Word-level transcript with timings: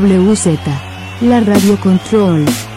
WZ, 0.00 0.58
la 1.20 1.40
radio 1.40 1.76
control. 1.76 2.69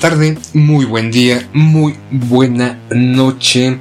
Tarde, 0.00 0.38
muy 0.54 0.86
buen 0.86 1.10
día, 1.10 1.46
muy 1.52 1.94
buena 2.10 2.78
noche. 2.90 3.78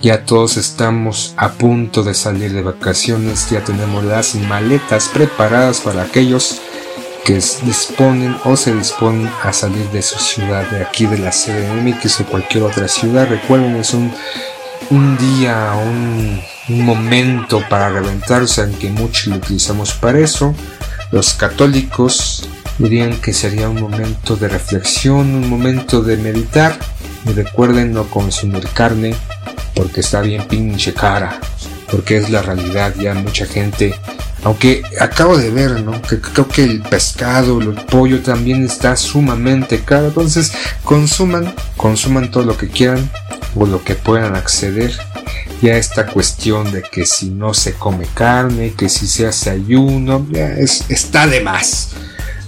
Ya 0.00 0.24
todos 0.24 0.56
estamos 0.56 1.34
a 1.36 1.52
punto 1.52 2.02
de 2.02 2.14
salir 2.14 2.54
de 2.54 2.62
vacaciones, 2.62 3.50
ya 3.50 3.62
tenemos 3.62 4.02
las 4.02 4.34
maletas 4.34 5.10
preparadas 5.12 5.80
para 5.80 6.04
aquellos 6.04 6.62
que 7.26 7.34
disponen 7.34 8.34
o 8.44 8.56
se 8.56 8.74
disponen 8.74 9.30
a 9.42 9.52
salir 9.52 9.86
de 9.90 10.00
su 10.00 10.18
ciudad, 10.18 10.68
de 10.70 10.82
aquí 10.82 11.04
de 11.04 11.18
la 11.18 11.30
CDMX 11.30 12.20
o 12.20 12.24
cualquier 12.24 12.64
otra 12.64 12.88
ciudad. 12.88 13.28
Recuerden, 13.28 13.76
es 13.76 13.92
un, 13.92 14.10
un 14.88 15.18
día, 15.18 15.74
un, 15.74 16.40
un 16.70 16.82
momento 16.82 17.62
para 17.68 17.90
reventarse, 17.90 18.62
aunque 18.62 18.88
muchos 18.88 19.26
lo 19.26 19.36
utilizamos 19.36 19.92
para 19.92 20.18
eso. 20.18 20.54
Los 21.10 21.34
católicos 21.34 22.48
dirían 22.78 23.20
que 23.20 23.32
sería 23.32 23.68
un 23.68 23.80
momento 23.80 24.36
de 24.36 24.48
reflexión, 24.48 25.34
un 25.34 25.48
momento 25.48 26.02
de 26.02 26.16
meditar. 26.16 26.78
Y 27.24 27.32
recuerden 27.32 27.92
no 27.92 28.04
consumir 28.08 28.66
carne 28.74 29.14
porque 29.74 30.00
está 30.00 30.20
bien 30.20 30.46
pinche 30.48 30.92
cara, 30.92 31.40
porque 31.90 32.16
es 32.16 32.30
la 32.30 32.42
realidad. 32.42 32.94
Ya 32.98 33.14
mucha 33.14 33.46
gente, 33.46 33.94
aunque 34.42 34.82
acabo 35.00 35.36
de 35.36 35.50
ver, 35.50 35.82
¿no? 35.82 36.02
Que 36.02 36.20
creo 36.20 36.48
que 36.48 36.64
el 36.64 36.82
pescado, 36.82 37.60
el 37.60 37.74
pollo 37.74 38.22
también 38.22 38.64
está 38.64 38.96
sumamente 38.96 39.80
caro. 39.80 40.08
Entonces 40.08 40.52
consuman, 40.84 41.54
consuman 41.76 42.30
todo 42.30 42.44
lo 42.44 42.56
que 42.56 42.68
quieran 42.68 43.08
o 43.54 43.66
lo 43.66 43.84
que 43.84 43.94
puedan 43.94 44.34
acceder. 44.34 44.92
Ya 45.60 45.76
esta 45.76 46.06
cuestión 46.06 46.72
de 46.72 46.82
que 46.82 47.06
si 47.06 47.30
no 47.30 47.54
se 47.54 47.74
come 47.74 48.08
carne, 48.12 48.74
que 48.76 48.88
si 48.88 49.06
se 49.06 49.28
hace 49.28 49.50
ayuno, 49.50 50.26
ya 50.32 50.48
es, 50.48 50.86
está 50.88 51.28
de 51.28 51.40
más. 51.40 51.90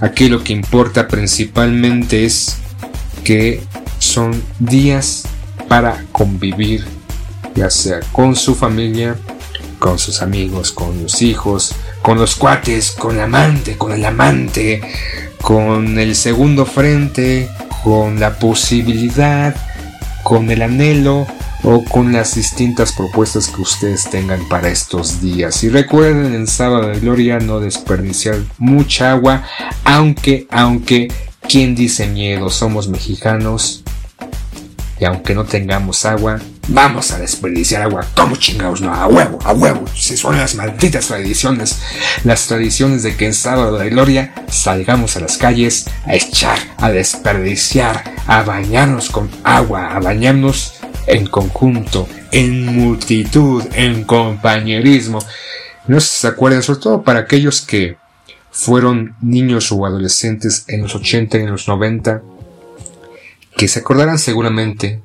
Aquí 0.00 0.28
lo 0.28 0.42
que 0.42 0.52
importa 0.52 1.08
principalmente 1.08 2.24
es 2.24 2.56
que 3.22 3.62
son 3.98 4.42
días 4.58 5.24
para 5.68 6.04
convivir, 6.12 6.84
ya 7.54 7.70
sea 7.70 8.00
con 8.12 8.36
su 8.36 8.54
familia, 8.54 9.16
con 9.78 9.98
sus 9.98 10.22
amigos, 10.22 10.72
con 10.72 11.02
los 11.02 11.22
hijos, 11.22 11.74
con 12.02 12.18
los 12.18 12.34
cuates, 12.34 12.90
con 12.92 13.16
el 13.16 13.22
amante, 13.22 13.78
con 13.78 13.92
el 13.92 14.04
amante, 14.04 14.82
con 15.40 15.98
el 15.98 16.16
segundo 16.16 16.66
frente, 16.66 17.48
con 17.82 18.18
la 18.18 18.38
posibilidad, 18.38 19.54
con 20.22 20.50
el 20.50 20.62
anhelo 20.62 21.26
o 21.64 21.82
con 21.84 22.12
las 22.12 22.34
distintas 22.34 22.92
propuestas 22.92 23.48
que 23.48 23.62
ustedes 23.62 24.08
tengan 24.10 24.46
para 24.48 24.68
estos 24.68 25.20
días. 25.20 25.64
Y 25.64 25.70
recuerden 25.70 26.34
en 26.34 26.46
sábado 26.46 26.88
de 26.88 27.00
gloria 27.00 27.38
no 27.38 27.58
desperdiciar 27.58 28.36
mucha 28.58 29.12
agua, 29.12 29.42
aunque, 29.84 30.46
aunque, 30.50 31.08
¿quién 31.48 31.74
dice 31.74 32.06
miedo? 32.06 32.50
Somos 32.50 32.88
mexicanos 32.88 33.82
y 35.00 35.06
aunque 35.06 35.34
no 35.34 35.44
tengamos 35.44 36.04
agua, 36.04 36.40
vamos 36.68 37.10
a 37.10 37.18
desperdiciar 37.18 37.82
agua. 37.82 38.06
como 38.14 38.36
chingados? 38.36 38.80
No, 38.80 38.92
a 38.92 39.06
huevo, 39.06 39.38
a 39.44 39.52
huevo. 39.52 39.84
Si 39.94 40.16
son 40.16 40.36
las 40.36 40.54
malditas 40.54 41.06
tradiciones. 41.06 41.78
Las 42.24 42.46
tradiciones 42.46 43.02
de 43.02 43.16
que 43.16 43.26
en 43.26 43.34
sábado 43.34 43.78
de 43.78 43.90
gloria 43.90 44.34
salgamos 44.48 45.16
a 45.16 45.20
las 45.20 45.36
calles 45.36 45.86
a 46.06 46.14
echar, 46.14 46.58
a 46.78 46.90
desperdiciar, 46.90 48.14
a 48.26 48.42
bañarnos 48.42 49.10
con 49.10 49.30
agua, 49.42 49.94
a 49.94 50.00
bañarnos 50.00 50.74
en 51.06 51.26
conjunto, 51.26 52.08
en 52.32 52.66
multitud, 52.66 53.64
en 53.74 54.04
compañerismo. 54.04 55.18
No 55.86 56.00
se 56.00 56.26
acuerdan, 56.26 56.62
sobre 56.62 56.80
todo 56.80 57.02
para 57.02 57.20
aquellos 57.20 57.60
que 57.60 57.96
fueron 58.50 59.16
niños 59.20 59.70
o 59.72 59.84
adolescentes 59.84 60.64
en 60.68 60.82
los 60.82 60.94
80 60.94 61.38
y 61.38 61.40
en 61.42 61.50
los 61.50 61.68
90, 61.68 62.22
que 63.56 63.68
se 63.68 63.80
acordarán 63.80 64.18
seguramente, 64.18 65.02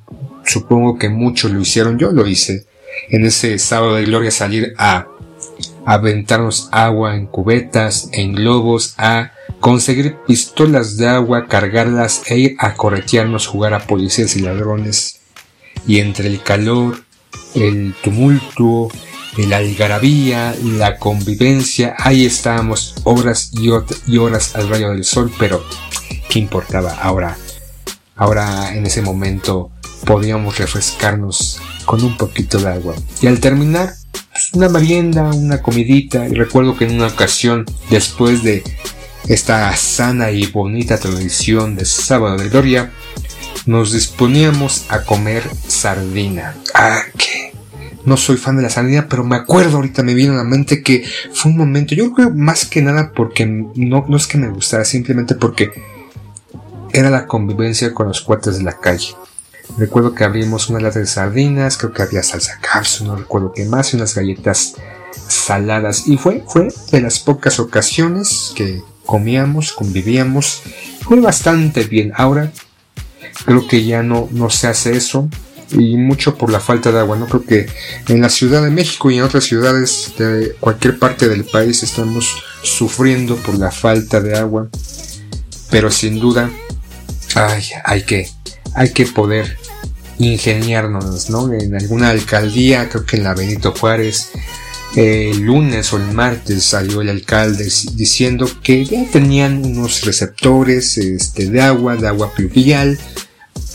supongo 0.49 0.97
que 0.97 1.09
muchos 1.09 1.51
lo 1.51 1.61
hicieron, 1.61 1.99
yo 1.99 2.11
lo 2.11 2.27
hice, 2.27 2.65
en 3.09 3.25
ese 3.25 3.57
sábado 3.59 3.95
de 3.95 4.05
gloria 4.05 4.31
salir 4.31 4.73
a 4.77 5.07
aventarnos 5.85 6.69
agua 6.71 7.15
en 7.15 7.27
cubetas, 7.27 8.09
en 8.13 8.33
globos, 8.33 8.95
a 8.97 9.31
conseguir 9.59 10.17
pistolas 10.27 10.97
de 10.97 11.07
agua, 11.07 11.47
cargarlas 11.47 12.23
e 12.27 12.37
ir 12.37 12.55
a 12.59 12.73
corretearnos, 12.73 13.47
jugar 13.47 13.73
a 13.73 13.85
policías 13.85 14.35
y 14.35 14.41
ladrones. 14.41 15.19
Y 15.87 15.99
entre 15.99 16.27
el 16.27 16.41
calor, 16.41 17.03
el 17.55 17.95
tumulto, 18.03 18.89
la 19.37 19.57
algarabía, 19.57 20.55
la 20.61 20.97
convivencia, 20.97 21.95
ahí 21.97 22.25
estábamos 22.25 22.95
horas 23.03 23.51
y, 23.53 24.17
horas 24.17 24.55
al 24.55 24.69
rayo 24.69 24.89
del 24.89 25.03
sol, 25.03 25.31
pero 25.39 25.63
¿qué 26.29 26.39
importaba? 26.39 26.97
Ahora, 27.01 27.37
ahora 28.15 28.75
en 28.75 28.85
ese 28.85 29.01
momento 29.01 29.71
podíamos 30.05 30.57
refrescarnos 30.57 31.61
con 31.85 32.03
un 32.03 32.17
poquito 32.17 32.59
de 32.59 32.69
agua. 32.69 32.95
Y 33.21 33.27
al 33.27 33.39
terminar, 33.39 33.93
pues, 34.31 34.53
una 34.53 34.69
merienda, 34.69 35.23
una 35.23 35.61
comidita. 35.61 36.27
Y 36.27 36.33
recuerdo 36.33 36.77
que 36.77 36.85
en 36.85 36.95
una 36.95 37.07
ocasión, 37.07 37.65
después 37.89 38.43
de 38.43 38.63
esta 39.27 39.75
sana 39.75 40.31
y 40.31 40.45
bonita 40.47 40.97
tradición 40.97 41.75
de 41.75 41.85
sábado 41.85 42.37
de 42.37 42.49
gloria, 42.49 42.91
nos 43.65 43.91
disponíamos 43.91 44.85
a 44.89 45.03
comer 45.03 45.43
sardina. 45.67 46.55
Ah, 46.73 47.01
que 47.17 47.53
no 48.05 48.17
soy 48.17 48.37
fan 48.37 48.55
de 48.55 48.63
la 48.63 48.69
sardina, 48.69 49.07
pero 49.09 49.23
me 49.23 49.35
acuerdo 49.35 49.77
ahorita, 49.77 50.03
me 50.03 50.13
vino 50.13 50.33
a 50.33 50.37
la 50.37 50.43
mente 50.43 50.81
que 50.81 51.03
fue 51.33 51.51
un 51.51 51.57
momento, 51.57 51.93
yo 51.95 52.11
creo 52.13 52.31
más 52.31 52.65
que 52.65 52.81
nada 52.81 53.11
porque 53.13 53.45
no, 53.45 54.05
no 54.07 54.17
es 54.17 54.25
que 54.25 54.37
me 54.37 54.49
gustara, 54.49 54.85
simplemente 54.85 55.35
porque 55.35 55.71
era 56.91 57.09
la 57.09 57.27
convivencia 57.27 57.93
con 57.93 58.07
los 58.07 58.21
cuates 58.21 58.57
de 58.57 58.63
la 58.63 58.79
calle. 58.79 59.15
Recuerdo 59.77 60.13
que 60.13 60.23
abrimos 60.23 60.69
una 60.69 60.79
lata 60.79 60.99
de 60.99 61.05
sardinas, 61.05 61.77
creo 61.77 61.93
que 61.93 62.01
había 62.01 62.23
salsa 62.23 62.59
capsu, 62.61 63.05
no 63.05 63.15
recuerdo 63.15 63.53
qué 63.53 63.65
más, 63.65 63.93
y 63.93 63.97
unas 63.97 64.15
galletas 64.15 64.75
saladas. 65.27 66.07
Y 66.07 66.17
fue, 66.17 66.43
fue 66.47 66.67
de 66.91 67.01
las 67.01 67.19
pocas 67.19 67.59
ocasiones 67.59 68.51
que 68.55 68.81
comíamos, 69.05 69.73
convivíamos. 69.73 70.61
Fue 71.01 71.19
bastante 71.19 71.83
bien. 71.83 72.11
Ahora 72.15 72.51
creo 73.45 73.67
que 73.67 73.85
ya 73.85 74.03
no, 74.03 74.27
no 74.31 74.49
se 74.49 74.67
hace 74.67 74.95
eso. 74.95 75.29
Y 75.71 75.97
mucho 75.97 76.35
por 76.35 76.51
la 76.51 76.59
falta 76.59 76.91
de 76.91 76.99
agua. 76.99 77.15
No 77.17 77.27
creo 77.27 77.43
que 77.45 77.67
en 78.07 78.21
la 78.21 78.29
Ciudad 78.29 78.63
de 78.63 78.71
México 78.71 79.11
y 79.11 79.17
en 79.17 79.23
otras 79.23 79.43
ciudades 79.43 80.13
de 80.17 80.55
cualquier 80.59 80.97
parte 80.97 81.29
del 81.29 81.45
país 81.45 81.83
estamos 81.83 82.35
sufriendo 82.63 83.35
por 83.35 83.57
la 83.59 83.69
falta 83.69 84.19
de 84.19 84.35
agua. 84.35 84.67
Pero 85.69 85.91
sin 85.91 86.19
duda 86.19 86.49
ay, 87.35 87.63
hay 87.83 88.03
que 88.03 88.29
hay 88.75 88.91
que 88.91 89.05
poder 89.05 89.57
ingeniarnos, 90.19 91.29
¿no? 91.29 91.51
En 91.53 91.75
alguna 91.75 92.09
alcaldía, 92.09 92.89
creo 92.89 93.05
que 93.05 93.17
en 93.17 93.23
la 93.23 93.33
Benito 93.33 93.73
Juárez, 93.73 94.31
el 94.95 95.41
lunes 95.41 95.93
o 95.93 95.97
el 95.97 96.11
martes 96.11 96.63
salió 96.63 97.01
el 97.01 97.09
alcalde 97.09 97.71
diciendo 97.93 98.49
que 98.63 98.85
ya 98.85 99.05
tenían 99.05 99.63
unos 99.65 100.03
receptores 100.03 100.97
este, 100.97 101.49
de 101.49 101.61
agua, 101.61 101.95
de 101.95 102.07
agua 102.07 102.33
pluvial, 102.33 102.99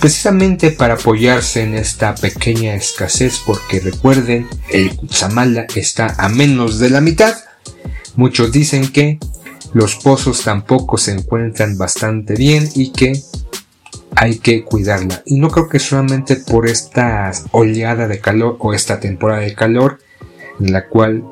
precisamente 0.00 0.70
para 0.70 0.94
apoyarse 0.94 1.62
en 1.62 1.74
esta 1.74 2.14
pequeña 2.14 2.74
escasez, 2.74 3.40
porque 3.46 3.80
recuerden, 3.80 4.48
el 4.70 4.94
Cutzamala 4.96 5.66
está 5.74 6.14
a 6.18 6.28
menos 6.28 6.78
de 6.78 6.90
la 6.90 7.00
mitad. 7.00 7.36
Muchos 8.16 8.52
dicen 8.52 8.88
que 8.88 9.18
los 9.72 9.96
pozos 9.96 10.42
tampoco 10.42 10.98
se 10.98 11.12
encuentran 11.12 11.78
bastante 11.78 12.34
bien 12.34 12.68
y 12.74 12.90
que 12.92 13.20
hay 14.16 14.38
que 14.38 14.64
cuidarla. 14.64 15.22
Y 15.26 15.38
no 15.38 15.48
creo 15.48 15.68
que 15.68 15.78
solamente 15.78 16.36
por 16.36 16.66
esta 16.66 17.30
oleada 17.50 18.08
de 18.08 18.20
calor 18.20 18.56
o 18.60 18.74
esta 18.74 19.00
temporada 19.00 19.40
de 19.40 19.54
calor 19.54 19.98
en 20.60 20.72
la 20.72 20.86
cual 20.86 21.24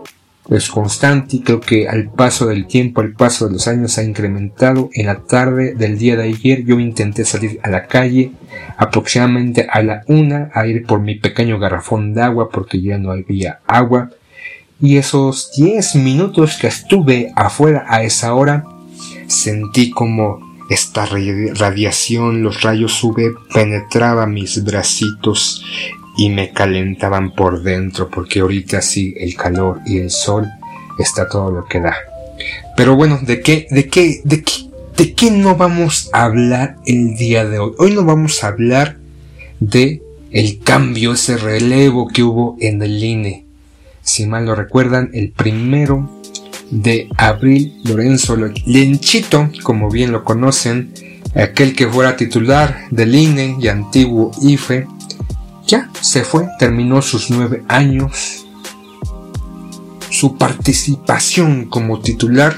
es 0.51 0.69
constante 0.69 1.37
y 1.37 1.41
creo 1.43 1.61
que 1.61 1.89
al 1.89 2.11
paso 2.11 2.47
del 2.47 2.67
tiempo, 2.67 3.01
al 3.01 3.13
paso 3.13 3.47
de 3.47 3.53
los 3.53 3.69
años 3.69 3.97
ha 3.99 4.03
incrementado. 4.03 4.91
En 4.93 5.07
la 5.07 5.21
tarde 5.21 5.75
del 5.75 5.99
día 5.99 6.17
de 6.17 6.25
ayer 6.25 6.65
yo 6.65 6.79
intenté 6.81 7.25
salir 7.25 7.61
a 7.63 7.71
la 7.71 7.87
calle 7.87 8.33
aproximadamente 8.77 9.67
a 9.71 9.83
la 9.83 10.03
una 10.09 10.51
a 10.53 10.67
ir 10.67 10.85
por 10.85 11.01
mi 11.01 11.15
pequeño 11.15 11.59
garrafón 11.59 12.15
de 12.15 12.23
agua 12.23 12.51
porque 12.51 12.81
ya 12.81 12.99
no 12.99 13.13
había 13.13 13.61
agua. 13.67 14.11
Y 14.81 14.97
esos 14.97 15.53
10 15.57 15.95
minutos 15.97 16.59
que 16.61 16.67
estuve 16.67 17.33
afuera 17.37 17.85
a 17.89 18.03
esa 18.03 18.35
hora 18.35 18.65
sentí 19.29 19.91
como 19.91 20.52
esta 20.73 21.07
radiación, 21.07 22.43
los 22.43 22.63
rayos 22.63 23.03
UV 23.05 23.35
penetraban 23.53 24.33
mis 24.33 24.65
bracitos 24.65 25.63
y 26.17 26.31
me 26.31 26.53
calentaban 26.53 27.35
por 27.35 27.63
dentro 27.63 28.09
porque 28.09 28.41
ahorita 28.41 28.81
sí 28.81 29.15
el 29.19 29.35
calor 29.35 29.81
y 29.87 29.99
el 29.99 30.11
sol 30.11 30.47
está 30.99 31.29
todo 31.29 31.51
lo 31.51 31.65
que 31.67 31.81
da. 31.81 31.97
Pero 32.77 32.97
bueno, 32.97 33.19
¿de 33.23 33.41
qué, 33.41 33.67
de 33.71 33.89
qué, 33.89 34.21
de 34.25 34.43
qué, 34.43 34.53
de 34.97 35.15
qué 35.15 35.31
no 35.31 35.57
vamos 35.57 36.11
a 36.13 36.25
hablar 36.25 36.77
el 36.87 37.17
día 37.17 37.45
de 37.45 37.59
hoy? 37.59 37.73
Hoy 37.79 37.91
no 37.93 38.05
vamos 38.05 38.43
a 38.43 38.49
hablar 38.49 38.97
de 39.61 40.03
el 40.31 40.61
cambio, 40.61 41.13
ese 41.13 41.37
relevo 41.37 42.09
que 42.09 42.23
hubo 42.23 42.57
en 42.61 42.83
el 42.83 43.03
INE. 43.03 43.45
Si 44.03 44.27
mal 44.27 44.47
lo 44.47 44.55
recuerdan, 44.55 45.11
el 45.13 45.31
primero 45.31 46.09
de 46.73 47.09
Abril 47.19 47.75
Lorenzo 47.85 48.35
Lenchito, 48.35 49.51
como 49.63 49.91
bien 49.91 50.11
lo 50.11 50.25
conocen, 50.25 50.93
aquel 51.37 51.77
que 51.77 51.87
fuera 51.87 52.17
titular 52.17 52.87
del 52.91 53.15
INE 53.15 53.57
y 53.61 53.69
antiguo 53.69 54.33
IFE, 54.41 54.87
ya 55.67 55.91
se 56.01 56.25
fue, 56.25 56.49
terminó 56.59 57.03
sus 57.03 57.31
nueve 57.31 57.63
años, 57.69 58.47
su 60.11 60.37
participación 60.37 61.67
como 61.67 62.01
titular 62.01 62.57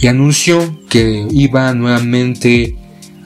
y 0.00 0.06
anunció 0.06 0.58
que 0.88 1.26
iba 1.30 1.72
nuevamente 1.74 2.76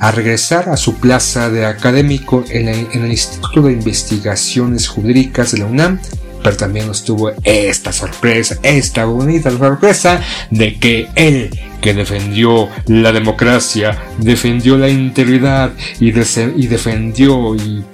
a 0.00 0.10
regresar 0.10 0.68
a 0.68 0.76
su 0.76 0.96
plaza 0.96 1.48
de 1.48 1.64
académico 1.64 2.44
en 2.50 2.68
el 2.68 3.10
Instituto 3.10 3.62
de 3.62 3.72
Investigaciones 3.72 4.88
Jurídicas 4.88 5.52
de 5.52 5.58
la 5.58 5.66
UNAM 5.66 6.00
pero 6.42 6.56
también 6.56 6.86
nos 6.86 7.04
tuvo 7.04 7.32
esta 7.44 7.92
sorpresa, 7.92 8.56
esta 8.62 9.04
bonita 9.04 9.50
sorpresa 9.50 10.20
de 10.50 10.78
que 10.78 11.08
él 11.14 11.50
que 11.80 11.94
defendió 11.94 12.68
la 12.86 13.12
democracia, 13.12 13.98
defendió 14.18 14.78
la 14.78 14.88
integridad 14.88 15.72
y, 15.98 16.12
defendió 16.12 17.54
y 17.56 17.84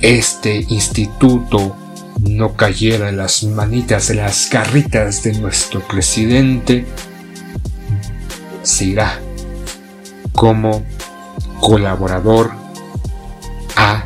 este 0.00 0.64
instituto 0.68 1.76
no 2.20 2.54
cayera 2.54 3.10
en 3.10 3.18
las 3.18 3.44
manitas, 3.44 4.10
en 4.10 4.16
las 4.16 4.46
carritas 4.46 5.22
de 5.22 5.34
nuestro 5.34 5.86
presidente, 5.86 6.86
se 8.62 8.84
irá 8.86 9.20
como 10.32 10.84
colaborador 11.60 12.52
a 13.76 14.04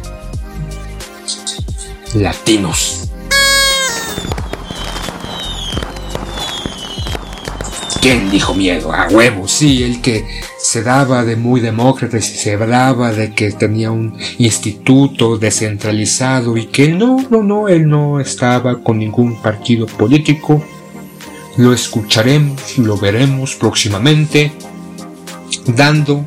Latinos. 2.15 3.06
¿Quién 8.01 8.31
dijo 8.31 8.55
miedo? 8.55 8.93
A 8.93 9.09
huevo, 9.09 9.49
sí, 9.49 9.83
el 9.83 10.01
que 10.01 10.25
se 10.59 10.83
daba 10.83 11.25
de 11.25 11.37
muy 11.37 11.61
demócrata 11.61 12.19
y 12.19 12.23
se 12.23 12.57
daba 12.57 13.13
de 13.13 13.33
que 13.33 13.53
tenía 13.53 13.91
un 13.91 14.17
instituto 14.39 15.39
descentralizado 15.39 16.57
y 16.57 16.67
que 16.67 16.89
no, 16.89 17.19
no, 17.31 17.43
no, 17.43 17.69
él 17.69 17.89
no 17.89 18.21
estaba 18.21 18.83
con 18.83 18.99
ningún 18.99 19.41
partido 19.43 19.87
político. 19.87 20.63
Lo 21.57 21.73
escucharemos, 21.73 22.79
lo 22.79 22.99
veremos 22.99 23.55
próximamente, 23.55 24.53
dando 25.67 26.27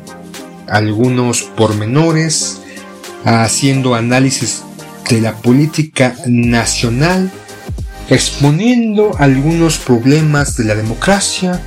algunos 0.66 1.42
pormenores, 1.42 2.60
haciendo 3.24 3.94
análisis 3.94 4.64
de 5.08 5.20
la 5.20 5.36
política 5.36 6.16
nacional 6.26 7.30
exponiendo 8.10 9.12
algunos 9.18 9.78
problemas 9.78 10.56
de 10.56 10.64
la 10.64 10.74
democracia 10.74 11.62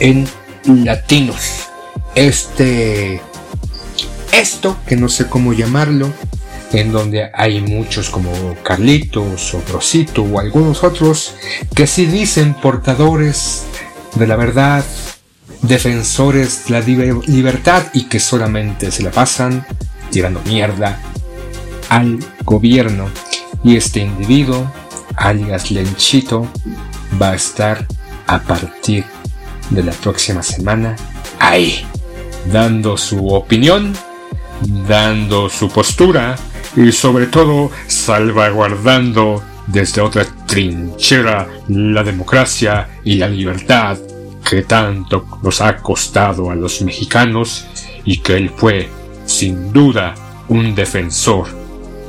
en 0.00 0.26
latinos. 0.66 1.68
Este, 2.16 3.20
esto, 4.32 4.76
que 4.86 4.96
no 4.96 5.08
sé 5.08 5.28
cómo 5.28 5.52
llamarlo, 5.52 6.12
en 6.72 6.90
donde 6.90 7.30
hay 7.32 7.60
muchos 7.60 8.10
como 8.10 8.30
Carlitos 8.64 9.54
o 9.54 9.62
Rosito 9.72 10.22
o 10.22 10.40
algunos 10.40 10.82
otros 10.82 11.34
que 11.74 11.86
sí 11.86 12.06
dicen 12.06 12.54
portadores 12.54 13.62
de 14.16 14.26
la 14.26 14.34
verdad, 14.34 14.84
defensores 15.62 16.66
de 16.66 16.70
la 16.72 16.80
libertad 16.80 17.84
y 17.94 18.04
que 18.08 18.18
solamente 18.18 18.90
se 18.90 19.04
la 19.04 19.12
pasan 19.12 19.64
tirando 20.10 20.40
mierda 20.42 20.98
al 21.88 22.18
gobierno. 22.44 23.08
Y 23.62 23.76
este 23.76 24.00
individuo 24.00 24.70
alias 25.16 25.70
Lenchito, 25.70 26.46
va 27.20 27.30
a 27.30 27.34
estar 27.34 27.86
a 28.26 28.38
partir 28.40 29.04
de 29.70 29.82
la 29.82 29.92
próxima 29.92 30.42
semana 30.42 30.96
ahí, 31.38 31.84
dando 32.52 32.96
su 32.96 33.28
opinión, 33.28 33.94
dando 34.88 35.48
su 35.48 35.68
postura 35.68 36.36
y 36.76 36.92
sobre 36.92 37.26
todo 37.26 37.70
salvaguardando 37.86 39.42
desde 39.66 40.00
otra 40.00 40.24
trinchera 40.46 41.48
la 41.68 42.02
democracia 42.04 42.88
y 43.04 43.16
la 43.16 43.28
libertad 43.28 43.98
que 44.48 44.62
tanto 44.62 45.26
nos 45.42 45.60
ha 45.60 45.76
costado 45.78 46.50
a 46.50 46.54
los 46.54 46.80
mexicanos 46.82 47.66
y 48.04 48.18
que 48.18 48.36
él 48.36 48.50
fue, 48.54 48.88
sin 49.24 49.72
duda, 49.72 50.14
un 50.48 50.74
defensor 50.74 51.48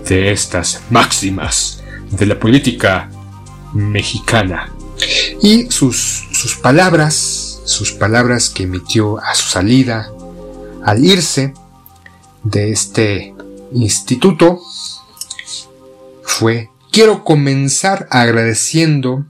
de 0.08 0.32
estas 0.32 0.84
máximas 0.92 1.77
de 2.12 2.26
la 2.26 2.40
política 2.40 3.10
mexicana. 3.74 4.72
Y 5.42 5.70
sus, 5.70 6.28
sus 6.32 6.56
palabras, 6.56 7.62
sus 7.66 7.92
palabras 7.92 8.50
que 8.50 8.64
emitió 8.64 9.20
a 9.20 9.36
su 9.36 9.50
salida, 9.50 10.12
al 10.84 11.04
irse 11.04 11.54
de 12.44 12.72
este 12.72 13.34
instituto, 13.74 14.60
fue 16.24 16.70
quiero 16.92 17.24
comenzar 17.24 18.08
agradeciendo 18.10 19.26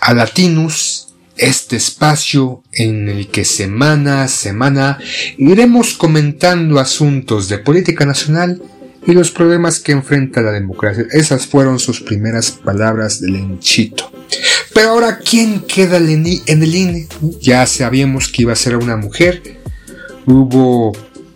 a 0.00 0.14
Latinus 0.14 1.08
este 1.36 1.76
espacio 1.76 2.62
en 2.72 3.08
el 3.08 3.28
que 3.28 3.44
semana 3.44 4.22
a 4.22 4.28
semana 4.28 4.98
iremos 5.38 5.94
comentando 5.94 6.78
asuntos 6.78 7.48
de 7.48 7.58
política 7.58 8.04
nacional 8.04 8.62
y 9.06 9.12
los 9.12 9.30
problemas 9.30 9.80
que 9.80 9.92
enfrenta 9.92 10.42
la 10.42 10.52
democracia. 10.52 11.06
Esas 11.10 11.46
fueron 11.46 11.78
sus 11.78 12.00
primeras 12.00 12.50
palabras 12.50 13.20
del 13.20 13.32
Lenchito. 13.34 14.10
Pero 14.74 14.90
ahora, 14.90 15.18
¿quién 15.18 15.60
queda 15.60 15.96
en 15.96 16.62
el 16.62 16.74
INE? 16.74 17.08
Ya 17.40 17.66
sabíamos 17.66 18.28
que 18.28 18.42
iba 18.42 18.52
a 18.52 18.56
ser 18.56 18.76
una 18.76 18.96
mujer. 18.96 19.58
Hubo 20.26 20.92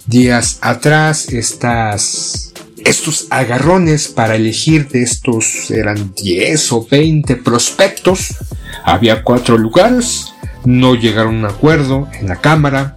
días 0.06 0.58
atrás 0.60 1.28
estas, 1.30 2.52
estos 2.84 3.26
agarrones 3.30 4.08
para 4.08 4.36
elegir 4.36 4.88
de 4.88 5.02
estos, 5.02 5.70
eran 5.70 6.14
10 6.14 6.72
o 6.72 6.86
20 6.88 7.36
prospectos. 7.36 8.36
Había 8.84 9.22
cuatro 9.22 9.58
lugares. 9.58 10.26
No 10.64 10.94
llegaron 10.94 11.36
a 11.36 11.38
un 11.38 11.54
acuerdo 11.54 12.08
en 12.18 12.28
la 12.28 12.36
Cámara. 12.36 12.96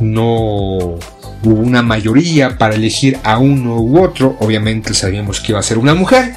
No 0.00 0.98
hubo 1.42 1.60
una 1.60 1.82
mayoría 1.82 2.58
para 2.58 2.74
elegir 2.74 3.18
a 3.22 3.38
uno 3.38 3.80
u 3.80 4.02
otro. 4.02 4.36
Obviamente 4.40 4.94
sabíamos 4.94 5.40
que 5.40 5.52
iba 5.52 5.60
a 5.60 5.62
ser 5.62 5.78
una 5.78 5.94
mujer, 5.94 6.34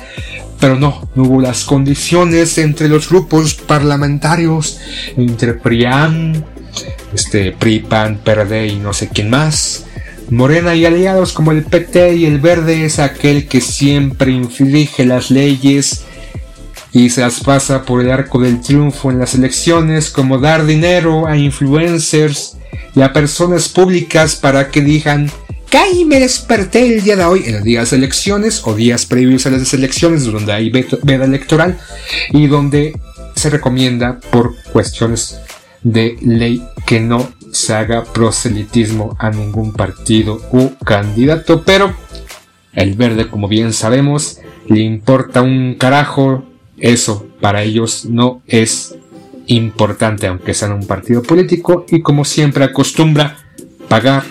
pero 0.59 0.75
no, 0.75 1.07
no 1.15 1.23
hubo 1.23 1.41
las 1.41 1.63
condiciones 1.63 2.57
entre 2.57 2.87
los 2.87 3.09
grupos 3.09 3.55
parlamentarios, 3.55 4.79
entre 5.17 5.53
PRIAN, 5.53 6.45
este, 7.13 7.51
PRIPAN, 7.51 8.19
PRD 8.23 8.67
y 8.67 8.75
no 8.77 8.93
sé 8.93 9.09
quién 9.09 9.29
más. 9.29 9.85
Morena 10.29 10.75
y 10.75 10.85
aliados 10.85 11.33
como 11.33 11.51
el 11.51 11.63
PT 11.63 12.15
y 12.15 12.25
el 12.25 12.39
Verde 12.39 12.85
es 12.85 12.99
aquel 12.99 13.47
que 13.49 13.59
siempre 13.59 14.31
inflige 14.31 15.05
las 15.05 15.29
leyes 15.29 16.05
y 16.93 17.09
se 17.09 17.21
las 17.21 17.39
pasa 17.39 17.83
por 17.83 18.01
el 18.01 18.11
arco 18.11 18.39
del 18.39 18.61
triunfo 18.61 19.11
en 19.11 19.19
las 19.19 19.33
elecciones 19.35 20.09
como 20.09 20.39
dar 20.39 20.65
dinero 20.65 21.27
a 21.27 21.37
influencers 21.37 22.57
y 22.95 23.01
a 23.01 23.13
personas 23.13 23.69
públicas 23.69 24.35
para 24.35 24.69
que 24.69 24.81
digan 24.81 25.31
que 25.69 26.05
me 26.05 26.19
desperté 26.19 26.95
el 26.95 27.01
día 27.01 27.15
de 27.15 27.23
hoy 27.23 27.43
en 27.45 27.53
los 27.53 27.63
días 27.63 27.91
de 27.91 27.97
elecciones 27.97 28.61
o 28.65 28.75
días 28.75 29.05
previos 29.05 29.45
a 29.45 29.51
las 29.51 29.73
elecciones 29.73 30.25
donde 30.25 30.51
hay 30.51 30.69
veda 30.69 31.23
electoral 31.23 31.79
y 32.31 32.47
donde 32.47 32.99
se 33.35 33.49
recomienda 33.49 34.19
por 34.31 34.53
cuestiones 34.73 35.39
de 35.81 36.17
ley 36.21 36.61
que 36.85 36.99
no 36.99 37.31
se 37.53 37.73
haga 37.73 38.03
proselitismo 38.03 39.15
a 39.17 39.29
ningún 39.29 39.71
partido 39.71 40.41
u 40.51 40.71
candidato. 40.83 41.63
Pero 41.63 41.95
el 42.73 42.95
verde 42.95 43.29
como 43.29 43.47
bien 43.47 43.71
sabemos 43.71 44.39
le 44.67 44.81
importa 44.81 45.41
un 45.41 45.75
carajo 45.75 46.43
eso 46.81 47.27
para 47.39 47.63
ellos 47.63 48.05
no 48.05 48.41
es 48.47 48.95
importante, 49.47 50.27
aunque 50.27 50.53
sean 50.53 50.73
un 50.73 50.85
partido 50.85 51.21
político, 51.21 51.85
y 51.89 52.01
como 52.01 52.25
siempre 52.25 52.63
acostumbra 52.63 53.37
pagar 53.87 54.23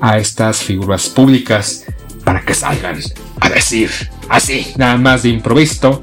a 0.00 0.18
estas 0.18 0.62
figuras 0.62 1.08
públicas 1.08 1.84
para 2.24 2.42
que 2.42 2.54
salgan 2.54 2.98
a 3.40 3.48
decir 3.48 3.90
así, 4.28 4.66
nada 4.76 4.96
más 4.96 5.22
de 5.22 5.28
improviso, 5.28 6.02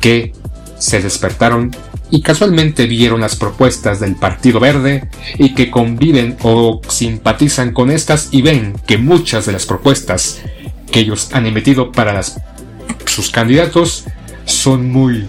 que 0.00 0.32
se 0.78 1.00
despertaron 1.00 1.74
y 2.10 2.22
casualmente 2.22 2.86
vieron 2.86 3.20
las 3.20 3.36
propuestas 3.36 4.00
del 4.00 4.16
Partido 4.16 4.60
Verde 4.60 5.08
y 5.36 5.54
que 5.54 5.70
conviven 5.70 6.36
o 6.42 6.80
simpatizan 6.88 7.72
con 7.72 7.90
estas 7.90 8.28
y 8.30 8.42
ven 8.42 8.74
que 8.86 8.98
muchas 8.98 9.46
de 9.46 9.52
las 9.52 9.66
propuestas 9.66 10.40
que 10.90 11.00
ellos 11.00 11.30
han 11.32 11.46
emitido 11.46 11.92
para 11.92 12.22
sus 13.04 13.30
candidatos 13.30 14.04
son 14.48 14.90
muy 14.90 15.28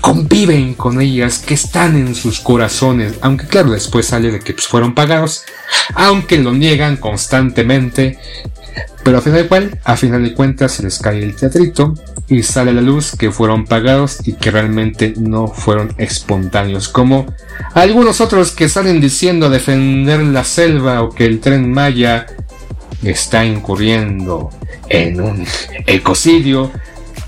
conviven 0.00 0.74
con 0.74 1.00
ellas, 1.00 1.38
que 1.38 1.54
están 1.54 1.96
en 1.96 2.14
sus 2.14 2.40
corazones, 2.40 3.14
aunque 3.20 3.46
claro, 3.46 3.72
después 3.72 4.06
sale 4.06 4.30
de 4.30 4.40
que 4.40 4.52
pues, 4.54 4.66
fueron 4.66 4.94
pagados, 4.94 5.44
aunque 5.94 6.38
lo 6.38 6.52
niegan 6.52 6.96
constantemente, 6.96 8.18
pero 9.02 9.18
a 9.18 9.20
final, 9.20 9.48
de 9.48 9.78
a 9.84 9.96
final 9.96 10.22
de 10.22 10.34
cuentas 10.34 10.72
se 10.72 10.82
les 10.82 10.98
cae 10.98 11.22
el 11.22 11.34
teatrito 11.34 11.94
y 12.28 12.42
sale 12.42 12.70
a 12.70 12.74
la 12.74 12.80
luz 12.82 13.16
que 13.18 13.30
fueron 13.30 13.64
pagados 13.64 14.18
y 14.26 14.34
que 14.34 14.50
realmente 14.50 15.14
no 15.18 15.48
fueron 15.48 15.92
espontáneos, 15.98 16.88
como 16.88 17.26
algunos 17.74 18.20
otros 18.20 18.52
que 18.52 18.68
salen 18.68 19.00
diciendo 19.00 19.50
defender 19.50 20.20
la 20.20 20.44
selva 20.44 21.02
o 21.02 21.10
que 21.10 21.26
el 21.26 21.40
tren 21.40 21.72
Maya 21.72 22.26
está 23.02 23.44
incurriendo 23.44 24.50
en 24.88 25.20
un 25.20 25.46
ecocidio, 25.86 26.70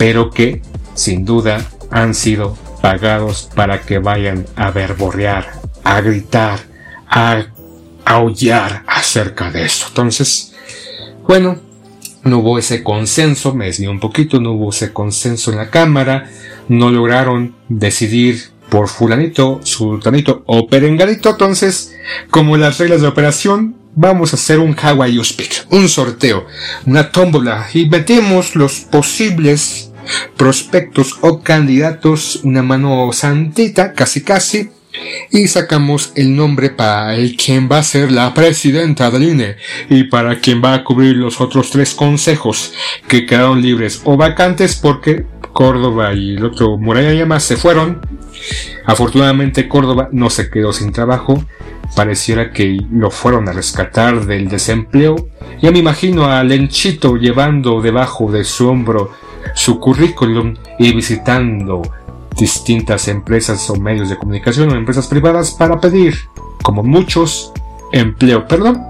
pero 0.03 0.31
que 0.31 0.61
sin 0.95 1.25
duda 1.25 1.65
han 1.93 2.13
sido 2.15 2.59
pagados 2.81 3.49
para 3.55 3.83
que 3.83 3.99
vayan 3.99 4.47
a 4.57 4.73
verborrear, 4.73 5.53
a 5.85 6.01
gritar, 6.01 6.59
a 7.09 7.45
aullar 8.05 8.83
acerca 8.89 9.53
de 9.53 9.65
eso. 9.65 9.87
Entonces, 9.91 10.55
bueno, 11.29 11.57
no 12.25 12.39
hubo 12.39 12.59
ese 12.59 12.83
consenso, 12.83 13.55
me 13.55 13.67
desvió 13.67 13.93
un 13.93 14.01
poquito, 14.01 14.41
no 14.41 14.55
hubo 14.55 14.71
ese 14.71 14.93
consenso 14.93 15.53
en 15.53 15.59
la 15.59 15.71
Cámara, 15.71 16.29
no 16.67 16.91
lograron 16.91 17.55
decidir 17.69 18.51
por 18.71 18.89
fulanito, 18.89 19.61
sultanito 19.63 20.43
o 20.47 20.67
perenganito, 20.67 21.31
entonces, 21.31 21.95
como 22.29 22.57
las 22.57 22.79
reglas 22.79 23.03
de 23.03 23.07
operación, 23.07 23.77
vamos 23.95 24.33
a 24.33 24.37
hacer 24.37 24.59
un 24.59 24.75
Hawaii 24.75 25.23
Speak, 25.25 25.67
un 25.71 25.89
sorteo, 25.89 26.47
una 26.87 27.13
tómbola, 27.13 27.69
y 27.73 27.89
metemos 27.89 28.57
los 28.57 28.81
posibles 28.81 29.92
prospectos 30.37 31.19
o 31.21 31.43
candidatos, 31.43 32.41
una 32.43 32.63
mano 32.63 33.11
santita, 33.13 33.93
casi 33.93 34.23
casi, 34.23 34.71
y 35.31 35.49
sacamos 35.49 36.13
el 36.17 36.37
nombre 36.37 36.71
para 36.71 37.15
el 37.17 37.37
quien 37.37 37.69
va 37.71 37.79
a 37.79 37.83
ser 37.83 38.13
la 38.13 38.35
presidenta 38.35 39.11
del 39.11 39.23
INE 39.23 39.57
y 39.89 40.05
para 40.05 40.39
quien 40.39 40.63
va 40.63 40.75
a 40.75 40.85
cubrir 40.85 41.17
los 41.17 41.41
otros 41.41 41.71
tres 41.71 41.95
consejos 41.95 42.73
que 43.09 43.25
quedaron 43.25 43.63
libres 43.63 44.03
o 44.05 44.17
vacantes 44.17 44.77
porque 44.77 45.25
Córdoba 45.53 46.15
y 46.15 46.37
el 46.37 46.45
otro 46.45 46.77
Muralla 46.79 47.41
se 47.41 47.57
fueron. 47.57 48.01
Afortunadamente 48.85 49.69
Córdoba 49.69 50.09
no 50.13 50.31
se 50.31 50.51
quedó 50.51 50.73
sin 50.73 50.93
trabajo, 50.93 51.45
pareciera 51.95 52.53
que 52.53 52.79
lo 52.91 53.11
fueron 53.11 53.49
a 53.49 53.53
rescatar 53.53 54.27
del 54.27 54.49
desempleo. 54.49 55.17
Ya 55.61 55.71
me 55.71 55.79
imagino 55.79 56.27
a 56.27 56.43
Lenchito 56.43 57.17
llevando 57.17 57.81
debajo 57.81 58.31
de 58.31 58.45
su 58.45 58.69
hombro 58.69 59.11
su 59.55 59.79
currículum 59.81 60.55
y 60.79 60.93
visitando 60.95 61.83
distintas 62.37 63.09
empresas 63.09 63.69
o 63.71 63.77
medios 63.77 64.09
de 64.09 64.17
comunicación 64.17 64.71
o 64.71 64.77
empresas 64.77 65.07
privadas 65.07 65.53
para 65.53 65.81
pedir, 65.81 66.17
como 66.63 66.83
muchos, 66.83 67.53
empleo. 67.93 68.47
Perdón, 68.47 68.83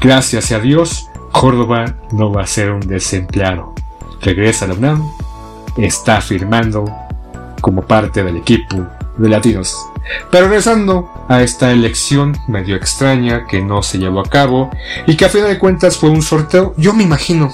gracias 0.00 0.50
a 0.52 0.58
Dios, 0.58 1.06
Córdoba 1.30 1.96
no 2.12 2.32
va 2.32 2.42
a 2.42 2.46
ser 2.46 2.72
un 2.72 2.80
desempleado. 2.80 3.74
Regresa 4.20 4.64
a 4.64 4.68
la 4.68 4.74
UNAM, 4.74 5.02
está 5.76 6.20
firmando 6.20 6.84
como 7.60 7.82
parte 7.82 8.22
del 8.24 8.36
equipo 8.36 8.86
de 9.18 9.28
latinos. 9.28 9.91
Pero 10.30 10.48
regresando 10.48 11.26
a 11.28 11.42
esta 11.42 11.70
elección 11.72 12.36
medio 12.48 12.76
extraña 12.76 13.46
que 13.46 13.60
no 13.60 13.82
se 13.82 13.98
llevó 13.98 14.20
a 14.20 14.28
cabo 14.28 14.70
y 15.06 15.16
que 15.16 15.24
a 15.24 15.28
fin 15.28 15.44
de 15.44 15.58
cuentas 15.58 15.96
fue 15.96 16.10
un 16.10 16.22
sorteo, 16.22 16.74
yo 16.76 16.92
me 16.92 17.04
imagino 17.04 17.52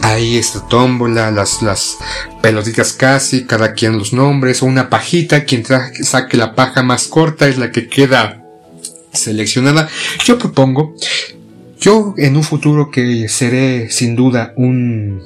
Ahí 0.00 0.38
está 0.38 0.66
tómbola, 0.68 1.30
las, 1.30 1.60
las 1.60 1.98
pelotitas 2.40 2.94
casi, 2.94 3.44
cada 3.44 3.74
quien 3.74 3.98
los 3.98 4.12
nombres, 4.12 4.62
o 4.62 4.66
una 4.66 4.88
pajita, 4.88 5.44
quien 5.44 5.64
saque 5.64 6.36
la 6.36 6.54
paja 6.54 6.82
más 6.82 7.08
corta 7.08 7.46
es 7.46 7.58
la 7.58 7.70
que 7.70 7.88
queda 7.88 8.42
seleccionada. 9.12 9.88
Yo 10.24 10.38
propongo, 10.38 10.94
yo 11.78 12.14
en 12.16 12.36
un 12.36 12.42
futuro 12.42 12.90
que 12.90 13.28
seré 13.28 13.90
sin 13.90 14.16
duda 14.16 14.54
un 14.56 15.22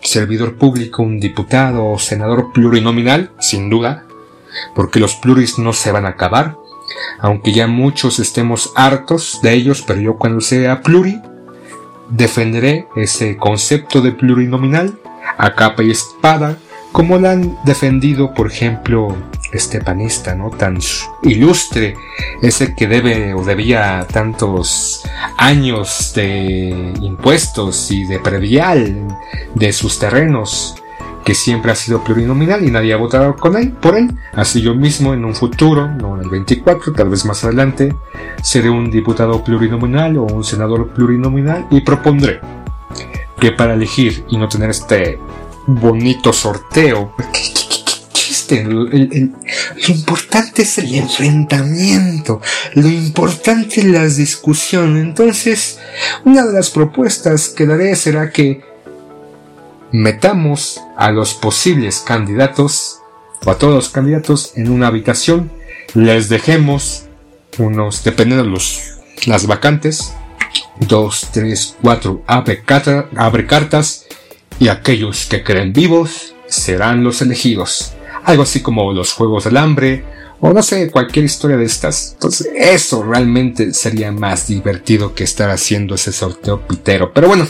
servidor 0.00 0.56
público, 0.56 1.02
un 1.02 1.20
diputado 1.20 1.84
o 1.84 1.98
senador 1.98 2.52
plurinominal, 2.54 3.32
sin 3.38 3.68
duda, 3.68 4.05
porque 4.74 5.00
los 5.00 5.16
pluris 5.16 5.58
no 5.58 5.72
se 5.72 5.92
van 5.92 6.06
a 6.06 6.10
acabar, 6.10 6.56
aunque 7.20 7.52
ya 7.52 7.66
muchos 7.66 8.18
estemos 8.18 8.72
hartos 8.76 9.40
de 9.42 9.52
ellos, 9.54 9.82
pero 9.86 10.00
yo 10.00 10.16
cuando 10.16 10.40
sea 10.40 10.82
pluri, 10.82 11.20
defenderé 12.08 12.86
ese 12.96 13.36
concepto 13.36 14.00
de 14.00 14.12
plurinominal 14.12 14.98
a 15.38 15.54
capa 15.54 15.82
y 15.82 15.90
espada, 15.90 16.56
como 16.92 17.18
lo 17.18 17.28
han 17.28 17.58
defendido, 17.64 18.32
por 18.32 18.46
ejemplo, 18.46 19.14
este 19.52 19.80
panista, 19.80 20.34
¿no? 20.34 20.50
Tan 20.50 20.78
ilustre, 21.22 21.94
ese 22.42 22.74
que 22.74 22.86
debe 22.86 23.34
o 23.34 23.44
debía 23.44 24.06
tantos 24.10 25.02
años 25.36 26.12
de 26.14 26.94
impuestos 27.02 27.90
y 27.90 28.04
de 28.04 28.18
previal 28.18 29.08
de 29.54 29.72
sus 29.72 29.98
terrenos 29.98 30.76
que 31.26 31.34
siempre 31.34 31.72
ha 31.72 31.74
sido 31.74 32.04
plurinominal 32.04 32.64
y 32.64 32.70
nadie 32.70 32.92
ha 32.92 32.96
votado 32.96 33.34
con 33.34 33.56
él, 33.56 33.72
por 33.72 33.98
él. 33.98 34.16
Así 34.32 34.62
yo 34.62 34.76
mismo 34.76 35.12
en 35.12 35.24
un 35.24 35.34
futuro, 35.34 35.88
no 35.88 36.14
en 36.14 36.22
el 36.22 36.30
24, 36.30 36.92
tal 36.92 37.08
vez 37.08 37.24
más 37.24 37.42
adelante, 37.42 37.92
seré 38.44 38.70
un 38.70 38.92
diputado 38.92 39.42
plurinominal 39.42 40.18
o 40.18 40.22
un 40.22 40.44
senador 40.44 40.90
plurinominal 40.90 41.66
y 41.72 41.80
propondré 41.80 42.40
que 43.40 43.50
para 43.50 43.74
elegir 43.74 44.24
y 44.28 44.36
no 44.36 44.48
tener 44.48 44.70
este 44.70 45.18
bonito 45.66 46.32
sorteo. 46.32 47.12
¿Qué, 47.32 47.42
chiste? 48.12 48.62
lo 48.62 48.86
importante 49.88 50.62
es 50.62 50.78
el 50.78 50.94
enfrentamiento, 50.94 52.40
lo 52.74 52.86
importante 52.86 53.80
es 53.80 53.84
las 53.86 54.16
discusiones. 54.16 55.02
Entonces, 55.02 55.80
una 56.24 56.46
de 56.46 56.52
las 56.52 56.70
propuestas 56.70 57.48
que 57.48 57.66
daré 57.66 57.96
será 57.96 58.30
que 58.30 58.75
metamos 59.96 60.82
a 60.96 61.10
los 61.10 61.32
posibles 61.32 62.00
candidatos 62.00 62.98
o 63.44 63.50
a 63.50 63.58
todos 63.58 63.74
los 63.74 63.88
candidatos 63.88 64.52
en 64.54 64.70
una 64.70 64.88
habitación, 64.88 65.50
les 65.94 66.28
dejemos 66.28 67.04
unos, 67.58 68.04
dependiendo 68.04 68.44
de 68.44 68.50
los, 68.50 68.98
las 69.26 69.46
vacantes, 69.46 70.12
dos, 70.80 71.28
tres, 71.32 71.76
cuatro, 71.80 72.22
abre, 72.26 72.62
abre 73.16 73.46
cartas 73.46 74.04
y 74.58 74.68
aquellos 74.68 75.24
que 75.24 75.42
creen 75.42 75.72
vivos 75.72 76.34
serán 76.46 77.02
los 77.02 77.22
elegidos. 77.22 77.94
Algo 78.24 78.42
así 78.42 78.60
como 78.60 78.92
los 78.92 79.14
Juegos 79.14 79.44
del 79.44 79.56
Hambre 79.56 80.04
o 80.40 80.52
no 80.52 80.62
sé, 80.62 80.90
cualquier 80.90 81.24
historia 81.24 81.56
de 81.56 81.64
estas. 81.64 82.12
Entonces, 82.12 82.48
eso 82.54 83.02
realmente 83.02 83.72
sería 83.72 84.12
más 84.12 84.46
divertido 84.46 85.14
que 85.14 85.24
estar 85.24 85.48
haciendo 85.48 85.94
ese 85.94 86.12
sorteo 86.12 86.66
pitero. 86.66 87.12
Pero 87.14 87.28
bueno, 87.28 87.48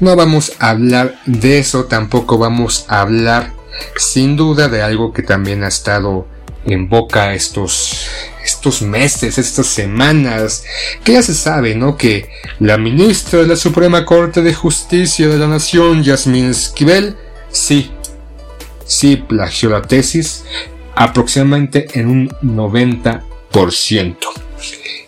no 0.00 0.16
vamos 0.16 0.52
a 0.58 0.70
hablar 0.70 1.20
de 1.26 1.58
eso, 1.58 1.84
tampoco 1.84 2.38
vamos 2.38 2.84
a 2.88 3.00
hablar 3.00 3.52
sin 3.96 4.36
duda 4.36 4.68
de 4.68 4.82
algo 4.82 5.12
que 5.12 5.22
también 5.22 5.64
ha 5.64 5.68
estado 5.68 6.26
en 6.64 6.88
boca 6.88 7.34
estos 7.34 8.08
estos 8.44 8.80
meses, 8.80 9.36
estas 9.36 9.66
semanas, 9.66 10.64
que 11.04 11.12
ya 11.12 11.22
se 11.22 11.34
sabe, 11.34 11.74
¿no? 11.74 11.98
Que 11.98 12.30
la 12.60 12.78
ministra 12.78 13.40
de 13.40 13.46
la 13.46 13.56
Suprema 13.56 14.06
Corte 14.06 14.40
de 14.40 14.54
Justicia 14.54 15.28
de 15.28 15.36
la 15.36 15.48
Nación, 15.48 16.02
Yasmin 16.02 16.46
Esquivel, 16.46 17.14
sí, 17.50 17.90
sí 18.86 19.16
plagió 19.16 19.68
la 19.68 19.82
tesis 19.82 20.44
aproximadamente 20.94 21.88
en 21.92 22.08
un 22.08 22.28
90% 22.42 24.16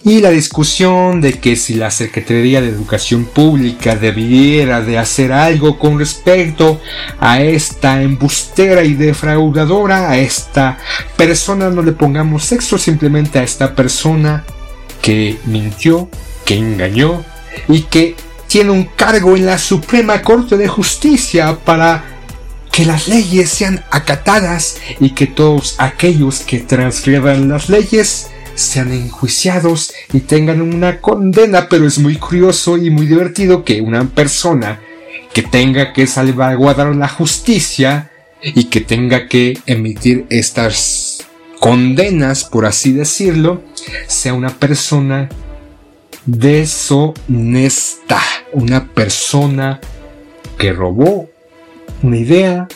y 0.02 0.21
la 0.21 0.30
discusión 0.30 1.21
de 1.21 1.35
que 1.35 1.57
si 1.57 1.75
la 1.75 1.90
Secretaría 1.90 2.62
de 2.62 2.69
Educación 2.69 3.26
Pública 3.26 3.97
debiera 3.97 4.80
de 4.80 4.99
hacer 4.99 5.33
algo 5.33 5.78
con 5.78 5.99
respecto 5.99 6.80
a 7.19 7.42
esta 7.42 8.02
embustera 8.02 8.83
y 8.83 8.95
defraudadora, 8.95 10.11
a 10.11 10.19
esta 10.19 10.78
persona, 11.16 11.69
no 11.69 11.83
le 11.83 11.92
pongamos 11.92 12.45
sexo, 12.45 12.78
simplemente 12.78 13.38
a 13.38 13.42
esta 13.42 13.75
persona 13.75 14.45
que 15.02 15.38
mintió, 15.45 16.09
que 16.45 16.54
engañó 16.57 17.23
y 17.69 17.83
que 17.83 18.16
tiene 18.47 18.71
un 18.71 18.85
cargo 18.85 19.37
en 19.37 19.47
la 19.47 19.59
Suprema 19.59 20.23
Corte 20.23 20.57
de 20.57 20.66
Justicia 20.66 21.59
para 21.62 22.04
que 22.73 22.87
las 22.87 23.07
leyes 23.09 23.50
sean 23.50 23.85
acatadas 23.90 24.76
y 24.99 25.11
que 25.11 25.26
todos 25.26 25.75
aquellos 25.78 26.40
que 26.40 26.61
transgriedan 26.61 27.49
las 27.49 27.69
leyes 27.69 28.28
sean 28.60 28.92
enjuiciados 28.92 29.92
y 30.12 30.20
tengan 30.20 30.60
una 30.62 31.00
condena, 31.00 31.68
pero 31.68 31.86
es 31.86 31.98
muy 31.98 32.16
curioso 32.16 32.76
y 32.76 32.90
muy 32.90 33.06
divertido 33.06 33.64
que 33.64 33.80
una 33.80 34.04
persona 34.08 34.80
que 35.32 35.42
tenga 35.42 35.92
que 35.92 36.06
salvaguardar 36.06 36.94
la 36.94 37.08
justicia 37.08 38.10
y 38.42 38.64
que 38.64 38.80
tenga 38.80 39.28
que 39.28 39.58
emitir 39.66 40.26
estas 40.30 41.26
condenas, 41.58 42.44
por 42.44 42.66
así 42.66 42.92
decirlo, 42.92 43.62
sea 44.06 44.34
una 44.34 44.50
persona 44.50 45.28
deshonesta, 46.26 48.20
una 48.52 48.92
persona 48.92 49.80
que 50.58 50.72
robó 50.72 51.28
una 52.02 52.16
idea, 52.16 52.66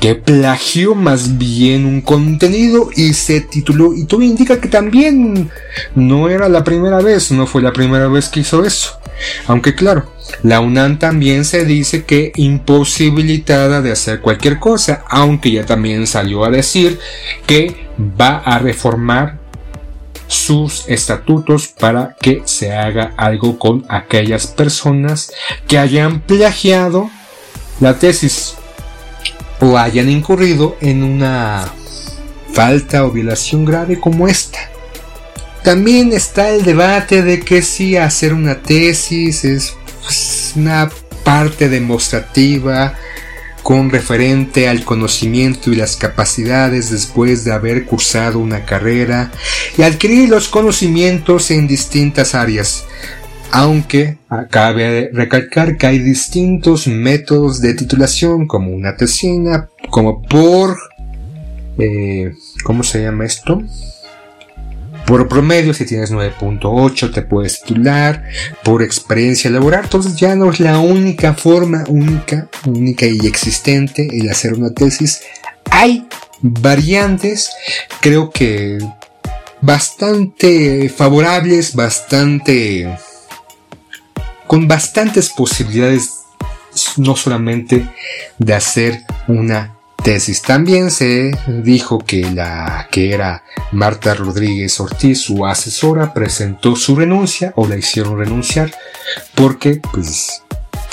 que 0.00 0.14
plagió 0.14 0.94
más 0.94 1.38
bien 1.38 1.84
un 1.84 2.00
contenido 2.00 2.90
y 2.94 3.14
se 3.14 3.40
tituló 3.40 3.94
y 3.94 4.04
todo 4.04 4.22
indica 4.22 4.60
que 4.60 4.68
también 4.68 5.50
no 5.94 6.28
era 6.28 6.48
la 6.48 6.62
primera 6.62 7.00
vez, 7.00 7.32
no 7.32 7.46
fue 7.46 7.62
la 7.62 7.72
primera 7.72 8.08
vez 8.08 8.28
que 8.28 8.40
hizo 8.40 8.64
eso. 8.64 8.98
Aunque 9.48 9.74
claro, 9.74 10.12
la 10.42 10.60
UNAM 10.60 10.98
también 10.98 11.44
se 11.44 11.64
dice 11.64 12.04
que 12.04 12.32
imposibilitada 12.36 13.82
de 13.82 13.90
hacer 13.90 14.20
cualquier 14.20 14.60
cosa, 14.60 15.02
aunque 15.08 15.50
ya 15.50 15.66
también 15.66 16.06
salió 16.06 16.44
a 16.44 16.50
decir 16.50 17.00
que 17.46 17.88
va 17.98 18.36
a 18.38 18.58
reformar 18.60 19.38
sus 20.28 20.84
estatutos 20.88 21.68
para 21.68 22.14
que 22.20 22.42
se 22.44 22.72
haga 22.72 23.14
algo 23.16 23.58
con 23.58 23.84
aquellas 23.88 24.46
personas 24.46 25.32
que 25.66 25.78
hayan 25.78 26.20
plagiado 26.20 27.10
la 27.80 27.98
tesis 27.98 28.57
o 29.60 29.78
hayan 29.78 30.08
incurrido 30.08 30.76
en 30.80 31.02
una 31.02 31.72
falta 32.52 33.04
o 33.04 33.10
violación 33.10 33.64
grave 33.64 33.98
como 34.00 34.28
esta. 34.28 34.58
También 35.62 36.12
está 36.12 36.50
el 36.50 36.64
debate 36.64 37.22
de 37.22 37.40
que 37.40 37.62
si 37.62 37.96
hacer 37.96 38.32
una 38.32 38.62
tesis 38.62 39.44
es 39.44 39.74
pues, 40.02 40.52
una 40.56 40.90
parte 41.24 41.68
demostrativa 41.68 42.94
con 43.62 43.90
referente 43.90 44.68
al 44.68 44.82
conocimiento 44.82 45.70
y 45.70 45.76
las 45.76 45.96
capacidades 45.96 46.90
después 46.90 47.44
de 47.44 47.52
haber 47.52 47.84
cursado 47.84 48.38
una 48.38 48.64
carrera 48.64 49.30
y 49.76 49.82
adquirir 49.82 50.30
los 50.30 50.48
conocimientos 50.48 51.50
en 51.50 51.66
distintas 51.66 52.34
áreas 52.34 52.84
aunque 53.52 54.18
cabe 54.50 55.10
recalcar 55.12 55.76
que 55.76 55.86
hay 55.86 55.98
distintos 55.98 56.86
métodos 56.86 57.60
de 57.60 57.74
titulación, 57.74 58.46
como 58.46 58.70
una 58.70 58.96
tesina, 58.96 59.68
como 59.90 60.22
por... 60.22 60.76
Eh, 61.78 62.32
¿Cómo 62.64 62.82
se 62.82 63.02
llama 63.02 63.24
esto? 63.24 63.62
Por 65.06 65.26
promedio, 65.28 65.72
si 65.72 65.86
tienes 65.86 66.12
9.8 66.12 67.14
te 67.14 67.22
puedes 67.22 67.62
titular, 67.62 68.24
por 68.62 68.82
experiencia 68.82 69.50
laboral, 69.50 69.84
entonces 69.84 70.16
ya 70.16 70.34
no 70.34 70.50
es 70.50 70.60
la 70.60 70.80
única 70.80 71.34
forma, 71.34 71.84
única, 71.88 72.48
única 72.66 73.06
y 73.06 73.26
existente 73.26 74.08
el 74.12 74.28
hacer 74.28 74.54
una 74.54 74.70
tesis. 74.70 75.22
Hay 75.70 76.06
variantes, 76.40 77.50
creo 78.00 78.30
que 78.30 78.78
bastante 79.60 80.88
favorables, 80.88 81.74
bastante 81.74 82.86
con 84.48 84.66
bastantes 84.66 85.28
posibilidades 85.28 86.22
no 86.96 87.14
solamente 87.14 87.86
de 88.38 88.54
hacer 88.54 89.04
una 89.28 89.76
tesis. 90.02 90.42
También 90.42 90.90
se 90.90 91.36
dijo 91.46 91.98
que 91.98 92.22
la 92.30 92.88
que 92.90 93.12
era 93.12 93.44
Marta 93.72 94.14
Rodríguez 94.14 94.80
Ortiz, 94.80 95.20
su 95.20 95.46
asesora, 95.46 96.14
presentó 96.14 96.74
su 96.74 96.96
renuncia 96.96 97.52
o 97.56 97.68
la 97.68 97.76
hicieron 97.76 98.18
renunciar 98.18 98.72
porque 99.34 99.80
pues 99.92 100.42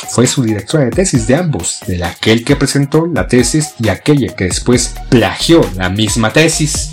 fue 0.10 0.28
su 0.28 0.44
directora 0.44 0.86
de 0.86 0.92
tesis 0.92 1.26
de 1.26 1.36
ambos, 1.36 1.80
de 1.88 2.04
aquel 2.04 2.44
que 2.44 2.56
presentó 2.56 3.08
la 3.08 3.28
tesis 3.28 3.74
y 3.80 3.90
aquella 3.90 4.36
que 4.36 4.46
después 4.46 4.96
plagió 5.10 5.62
la 5.76 5.90
misma 5.90 6.32
tesis. 6.34 6.92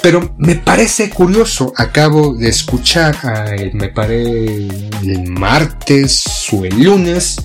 Pero 0.00 0.34
me 0.38 0.54
parece 0.54 1.10
curioso, 1.10 1.72
acabo 1.76 2.34
de 2.34 2.48
escuchar, 2.48 3.16
me 3.74 3.88
parece 3.88 4.68
el 5.02 5.26
martes 5.28 6.24
o 6.52 6.64
el 6.64 6.82
lunes, 6.82 7.36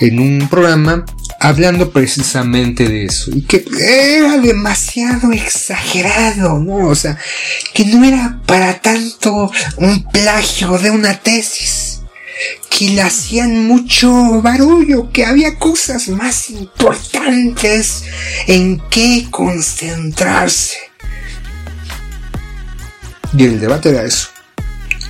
en 0.00 0.20
un 0.20 0.48
programa 0.48 1.04
hablando 1.40 1.90
precisamente 1.90 2.88
de 2.88 3.04
eso 3.04 3.30
y 3.34 3.42
que 3.42 3.64
era 3.80 4.38
demasiado 4.38 5.32
exagerado, 5.32 6.58
¿no? 6.58 6.88
O 6.88 6.94
sea, 6.94 7.18
que 7.74 7.84
no 7.84 8.04
era 8.04 8.40
para 8.46 8.80
tanto 8.80 9.50
un 9.76 10.04
plagio 10.04 10.78
de 10.78 10.90
una 10.90 11.18
tesis, 11.20 12.00
que 12.70 12.90
le 12.90 13.02
hacían 13.02 13.66
mucho 13.66 14.40
barullo, 14.42 15.10
que 15.10 15.24
había 15.24 15.58
cosas 15.58 16.08
más 16.08 16.50
importantes 16.50 18.04
en 18.46 18.80
que 18.88 19.26
concentrarse. 19.30 20.87
Y 23.36 23.44
el 23.44 23.60
debate 23.60 23.90
era 23.90 24.04
eso. 24.04 24.28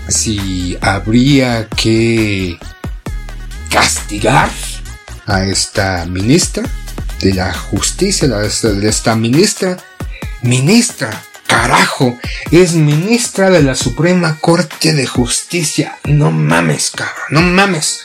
Si 0.09 0.77
habría 0.81 1.69
que 1.69 2.59
castigar 3.71 4.51
a 5.27 5.45
esta 5.45 6.05
ministra 6.07 6.65
de 7.21 7.35
la 7.35 7.53
justicia, 7.53 8.29
de 8.29 8.89
esta 8.89 9.15
ministra, 9.15 9.77
ministra, 10.43 11.23
carajo, 11.47 12.19
es 12.51 12.75
ministra 12.75 13.51
de 13.51 13.63
la 13.63 13.75
Suprema 13.75 14.39
Corte 14.41 14.95
de 14.95 15.07
Justicia. 15.07 15.99
No 16.05 16.31
mames, 16.31 16.91
cabrón, 16.91 17.27
no 17.31 17.43
mames. 17.43 18.05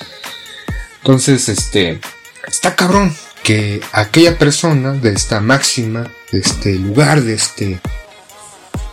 Entonces, 1.01 1.49
este, 1.49 1.99
está 2.47 2.75
cabrón 2.75 3.15
que 3.43 3.81
aquella 3.91 4.37
persona 4.37 4.93
de 4.93 5.13
esta 5.13 5.41
máxima, 5.41 6.09
de 6.31 6.39
este 6.39 6.75
lugar, 6.75 7.21
de 7.21 7.33
este 7.33 7.81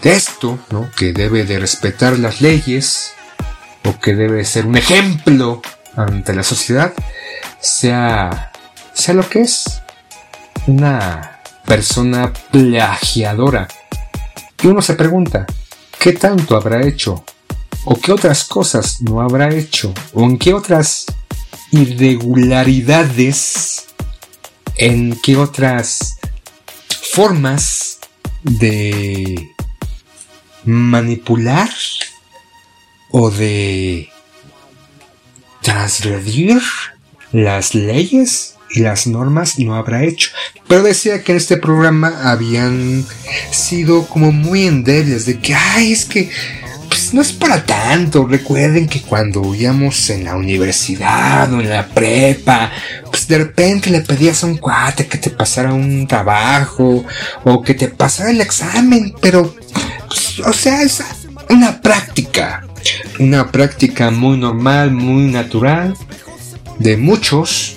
esto, 0.02 0.58
¿no? 0.70 0.90
que 0.96 1.12
debe 1.12 1.44
de 1.44 1.58
respetar 1.58 2.18
las 2.18 2.40
leyes 2.40 3.12
o 3.84 3.98
que 3.98 4.14
debe 4.14 4.44
ser 4.44 4.66
un 4.66 4.76
ejemplo 4.76 5.62
ante 5.96 6.34
la 6.34 6.42
sociedad, 6.42 6.92
sea 7.60 8.50
sea 9.00 9.14
lo 9.14 9.28
que 9.28 9.42
es. 9.42 9.80
Una 10.66 11.40
persona 11.64 12.32
plagiadora. 12.50 13.68
Y 14.62 14.66
uno 14.66 14.82
se 14.82 14.94
pregunta, 14.94 15.46
¿qué 15.98 16.12
tanto 16.12 16.56
habrá 16.56 16.86
hecho? 16.86 17.24
¿O 17.84 17.98
qué 17.98 18.12
otras 18.12 18.44
cosas 18.44 19.00
no 19.02 19.22
habrá 19.22 19.54
hecho? 19.54 19.94
¿O 20.12 20.24
en 20.24 20.38
qué 20.38 20.52
otras 20.52 21.06
irregularidades, 21.70 23.86
en 24.76 25.18
qué 25.22 25.36
otras 25.36 26.18
formas 27.12 28.00
de 28.42 29.49
manipular 30.64 31.70
o 33.10 33.30
de 33.30 34.08
transgredir 35.62 36.60
las 37.32 37.74
leyes 37.74 38.56
y 38.70 38.80
las 38.80 39.06
normas 39.06 39.58
no 39.58 39.74
habrá 39.74 40.04
hecho. 40.04 40.30
Pero 40.68 40.82
decía 40.82 41.22
que 41.22 41.32
en 41.32 41.38
este 41.38 41.56
programa 41.56 42.30
habían 42.30 43.04
sido 43.50 44.06
como 44.06 44.32
muy 44.32 44.66
endebles 44.66 45.26
de 45.26 45.38
que, 45.38 45.54
ay, 45.54 45.92
es 45.92 46.04
que 46.04 46.30
pues 46.88 47.14
no 47.14 47.22
es 47.22 47.32
para 47.32 47.64
tanto. 47.64 48.26
Recuerden 48.26 48.88
que 48.88 49.00
cuando 49.00 49.54
íbamos 49.54 50.10
en 50.10 50.24
la 50.24 50.36
universidad 50.36 51.52
o 51.52 51.60
en 51.60 51.70
la 51.70 51.86
prepa, 51.86 52.70
pues 53.10 53.26
de 53.28 53.38
repente 53.38 53.90
le 53.90 54.00
pedías 54.00 54.42
a 54.42 54.46
un 54.46 54.58
cuate 54.58 55.06
que 55.06 55.18
te 55.18 55.30
pasara 55.30 55.72
un 55.72 56.06
trabajo 56.06 57.04
o 57.44 57.62
que 57.62 57.74
te 57.74 57.88
pasara 57.88 58.30
el 58.30 58.40
examen, 58.40 59.14
pero, 59.20 59.54
o 60.44 60.52
sea, 60.52 60.82
es 60.82 61.02
una 61.48 61.80
práctica, 61.80 62.66
una 63.18 63.50
práctica 63.50 64.10
muy 64.10 64.38
normal, 64.38 64.90
muy 64.90 65.24
natural 65.24 65.94
de 66.78 66.96
muchos 66.96 67.76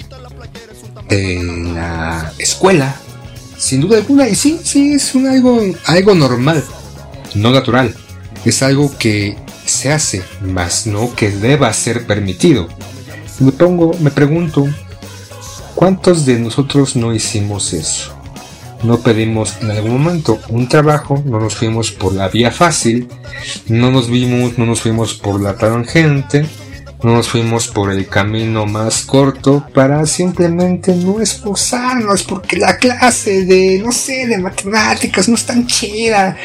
en 1.10 1.76
la 1.76 2.34
escuela, 2.38 2.96
sin 3.58 3.82
duda 3.82 3.98
alguna, 3.98 4.28
y 4.28 4.36
sí, 4.36 4.60
sí, 4.64 4.94
es 4.94 5.16
algo, 5.16 5.62
algo 5.86 6.16
normal, 6.16 6.64
no 7.36 7.52
natural 7.52 7.96
es 8.46 8.62
algo 8.62 8.96
que 8.98 9.38
se 9.66 9.92
hace, 9.92 10.24
mas 10.42 10.86
no 10.86 11.16
que 11.16 11.30
deba 11.30 11.72
ser 11.74 12.06
permitido. 12.06 12.68
Me 13.40 13.52
pongo, 13.52 13.94
me 14.00 14.12
pregunto, 14.12 14.68
¿cuántos 15.76 16.26
de 16.26 16.40
nosotros 16.40 16.96
no 16.96 17.14
hicimos 17.14 17.74
eso? 17.74 18.14
No 18.84 19.00
pedimos 19.00 19.56
en 19.62 19.72
algún 19.72 19.92
momento 19.92 20.40
un 20.50 20.68
trabajo, 20.68 21.22
no 21.26 21.40
nos 21.40 21.56
fuimos 21.56 21.92
por 21.92 22.14
la 22.14 22.28
vía 22.28 22.52
fácil, 22.52 23.08
no 23.68 23.92
nos 23.92 24.10
vimos, 24.10 24.58
no 24.58 24.66
nos 24.66 24.82
fuimos 24.82 25.14
por 25.14 25.42
la 25.42 25.56
tangente, 25.56 26.46
no 27.04 27.16
nos 27.16 27.28
fuimos 27.28 27.68
por 27.68 27.92
el 27.92 28.08
camino 28.08 28.66
más 28.66 29.02
corto 29.02 29.66
para 29.74 30.06
simplemente 30.06 30.96
no 30.96 31.20
esforzarnos 31.20 32.24
porque 32.24 32.56
la 32.56 32.78
clase 32.78 33.46
de, 33.46 33.80
no 33.80 33.92
sé, 33.92 34.26
de 34.26 34.38
matemáticas 34.38 35.28
no 35.28 35.36
es 35.36 35.46
tan 35.46 35.68
chida. 35.68 36.38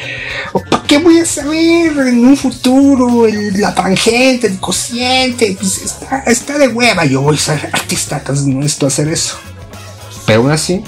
¿O 0.51 0.61
para 0.61 0.83
qué 0.83 0.97
voy 0.97 1.19
a 1.19 1.25
saber 1.25 1.97
en 2.07 2.25
un 2.25 2.35
futuro 2.35 3.25
la 3.55 3.73
tangente, 3.73 4.47
el 4.47 4.59
cociente? 4.59 5.55
Pues 5.57 5.81
está, 5.81 6.23
está 6.27 6.57
de 6.57 6.67
hueva. 6.67 7.05
Yo 7.05 7.21
voy 7.21 7.35
a 7.35 7.39
ser 7.39 7.69
artista, 7.71 8.17
entonces 8.17 8.45
no 8.45 8.59
necesito 8.59 8.87
hacer 8.87 9.07
eso. 9.07 9.37
Pero 10.25 10.41
aún 10.41 10.51
así, 10.51 10.83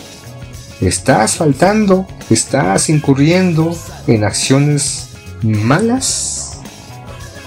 estás 0.81 1.35
faltando, 1.35 2.07
estás 2.29 2.89
incurriendo 2.89 3.77
en 4.07 4.23
acciones 4.23 5.07
malas 5.43 6.51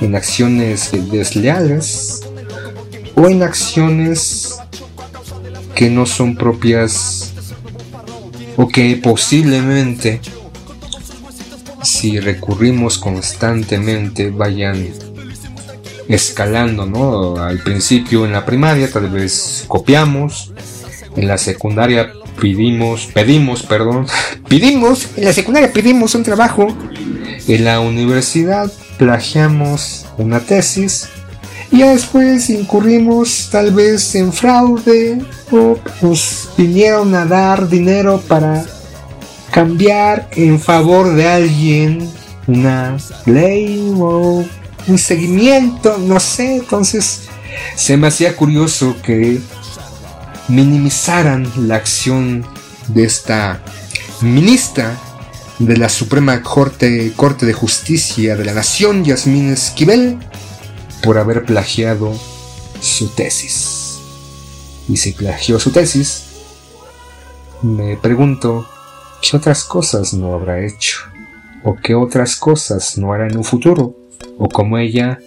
en 0.01 0.14
acciones 0.16 0.90
desleales 1.11 2.20
o 3.14 3.29
en 3.29 3.42
acciones 3.42 4.59
que 5.75 5.90
no 5.90 6.07
son 6.07 6.37
propias 6.37 7.33
o 8.57 8.68
que 8.68 9.01
posiblemente 9.03 10.20
si 11.83 12.18
recurrimos 12.18 12.99
constantemente 12.99 14.31
vayan 14.31 14.88
escalando, 16.09 16.87
¿no? 16.87 17.37
Al 17.37 17.59
principio 17.61 18.25
en 18.25 18.33
la 18.33 18.44
primaria 18.44 18.90
tal 18.90 19.09
vez 19.09 19.64
copiamos, 19.68 20.53
en 21.16 21.29
la 21.29 21.38
secundaria 21.38 22.12
pedimos, 22.40 23.07
pedimos, 23.12 23.62
perdón, 23.62 24.07
pedimos, 24.49 25.09
en 25.16 25.25
la 25.25 25.33
secundaria 25.33 25.73
pedimos 25.73 26.14
un 26.14 26.23
trabajo, 26.23 26.68
en 27.47 27.64
la 27.64 27.81
universidad 27.81 28.70
plagiamos 28.99 30.07
una 30.18 30.40
tesis. 30.40 31.09
Y 31.70 31.83
después 31.83 32.51
incurrimos 32.51 33.49
tal 33.51 33.73
vez 33.73 34.14
en 34.14 34.33
fraude 34.33 35.20
o 35.51 35.77
nos 36.03 36.51
vinieron 36.57 37.14
a 37.14 37.25
dar 37.25 37.68
dinero 37.68 38.23
para 38.29 38.64
cambiar 39.51 40.29
en 40.37 40.61
favor 40.61 41.14
de 41.14 41.27
alguien 41.27 42.09
una 42.47 42.97
ley 43.27 43.92
o 43.99 44.44
un 44.87 44.99
seguimiento, 44.99 45.99
no 45.99 46.20
sé, 46.20 46.57
entonces 46.57 47.23
se 47.75 47.97
me 47.97 48.09
hacía 48.09 48.37
curioso 48.37 48.97
que 49.03 49.40
minimizaran 50.48 51.50
la 51.68 51.76
acción 51.76 52.46
de 52.88 53.04
esta 53.04 53.62
ministra 54.20 54.98
de 55.59 55.76
la 55.76 55.88
Suprema 55.88 56.42
Corte, 56.42 57.12
Corte 57.16 57.46
de 57.46 57.52
Justicia 57.52 58.37
de 58.37 58.44
la 58.44 58.54
Nación, 58.54 59.04
Yasmín 59.04 59.50
Esquivel, 59.50 60.18
por 61.02 61.18
haber 61.18 61.44
plagiado 61.44 62.12
su 62.80 63.09
tesis. 63.09 63.98
Y 64.88 64.96
si 64.96 65.12
plagió 65.12 65.59
su 65.59 65.70
tesis, 65.70 66.24
me 67.62 67.96
pregunto, 67.96 68.68
¿qué 69.22 69.37
otras 69.37 69.64
cosas 69.64 70.12
no 70.12 70.35
habrá 70.35 70.64
hecho? 70.64 70.98
¿O 71.62 71.76
qué 71.76 71.94
otras 71.94 72.37
cosas 72.37 72.98
no 72.98 73.12
hará 73.12 73.26
en 73.26 73.38
un 73.38 73.44
futuro? 73.44 73.96
¿O 74.38 74.48
como 74.48 74.76
ella, 74.76 75.18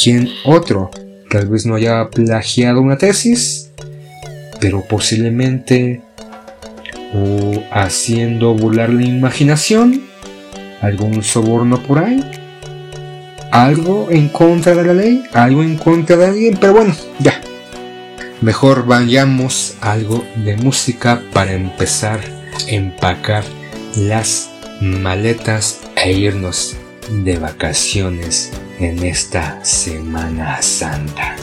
quién 0.00 0.28
otro 0.44 0.90
tal 1.30 1.48
vez 1.48 1.66
no 1.66 1.74
haya 1.74 2.08
plagiado 2.08 2.80
una 2.80 2.98
tesis, 2.98 3.65
pero 4.60 4.82
posiblemente 4.82 6.00
o 7.14 7.62
haciendo 7.72 8.54
volar 8.54 8.90
la 8.90 9.04
imaginación, 9.04 10.02
algún 10.80 11.22
soborno 11.22 11.82
por 11.82 11.98
ahí, 11.98 12.24
algo 13.50 14.08
en 14.10 14.28
contra 14.28 14.74
de 14.74 14.84
la 14.84 14.92
ley, 14.92 15.24
algo 15.32 15.62
en 15.62 15.76
contra 15.76 16.16
de 16.16 16.26
alguien, 16.26 16.56
pero 16.60 16.74
bueno, 16.74 16.94
ya. 17.18 17.40
Mejor 18.42 18.86
vayamos 18.86 19.76
algo 19.80 20.24
de 20.36 20.56
música 20.56 21.22
para 21.32 21.54
empezar 21.54 22.20
a 22.20 22.70
empacar 22.70 23.44
las 23.96 24.50
maletas 24.80 25.80
e 25.96 26.12
irnos 26.12 26.76
de 27.10 27.38
vacaciones 27.38 28.52
en 28.78 29.02
esta 29.04 29.64
Semana 29.64 30.60
Santa. 30.60 31.36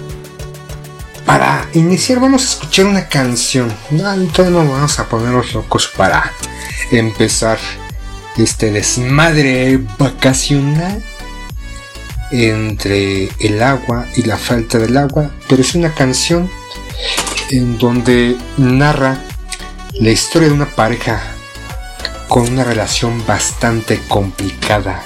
Para 1.26 1.68
iniciar 1.74 2.20
vamos 2.20 2.44
a 2.44 2.50
escuchar 2.50 2.86
una 2.86 3.08
canción. 3.08 3.74
No, 3.92 4.14
entonces 4.14 4.54
no 4.54 4.60
vamos 4.60 5.00
a 5.00 5.08
ponernos 5.08 5.54
locos 5.54 5.88
para 5.96 6.32
empezar 6.92 7.58
este 8.38 8.72
desmadre 8.72 9.80
vacacional 9.98 11.04
entre 12.32 13.30
el 13.40 13.62
agua 13.62 14.08
y 14.16 14.24
la 14.24 14.38
falta 14.38 14.80
del 14.80 14.98
agua, 14.98 15.32
pero 15.48 15.62
es 15.62 15.76
una 15.76 15.94
canción 15.94 16.50
en 17.52 17.78
donde 17.78 18.36
narra 18.58 19.20
la 19.94 20.10
historia 20.10 20.50
de 20.50 20.56
una 20.56 20.70
pareja 20.70 21.22
con 22.28 22.50
una 22.50 22.64
relación 22.64 23.24
bastante 23.28 24.02
complicada 24.08 25.04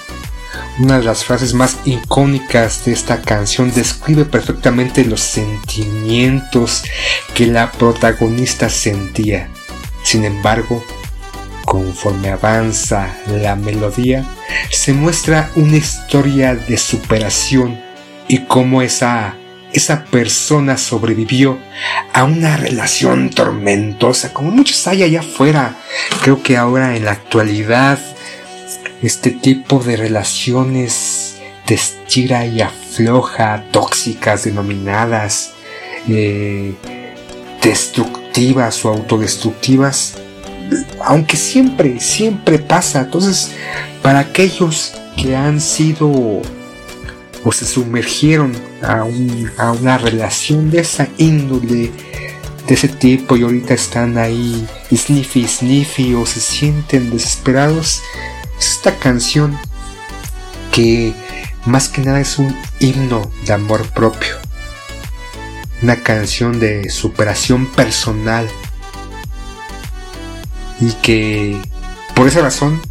una 0.79 0.99
de 0.99 1.05
las 1.05 1.25
frases 1.25 1.53
más 1.53 1.77
icónicas 1.85 2.85
de 2.85 2.93
esta 2.93 3.21
canción 3.21 3.71
describe 3.73 4.25
perfectamente 4.25 5.05
los 5.05 5.21
sentimientos 5.21 6.83
que 7.33 7.47
la 7.47 7.71
protagonista 7.71 8.69
sentía. 8.69 9.49
Sin 10.03 10.23
embargo, 10.23 10.83
conforme 11.65 12.29
avanza 12.29 13.17
la 13.27 13.55
melodía, 13.55 14.23
se 14.69 14.93
muestra 14.93 15.49
una 15.55 15.77
historia 15.77 16.55
de 16.55 16.77
superación 16.77 17.79
y 18.27 18.45
cómo 18.45 18.81
esa, 18.81 19.35
esa 19.73 20.05
persona 20.05 20.77
sobrevivió 20.77 21.57
a 22.13 22.23
una 22.23 22.55
relación 22.55 23.31
tormentosa, 23.31 24.31
como 24.31 24.51
muchos 24.51 24.85
hay 24.87 25.03
allá 25.03 25.21
afuera. 25.21 25.75
Creo 26.21 26.43
que 26.43 26.55
ahora 26.55 26.95
en 26.95 27.05
la 27.05 27.11
actualidad 27.11 27.99
este 29.01 29.31
tipo 29.31 29.79
de 29.79 29.95
relaciones 29.95 31.35
de 31.67 31.75
estira 31.75 32.45
y 32.45 32.61
afloja, 32.61 33.65
tóxicas, 33.71 34.45
denominadas 34.45 35.51
eh, 36.07 36.73
destructivas 37.61 38.83
o 38.85 38.89
autodestructivas, 38.89 40.15
aunque 41.03 41.37
siempre, 41.37 41.99
siempre 41.99 42.59
pasa. 42.59 43.01
Entonces, 43.01 43.51
para 44.01 44.19
aquellos 44.19 44.93
que 45.15 45.35
han 45.35 45.59
sido 45.59 46.09
o 47.43 47.51
se 47.51 47.65
sumergieron 47.65 48.53
a, 48.81 49.05
a 49.57 49.71
una 49.71 49.97
relación 49.97 50.69
de 50.69 50.79
esa 50.79 51.07
índole, 51.17 51.91
de 52.67 52.73
ese 52.73 52.89
tipo 52.89 53.37
y 53.37 53.43
ahorita 53.43 53.73
están 53.73 54.17
ahí 54.17 54.67
sniffy 54.93 55.47
sniffy 55.47 56.13
o 56.13 56.25
se 56.25 56.39
sienten 56.39 57.09
desesperados, 57.09 58.01
es 58.59 58.71
esta 58.71 58.95
canción 58.97 59.57
que 60.71 61.13
más 61.65 61.89
que 61.89 62.01
nada 62.01 62.19
es 62.19 62.37
un 62.37 62.55
himno 62.79 63.29
de 63.45 63.53
amor 63.53 63.87
propio. 63.89 64.35
Una 65.81 65.97
canción 65.97 66.59
de 66.59 66.89
superación 66.89 67.67
personal. 67.67 68.47
Y 70.79 70.91
que 71.01 71.61
por 72.15 72.27
esa 72.27 72.41
razón 72.41 72.81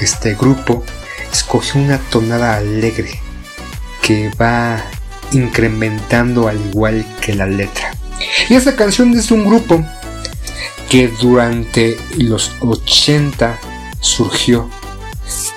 este 0.00 0.34
grupo 0.34 0.84
escogió 1.32 1.80
una 1.80 1.98
tonada 1.98 2.56
alegre 2.56 3.20
que 4.02 4.30
va 4.40 4.82
incrementando 5.32 6.48
al 6.48 6.60
igual 6.60 7.06
que 7.20 7.34
la 7.34 7.46
letra. 7.46 7.92
Y 8.48 8.54
esta 8.54 8.76
canción 8.76 9.16
es 9.18 9.30
un 9.30 9.44
grupo 9.44 9.84
que 10.88 11.08
durante 11.08 11.96
los 12.16 12.52
80 12.60 13.58
surgió 14.00 14.70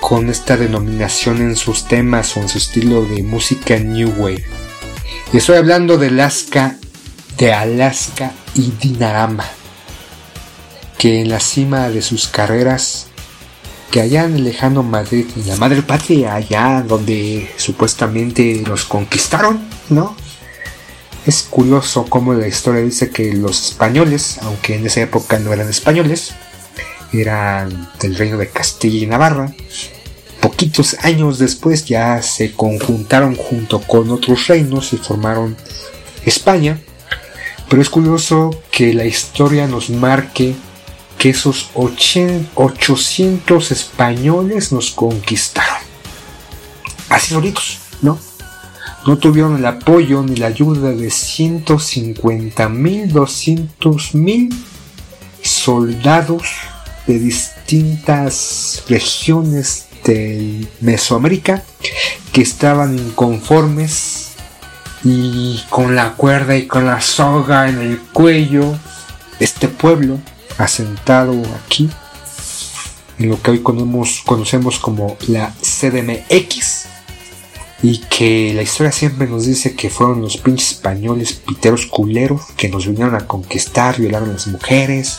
con 0.00 0.30
esta 0.30 0.56
denominación 0.56 1.38
en 1.38 1.56
sus 1.56 1.86
temas 1.86 2.36
o 2.36 2.40
en 2.40 2.48
su 2.48 2.58
estilo 2.58 3.04
de 3.04 3.22
música 3.22 3.78
New 3.78 4.14
Wave. 4.18 4.44
Y 5.32 5.36
estoy 5.36 5.56
hablando 5.56 5.96
de 5.98 6.08
Alaska, 6.08 6.76
de 7.38 7.52
Alaska 7.52 8.32
y 8.54 8.72
Dinarama, 8.80 9.44
que 10.98 11.20
en 11.20 11.28
la 11.28 11.40
cima 11.40 11.88
de 11.88 12.02
sus 12.02 12.28
carreras 12.28 13.06
que 13.90 14.00
allá 14.00 14.24
en 14.24 14.36
el 14.36 14.44
lejano 14.44 14.82
Madrid, 14.82 15.26
la 15.46 15.56
madre 15.56 15.82
patria, 15.82 16.36
allá 16.36 16.84
donde 16.86 17.50
supuestamente 17.56 18.62
los 18.66 18.84
conquistaron, 18.84 19.60
¿no? 19.88 20.16
Es 21.26 21.42
curioso 21.42 22.06
cómo 22.08 22.32
la 22.32 22.46
historia 22.46 22.82
dice 22.82 23.10
que 23.10 23.34
los 23.34 23.70
españoles, 23.70 24.38
aunque 24.42 24.76
en 24.76 24.86
esa 24.86 25.02
época 25.02 25.38
no 25.38 25.52
eran 25.52 25.68
españoles, 25.68 26.34
eran 27.12 27.90
del 28.00 28.16
reino 28.16 28.36
de 28.36 28.48
Castilla 28.48 29.04
y 29.04 29.06
Navarra, 29.06 29.52
poquitos 30.40 30.96
años 31.02 31.38
después 31.38 31.84
ya 31.84 32.22
se 32.22 32.52
conjuntaron 32.52 33.36
junto 33.36 33.80
con 33.80 34.10
otros 34.10 34.46
reinos 34.46 34.92
y 34.92 34.96
formaron 34.96 35.56
España. 36.24 36.80
Pero 37.68 37.82
es 37.82 37.90
curioso 37.90 38.50
que 38.70 38.92
la 38.94 39.04
historia 39.04 39.66
nos 39.68 39.90
marque 39.90 40.54
que 41.18 41.30
esos 41.30 41.70
800 41.74 43.70
españoles 43.70 44.72
nos 44.72 44.90
conquistaron. 44.90 45.78
Así 47.08 47.34
solitos, 47.34 47.78
¿no? 48.02 48.18
No 49.06 49.18
tuvieron 49.18 49.56
el 49.56 49.66
apoyo 49.66 50.22
ni 50.22 50.36
la 50.36 50.48
ayuda 50.48 50.90
de 50.90 51.10
150 51.10 52.68
mil, 52.68 53.12
200 53.12 54.14
mil 54.14 54.48
soldados 55.42 56.42
de 57.10 57.18
distintas 57.18 58.84
regiones 58.88 59.86
de 60.04 60.64
Mesoamérica 60.80 61.64
que 62.32 62.42
estaban 62.42 62.96
inconformes 62.96 64.34
y 65.02 65.60
con 65.70 65.96
la 65.96 66.12
cuerda 66.12 66.56
y 66.56 66.68
con 66.68 66.86
la 66.86 67.00
soga 67.00 67.68
en 67.68 67.80
el 67.80 67.98
cuello, 67.98 68.78
este 69.40 69.66
pueblo 69.66 70.18
asentado 70.56 71.34
aquí, 71.64 71.90
en 73.18 73.28
lo 73.28 73.42
que 73.42 73.50
hoy 73.50 73.58
conocemos, 73.60 74.22
conocemos 74.24 74.78
como 74.78 75.16
la 75.26 75.52
CDMX, 75.60 76.86
y 77.82 77.98
que 77.98 78.52
la 78.54 78.62
historia 78.62 78.92
siempre 78.92 79.26
nos 79.26 79.46
dice 79.46 79.74
que 79.74 79.90
fueron 79.90 80.20
los 80.20 80.36
pinches 80.36 80.72
españoles 80.72 81.32
piteros 81.32 81.86
culeros 81.86 82.42
que 82.56 82.68
nos 82.68 82.86
vinieron 82.86 83.14
a 83.14 83.26
conquistar, 83.26 83.98
violaron 83.98 84.30
a 84.30 84.34
las 84.34 84.46
mujeres, 84.46 85.18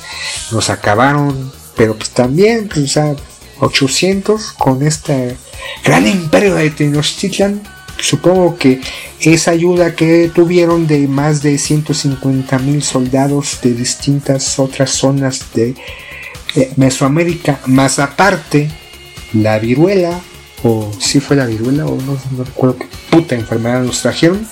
nos 0.51 0.69
acabaron, 0.69 1.51
pero 1.82 1.96
pues 1.96 2.12
también, 2.12 2.70
pues, 2.72 2.91
sea, 2.91 3.15
800 3.60 4.52
con 4.52 4.84
este 4.86 5.36
gran 5.84 6.06
imperio 6.06 6.54
de 6.54 6.70
Tenochtitlan, 6.70 7.60
supongo 8.00 8.56
que 8.56 8.80
esa 9.20 9.50
ayuda 9.50 9.96
que 9.96 10.30
tuvieron 10.32 10.86
de 10.86 11.08
más 11.08 11.41
de 11.41 11.58
150 11.58 12.60
mil 12.60 12.84
soldados 12.84 13.62
de 13.63 13.74
distintas 13.74 14.60
otras 14.60 14.91
zonas 14.91 15.54
de 15.56 15.74
Mesoamérica, 16.76 17.60
más 17.65 17.98
aparte 17.98 18.70
la 19.34 19.58
viruela, 19.58 20.20
o 20.62 20.91
si 21.00 21.20
fue 21.20 21.36
la 21.36 21.48
viruela, 21.48 21.88
o 21.88 21.96
no, 21.96 22.15
no 22.38 22.44
recuerdo 22.44 22.78
qué 22.78 22.86
puta 23.10 23.34
enfermedad 23.34 23.82
nos 23.82 24.04
trajeron, 24.04 24.48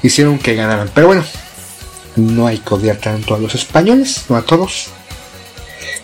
hicieron 0.00 0.38
que 0.38 0.54
ganaran. 0.54 0.92
Pero 0.94 1.08
bueno, 1.08 1.24
no 2.14 2.46
hay 2.46 2.58
que 2.58 2.72
odiar 2.72 2.98
tanto 2.98 3.34
a 3.34 3.38
los 3.40 3.56
españoles, 3.56 4.26
no 4.28 4.36
a 4.36 4.42
todos, 4.42 4.90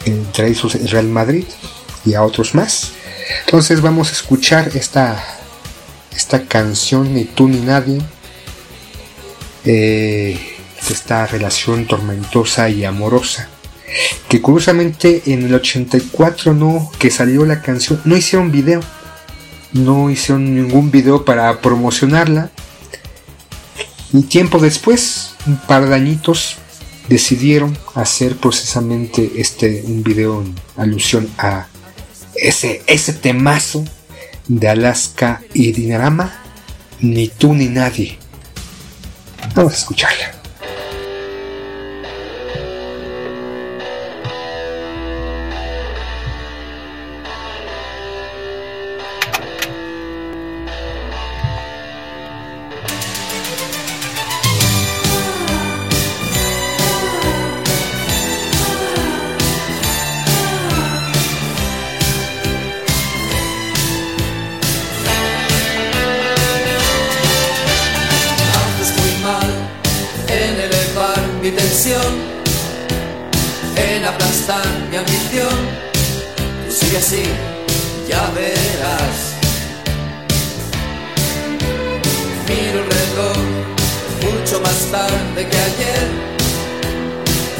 entre 0.04 0.48
el 0.48 0.88
Real 0.88 1.08
Madrid 1.08 1.44
y 2.04 2.14
a 2.14 2.22
otros 2.22 2.54
más. 2.54 2.92
Entonces 3.44 3.80
vamos 3.80 4.10
a 4.10 4.12
escuchar 4.12 4.70
esta 4.74 5.22
esta 6.14 6.44
canción 6.44 7.14
Ni 7.14 7.24
tú 7.24 7.48
ni 7.48 7.60
nadie, 7.60 8.00
eh, 9.64 10.38
esta 10.88 11.26
relación 11.26 11.86
tormentosa 11.86 12.68
y 12.68 12.84
amorosa. 12.84 13.48
Que 14.28 14.40
curiosamente 14.40 15.22
en 15.26 15.44
el 15.44 15.54
84 15.54 16.54
no, 16.54 16.90
que 16.98 17.10
salió 17.10 17.44
la 17.44 17.60
canción, 17.60 18.00
no 18.04 18.16
hicieron 18.16 18.50
video, 18.50 18.80
no 19.72 20.10
hicieron 20.10 20.54
ningún 20.54 20.90
video 20.90 21.24
para 21.24 21.60
promocionarla. 21.60 22.50
Y 24.12 24.22
tiempo 24.22 24.58
después, 24.58 25.34
un 25.46 25.56
par 25.56 25.88
de 25.88 25.94
añitos, 25.94 26.56
decidieron 27.12 27.76
hacer 27.94 28.36
precisamente 28.36 29.32
este 29.36 29.82
un 29.86 30.02
video 30.02 30.40
en 30.40 30.54
alusión 30.76 31.28
a 31.36 31.66
ese, 32.34 32.82
ese 32.86 33.12
temazo 33.12 33.84
de 34.48 34.68
Alaska 34.68 35.42
y 35.52 35.72
Dinarama, 35.72 36.32
ni 37.00 37.28
tú 37.28 37.54
ni 37.54 37.66
nadie. 37.66 38.18
Vamos 39.54 39.74
a 39.74 39.76
escucharla. 39.76 40.41
en 73.76 74.04
aplastar 74.04 74.64
mi 74.88 74.96
ambición. 74.96 75.48
Tú 76.66 76.72
sigue 76.72 76.98
así, 76.98 77.24
ya 78.08 78.30
verás. 78.30 79.34
Miro 82.48 82.80
el 82.80 82.88
mucho 84.30 84.60
más 84.60 84.78
tarde 84.92 85.48
que 85.48 85.56
ayer. 85.56 86.08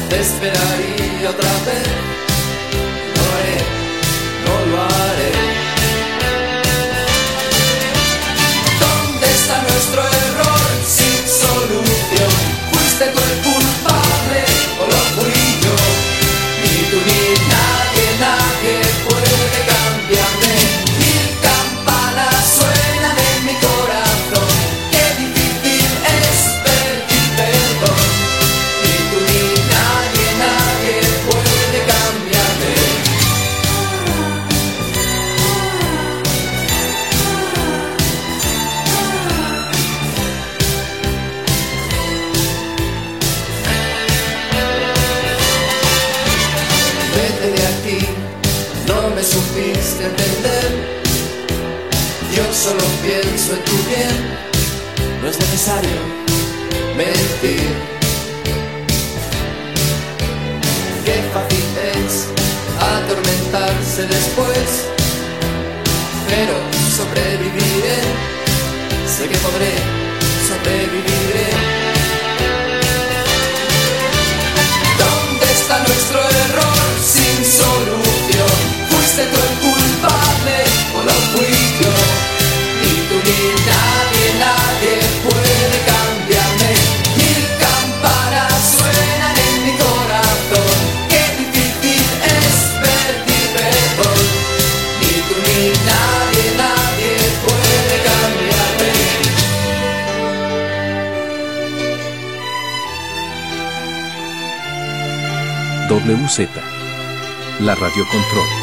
Te 0.09 0.21
esperaría 0.21 1.29
otra 1.29 1.51
vez. 1.65 1.87
No 3.15 3.21
haré, 3.33 3.57
no 4.45 4.71
lo 4.71 4.83
haré. 4.83 5.42
necesario 55.63 56.01
mentir. 56.97 57.71
Qué 61.05 61.17
fácil 61.33 61.65
es 61.95 62.27
atormentarse 62.79 64.01
después, 64.07 64.67
pero 66.27 66.55
sobreviviré, 66.97 67.95
¿eh? 67.95 68.13
sé 69.07 69.29
que 69.29 69.37
podré, 69.37 69.73
sobreviviré. 70.49 71.47
¿eh? 71.47 71.61
¿Dónde 74.99 75.45
está 75.45 75.77
nuestro 75.79 76.19
error 76.19 76.79
sin 77.01 77.45
solución? 77.45 78.59
Fuiste 78.89 79.23
tú 79.31 79.52
WZ. 106.05 106.49
La 107.61 107.75
Radio 107.75 108.03
Control. 108.11 108.62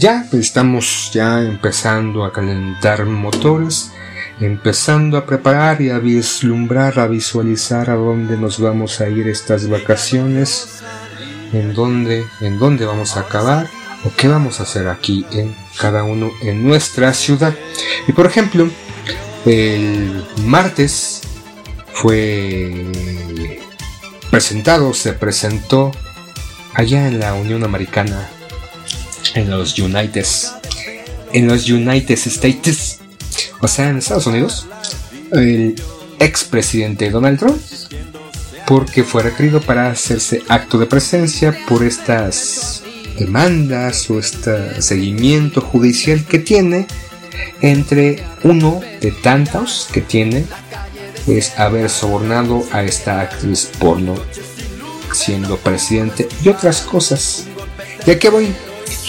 Ya 0.00 0.24
estamos 0.32 1.10
ya 1.12 1.42
empezando 1.42 2.24
a 2.24 2.32
calentar 2.32 3.04
motores, 3.04 3.92
empezando 4.40 5.18
a 5.18 5.26
preparar 5.26 5.82
y 5.82 5.90
a 5.90 5.98
vislumbrar, 5.98 6.98
a 6.98 7.06
visualizar 7.06 7.90
a 7.90 7.96
dónde 7.96 8.38
nos 8.38 8.58
vamos 8.58 9.02
a 9.02 9.10
ir 9.10 9.28
estas 9.28 9.68
vacaciones, 9.68 10.80
en 11.52 11.74
dónde, 11.74 12.24
en 12.40 12.58
dónde 12.58 12.86
vamos 12.86 13.18
a 13.18 13.20
acabar 13.20 13.68
o 14.06 14.10
qué 14.16 14.26
vamos 14.26 14.60
a 14.60 14.62
hacer 14.62 14.88
aquí 14.88 15.26
en 15.32 15.54
cada 15.78 16.02
uno 16.02 16.30
en 16.40 16.66
nuestra 16.66 17.12
ciudad. 17.12 17.54
Y 18.08 18.12
por 18.12 18.24
ejemplo, 18.24 18.70
el 19.44 20.24
martes 20.46 21.20
fue 21.92 22.86
presentado, 24.30 24.94
se 24.94 25.12
presentó 25.12 25.92
allá 26.72 27.06
en 27.06 27.20
la 27.20 27.34
Unión 27.34 27.64
Americana 27.64 28.30
en 29.34 29.50
los 29.50 29.78
United 29.78 30.26
en 31.32 31.46
los 31.46 31.68
United 31.68 32.18
States 32.18 32.98
o 33.60 33.68
sea 33.68 33.88
en 33.88 33.98
Estados 33.98 34.26
Unidos 34.26 34.66
el 35.32 35.80
expresidente 36.18 37.10
Donald 37.10 37.38
Trump 37.38 37.60
porque 38.66 39.02
fue 39.02 39.22
requerido 39.22 39.60
para 39.60 39.90
hacerse 39.90 40.42
acto 40.48 40.78
de 40.78 40.86
presencia 40.86 41.56
por 41.68 41.82
estas 41.82 42.82
demandas 43.18 44.08
o 44.10 44.18
este 44.18 44.80
seguimiento 44.80 45.60
judicial 45.60 46.24
que 46.24 46.38
tiene 46.38 46.86
entre 47.60 48.24
uno 48.44 48.80
de 49.00 49.12
tantos 49.12 49.88
que 49.92 50.00
tiene 50.00 50.44
es 51.26 51.58
haber 51.58 51.90
sobornado 51.90 52.64
a 52.72 52.82
esta 52.82 53.20
actriz 53.20 53.70
porno 53.78 54.14
siendo 55.12 55.56
presidente 55.56 56.28
y 56.42 56.48
otras 56.48 56.82
cosas. 56.82 57.44
¿Y 58.06 58.10
a 58.12 58.18
qué 58.18 58.30
voy? 58.30 58.54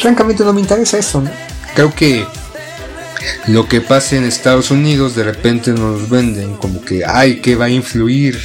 Francamente 0.01 0.43
no 0.43 0.53
me 0.53 0.61
interesa 0.61 0.97
eso. 0.97 1.23
Creo 1.75 1.93
que 1.93 2.25
lo 3.47 3.67
que 3.67 3.81
pasa 3.81 4.15
en 4.15 4.23
Estados 4.23 4.71
Unidos 4.71 5.15
de 5.15 5.23
repente 5.23 5.71
nos 5.71 6.09
venden 6.09 6.55
como 6.55 6.81
que, 6.81 7.03
ay, 7.05 7.41
que 7.41 7.55
va 7.55 7.65
a 7.65 7.69
influir 7.69 8.39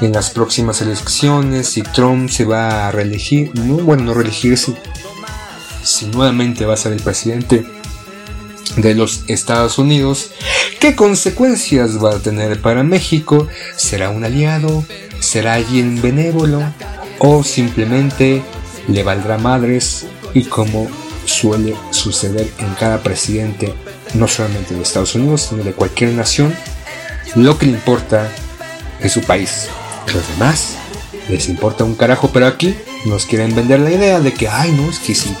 en 0.00 0.12
las 0.12 0.30
próximas 0.30 0.80
elecciones 0.80 1.68
si 1.68 1.82
Trump 1.82 2.30
se 2.30 2.44
va 2.44 2.88
a 2.88 2.92
reelegir. 2.92 3.50
No, 3.54 3.76
bueno, 3.76 4.04
no 4.04 4.14
reelegirse. 4.14 4.74
Si 5.82 6.06
nuevamente 6.06 6.66
va 6.66 6.74
a 6.74 6.78
ser 6.78 6.92
el 6.92 7.02
presidente 7.02 7.66
de 8.76 8.94
los 8.94 9.24
Estados 9.28 9.78
Unidos, 9.78 10.32
¿qué 10.80 10.96
consecuencias 10.96 12.02
va 12.02 12.16
a 12.16 12.18
tener 12.18 12.60
para 12.60 12.82
México? 12.82 13.48
¿Será 13.76 14.10
un 14.10 14.24
aliado? 14.24 14.84
¿Será 15.20 15.54
alguien 15.54 16.00
benévolo? 16.02 16.62
¿O 17.18 17.44
simplemente 17.44 18.42
le 18.88 19.02
valdrá 19.02 19.38
madres 19.38 20.06
y 20.34 20.44
como 20.44 20.88
suele 21.24 21.74
suceder 21.90 22.48
en 22.58 22.74
cada 22.74 23.02
presidente, 23.02 23.74
no 24.14 24.28
solamente 24.28 24.74
de 24.74 24.82
Estados 24.82 25.14
Unidos, 25.14 25.48
sino 25.50 25.64
de 25.64 25.72
cualquier 25.72 26.12
nación, 26.12 26.54
lo 27.34 27.58
que 27.58 27.66
le 27.66 27.72
importa 27.72 28.30
es 29.00 29.12
su 29.12 29.20
país. 29.22 29.68
Los 30.12 30.26
demás 30.28 30.76
les 31.28 31.48
importa 31.48 31.84
un 31.84 31.94
carajo, 31.94 32.30
pero 32.32 32.46
aquí 32.46 32.76
nos 33.04 33.26
quieren 33.26 33.54
vender 33.54 33.80
la 33.80 33.90
idea 33.90 34.20
de 34.20 34.32
que, 34.32 34.48
ay, 34.48 34.72
no, 34.72 34.88
es 34.88 34.98
que 34.98 35.14
si, 35.14 35.34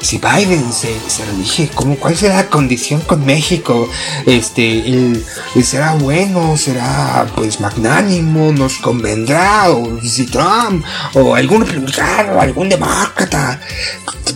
si 0.00 0.18
Biden 0.18 0.72
se, 0.72 0.94
se 1.08 1.24
reelige, 1.24 1.70
¿cómo, 1.74 1.96
¿cuál 1.96 2.16
será 2.16 2.36
la 2.36 2.48
condición 2.48 3.00
con 3.02 3.24
México? 3.24 3.88
Este, 4.26 4.78
él, 4.78 5.24
él 5.54 5.64
será 5.64 5.94
bueno, 5.94 6.56
será 6.56 7.26
pues 7.34 7.60
magnánimo, 7.60 8.52
nos 8.52 8.78
convendrá, 8.78 9.70
o 9.70 10.00
si 10.02 10.26
Trump, 10.26 10.84
o 11.14 11.34
algún 11.34 11.66
republicano, 11.66 12.40
algún 12.40 12.68
demócrata. 12.68 13.60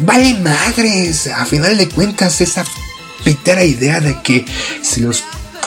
Vale 0.00 0.34
madres, 0.34 1.28
a 1.28 1.44
final 1.46 1.76
de 1.76 1.88
cuentas, 1.88 2.40
esa 2.40 2.64
pitera 3.24 3.64
idea 3.64 4.00
de 4.00 4.20
que 4.22 4.44
si 4.82 5.00
los 5.00 5.24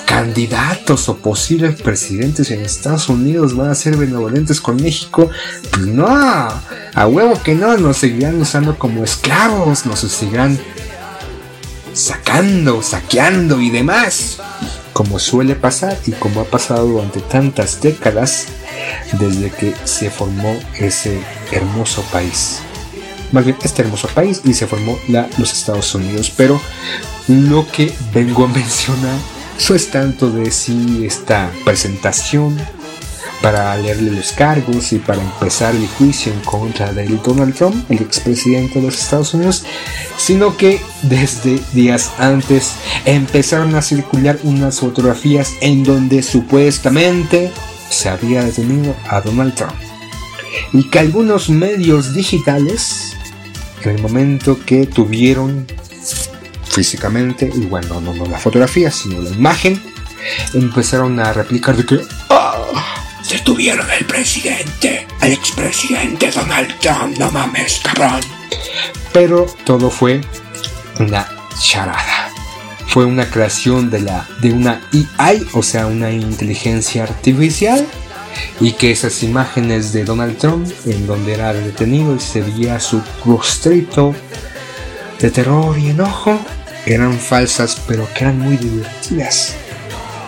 candidatos 0.08 1.10
o 1.10 1.18
posibles 1.18 1.82
presidentes 1.82 2.50
en 2.50 2.62
Estados 2.62 3.10
Unidos 3.10 3.56
van 3.58 3.70
a 3.70 3.76
ser 3.76 3.98
benevolentes 3.98 4.62
con 4.62 4.78
México, 4.78 5.30
pues 5.70 5.86
no, 5.86 6.08
a 6.08 7.08
huevo 7.08 7.40
que 7.44 7.54
no, 7.54 7.78
nos 7.78 7.98
seguirán 7.98 8.42
usando 8.42 8.80
como 8.80 9.04
esclavos, 9.04 9.86
nos 9.86 10.00
seguirán 10.00 10.58
sacando, 11.94 12.82
saqueando 12.82 13.60
y 13.60 13.70
demás, 13.70 14.38
como 14.94 15.20
suele 15.20 15.56
pasar 15.56 15.98
y 16.08 16.14
como 16.14 16.40
ha 16.40 16.46
pasado 16.46 16.88
durante 16.88 17.20
tantas 17.20 17.82
décadas 17.82 18.46
desde 19.20 19.52
que 19.52 19.76
se 19.84 20.10
formó 20.10 20.58
ese 20.80 21.22
hermoso 21.52 22.02
país. 22.14 22.60
Más 23.34 23.44
bien, 23.44 23.58
este 23.62 23.82
hermoso 23.82 24.08
país 24.08 24.40
y 24.46 24.54
se 24.54 24.68
formó 24.68 24.98
la, 25.10 25.28
los 25.38 25.52
Estados 25.52 25.94
Unidos. 25.96 26.32
Pero 26.38 26.62
lo 27.28 27.70
que 27.70 27.94
vengo 28.14 28.46
a 28.46 28.48
mencionar 28.48 29.18
no 29.70 29.76
es 29.76 29.92
tanto 29.92 30.30
de 30.30 30.50
si 30.50 31.06
esta 31.06 31.52
presentación 31.66 32.58
para 33.42 33.76
leerle 33.78 34.12
los 34.12 34.32
cargos 34.32 34.94
y 34.94 35.00
para 35.00 35.22
empezar 35.22 35.76
el 35.76 35.88
juicio 35.88 36.32
en 36.32 36.40
contra 36.42 36.94
de 36.94 37.06
Donald 37.06 37.54
Trump, 37.54 37.92
el 37.92 37.98
expresidente 37.98 38.80
de 38.80 38.86
los 38.86 39.00
Estados 39.00 39.34
Unidos, 39.34 39.66
sino 40.18 40.56
que 40.56 40.80
desde 41.04 41.60
días 41.74 42.12
antes 42.18 42.74
empezaron 43.06 43.76
a 43.76 43.82
circular 43.82 44.40
unas 44.44 44.80
fotografías 44.80 45.54
en 45.60 45.84
donde 45.84 46.24
supuestamente 46.24 47.52
se 47.90 48.10
había 48.10 48.44
detenido 48.44 48.96
a 49.10 49.22
Donald 49.22 49.54
Trump. 49.54 49.76
Y 50.72 50.90
que 50.90 51.00
algunos 51.00 51.50
medios 51.50 52.14
digitales, 52.14 53.18
en 53.84 53.98
el 53.98 54.02
momento 54.02 54.58
que 54.66 54.86
tuvieron 54.88 55.68
físicamente, 56.78 57.50
y 57.52 57.66
bueno, 57.66 58.00
no, 58.00 58.14
no 58.14 58.28
la 58.28 58.38
fotografía, 58.38 58.92
sino 58.92 59.20
la 59.20 59.32
imagen, 59.32 59.82
empezaron 60.54 61.20
a 61.20 61.34
replicar 61.34 61.76
de 61.76 61.84
que 61.88 62.00
¡Ah! 62.30 62.56
detuvieron 63.28 63.90
al 63.90 64.06
presidente, 64.06 65.08
al 65.22 65.32
expresidente 65.32 66.30
Donald 66.30 66.72
Trump, 66.80 67.18
no 67.18 67.32
mames, 67.32 67.82
cabrón. 67.84 68.22
Pero 69.12 69.48
todo 69.64 69.90
fue 69.90 70.22
una 71.00 71.28
charada. 71.60 72.30
Fue 72.86 73.06
una 73.06 73.28
creación 73.28 73.90
de, 73.90 74.02
la, 74.02 74.28
de 74.40 74.52
una 74.52 74.88
AI, 75.18 75.48
o 75.54 75.64
sea, 75.64 75.88
una 75.88 76.12
inteligencia 76.12 77.04
artificial, 77.04 77.88
y 78.60 78.74
que 78.74 78.92
esas 78.92 79.24
imágenes 79.24 79.94
de 79.94 80.04
Donald 80.04 80.38
Trump, 80.38 80.72
en 80.86 81.08
donde 81.08 81.34
era 81.34 81.54
detenido 81.54 82.16
y 82.16 82.20
se 82.20 82.42
veía 82.42 82.80
su 82.80 83.02
rostrito 83.26 84.14
de 85.20 85.32
terror 85.32 85.76
y 85.80 85.90
enojo, 85.90 86.40
eran 86.94 87.20
falsas, 87.20 87.82
pero 87.88 88.08
que 88.14 88.24
eran 88.24 88.40
muy 88.40 88.58
divertidas. 88.58 89.56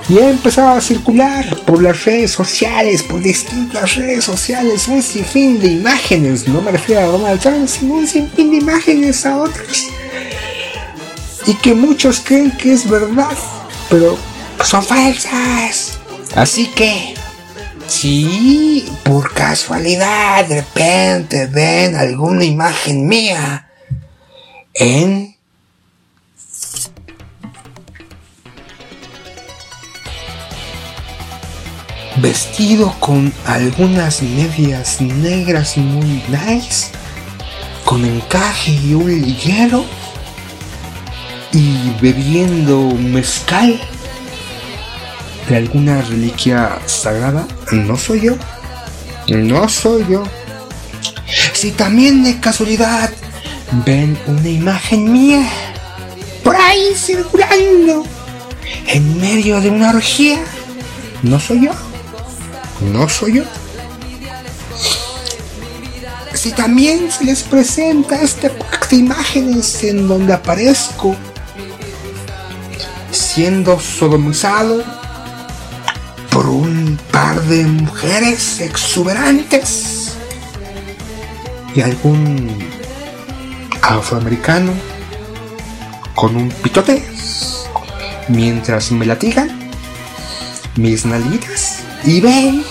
Y 0.09 0.17
empezaba 0.17 0.77
a 0.77 0.81
circular 0.81 1.45
por 1.67 1.83
las 1.83 2.03
redes 2.03 2.31
sociales, 2.31 3.03
por 3.03 3.21
distintas 3.21 3.95
redes 3.95 4.23
sociales, 4.23 4.87
un 4.87 5.03
sinfín 5.03 5.59
de 5.59 5.67
imágenes. 5.67 6.47
No 6.47 6.61
me 6.61 6.71
refiero 6.71 7.01
a 7.01 7.05
Donald 7.05 7.39
Trump, 7.39 7.67
sino 7.67 7.93
un 7.93 8.07
sinfín 8.07 8.49
de 8.49 8.57
imágenes 8.57 9.23
a 9.27 9.37
otros. 9.37 9.87
Y 11.45 11.53
que 11.53 11.75
muchos 11.75 12.21
creen 12.21 12.51
que 12.57 12.73
es 12.73 12.89
verdad, 12.89 13.37
pero 13.87 14.17
son 14.63 14.83
falsas. 14.83 15.99
Así 16.35 16.65
que, 16.67 17.13
si 17.87 18.91
por 19.03 19.31
casualidad 19.33 20.45
de 20.45 20.61
repente 20.61 21.45
ven 21.45 21.95
alguna 21.95 22.45
imagen 22.45 23.07
mía 23.07 23.69
en 24.73 25.38
vestido 32.21 32.95
con 32.99 33.33
algunas 33.45 34.21
medias 34.21 34.99
negras 34.99 35.77
muy 35.77 36.23
nice, 36.27 36.87
con 37.85 38.03
encaje 38.03 38.71
y 38.71 38.93
un 38.93 39.21
liguero, 39.21 39.85
y 41.51 41.91
bebiendo 42.01 42.79
mezcal 42.95 43.79
de 45.47 45.55
alguna 45.55 46.01
reliquia 46.01 46.79
sagrada, 46.85 47.47
no 47.71 47.97
soy 47.97 48.21
yo, 48.21 48.35
no 49.27 49.67
soy 49.69 50.05
yo. 50.09 50.23
Si 51.53 51.71
también 51.71 52.23
de 52.23 52.39
casualidad 52.39 53.11
ven 53.85 54.17
una 54.27 54.49
imagen 54.49 55.11
mía 55.11 55.47
por 56.43 56.55
ahí 56.55 56.93
circulando 56.95 58.05
en 58.87 59.19
medio 59.19 59.59
de 59.61 59.69
una 59.69 59.91
orgía, 59.91 60.39
no 61.23 61.39
soy 61.39 61.65
yo 61.65 61.88
no 62.81 63.09
soy 63.09 63.35
yo. 63.35 63.43
Si 66.33 66.51
también 66.51 67.11
se 67.11 67.25
les 67.25 67.43
presenta 67.43 68.21
este 68.21 68.49
pack 68.49 68.89
de 68.89 68.95
imágenes 68.97 69.83
en 69.83 70.07
donde 70.07 70.33
aparezco 70.33 71.15
siendo 73.11 73.79
sodomizado 73.79 74.83
por 76.31 76.47
un 76.47 76.97
par 77.11 77.41
de 77.43 77.63
mujeres 77.65 78.61
exuberantes 78.61 80.13
y 81.75 81.81
algún 81.81 82.57
afroamericano 83.81 84.71
con 86.15 86.35
un 86.35 86.49
pitote 86.49 87.03
mientras 88.27 88.91
me 88.91 89.05
latigan 89.05 89.49
mis 90.75 91.05
nalguitas 91.05 91.68
y 92.03 92.21
ven 92.21 92.63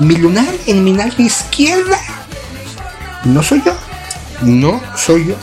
mi 0.00 0.16
lunar 0.16 0.54
en 0.66 0.84
mi 0.84 0.92
nalga 0.92 1.22
izquierda. 1.22 1.98
No 3.24 3.42
soy 3.42 3.62
yo. 3.64 3.74
No 4.42 4.80
soy 4.96 5.28
yo. 5.28 5.34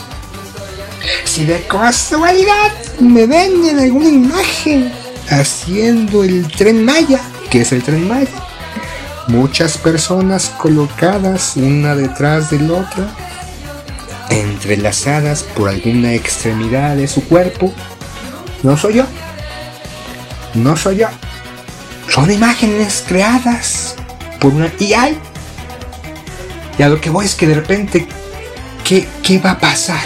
Si 1.24 1.44
de 1.44 1.66
casualidad 1.66 2.72
me 3.00 3.26
ven 3.26 3.64
en 3.64 3.78
alguna 3.78 4.08
imagen 4.08 4.92
haciendo 5.28 6.24
el 6.24 6.46
tren 6.48 6.84
Maya, 6.84 7.20
que 7.50 7.62
es 7.62 7.72
el 7.72 7.82
tren 7.82 8.06
Maya, 8.06 8.28
muchas 9.28 9.78
personas 9.78 10.50
colocadas 10.58 11.56
una 11.56 11.94
detrás 11.94 12.50
de 12.50 12.60
la 12.60 12.74
otra, 12.74 13.14
entrelazadas 14.28 15.42
por 15.42 15.68
alguna 15.68 16.14
extremidad 16.14 16.96
de 16.96 17.08
su 17.08 17.24
cuerpo, 17.24 17.72
no 18.62 18.76
soy 18.76 18.94
yo. 18.94 19.04
No 20.54 20.76
soy 20.76 20.98
yo. 20.98 21.06
Son 22.10 22.30
imágenes 22.30 23.04
creadas 23.06 23.94
por 24.40 24.52
una 24.52 24.66
AI. 24.80 25.16
Y 26.76 26.82
a 26.82 26.88
lo 26.88 27.00
que 27.00 27.08
voy 27.08 27.24
es 27.24 27.36
que 27.36 27.46
de 27.46 27.54
repente, 27.54 28.06
¿qué, 28.84 29.06
qué 29.22 29.38
va 29.38 29.52
a 29.52 29.58
pasar? 29.58 30.00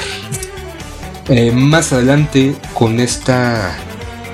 Eh, 1.28 1.50
más 1.50 1.94
adelante 1.94 2.54
con 2.74 3.00
esta, 3.00 3.74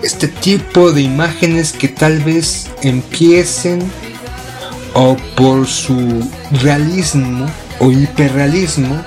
este 0.03 0.27
tipo 0.27 0.91
de 0.91 1.03
imágenes 1.03 1.73
que 1.73 1.87
tal 1.87 2.19
vez 2.19 2.69
empiecen 2.83 3.81
o 4.95 5.17
por 5.37 5.69
su 5.69 6.29
realismo 6.63 7.47
o 7.79 7.93
hiperrealismo 7.93 9.05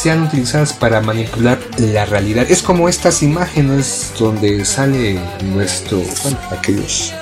sean 0.00 0.22
utilizadas 0.22 0.72
para 0.72 1.02
manipular 1.02 1.58
la 1.76 2.06
realidad. 2.06 2.50
Es 2.50 2.62
como 2.62 2.88
estas 2.88 3.22
imágenes 3.22 4.12
donde 4.18 4.64
sale 4.64 5.18
nuestro, 5.42 5.98
bueno, 6.22 6.38
aquellos 6.50 7.12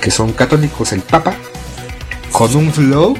que 0.00 0.10
son 0.10 0.32
católicos, 0.32 0.92
el 0.92 1.02
Papa, 1.02 1.34
con 2.32 2.56
un 2.56 2.72
flow. 2.72 3.16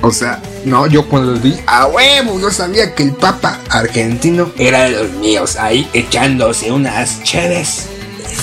O 0.00 0.10
sea, 0.10 0.40
no, 0.64 0.86
yo 0.86 1.06
cuando 1.08 1.32
los 1.32 1.42
vi, 1.42 1.58
a 1.66 1.86
huevo, 1.88 2.38
no 2.38 2.50
sabía 2.50 2.94
que 2.94 3.02
el 3.02 3.12
Papa 3.12 3.60
argentino 3.68 4.50
era 4.56 4.84
de 4.84 4.90
los 4.92 5.10
míos, 5.12 5.56
ahí 5.56 5.86
echándose 5.92 6.72
unas 6.72 7.22
cheves, 7.22 7.86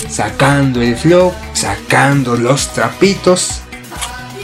sacando 0.08 0.82
el 0.82 0.96
flow, 0.96 1.32
sacando 1.52 2.36
los 2.36 2.72
trapitos 2.72 3.63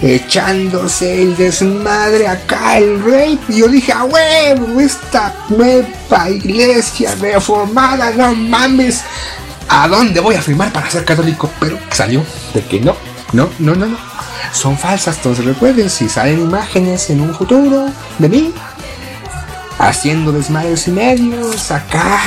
echándose 0.03 1.23
el 1.23 1.37
desmadre 1.37 2.27
acá 2.27 2.79
el 2.79 3.03
rey. 3.03 3.39
Y 3.49 3.59
yo 3.59 3.69
dije, 3.69 3.93
a 3.93 4.05
huevo, 4.05 4.81
esta 4.81 5.35
nueva 5.49 6.31
iglesia 6.31 7.15
reformada, 7.17 8.11
no 8.11 8.35
mames. 8.35 9.03
¿A 9.69 9.87
dónde 9.87 10.21
voy 10.21 10.35
a 10.35 10.43
firmar 10.43 10.73
para 10.73 10.91
ser 10.91 11.05
católico? 11.05 11.51
Pero 11.61 11.79
salió 11.91 12.25
de 12.55 12.65
que 12.65 12.81
no, 12.81 12.97
no, 13.33 13.49
no, 13.59 13.75
no, 13.75 13.87
no. 13.87 13.99
Son 14.53 14.77
falsas, 14.77 15.17
entonces 15.19 15.45
recuerden, 15.45 15.89
si 15.89 16.09
salen 16.09 16.41
imágenes 16.41 17.09
en 17.11 17.21
un 17.21 17.33
futuro 17.35 17.89
de 18.19 18.29
mí, 18.29 18.53
haciendo 19.79 20.33
desmadres 20.33 20.89
y 20.89 20.91
medios, 20.91 21.71
acá, 21.71 22.21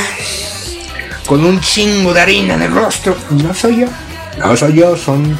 con 1.28 1.44
un 1.44 1.60
chingo 1.60 2.14
de 2.14 2.22
harina 2.22 2.54
en 2.54 2.62
el 2.62 2.72
rostro, 2.72 3.18
no 3.32 3.54
soy 3.54 3.82
yo, 3.82 3.88
no 4.40 4.56
soy 4.56 4.74
yo, 4.74 4.96
son 4.96 5.38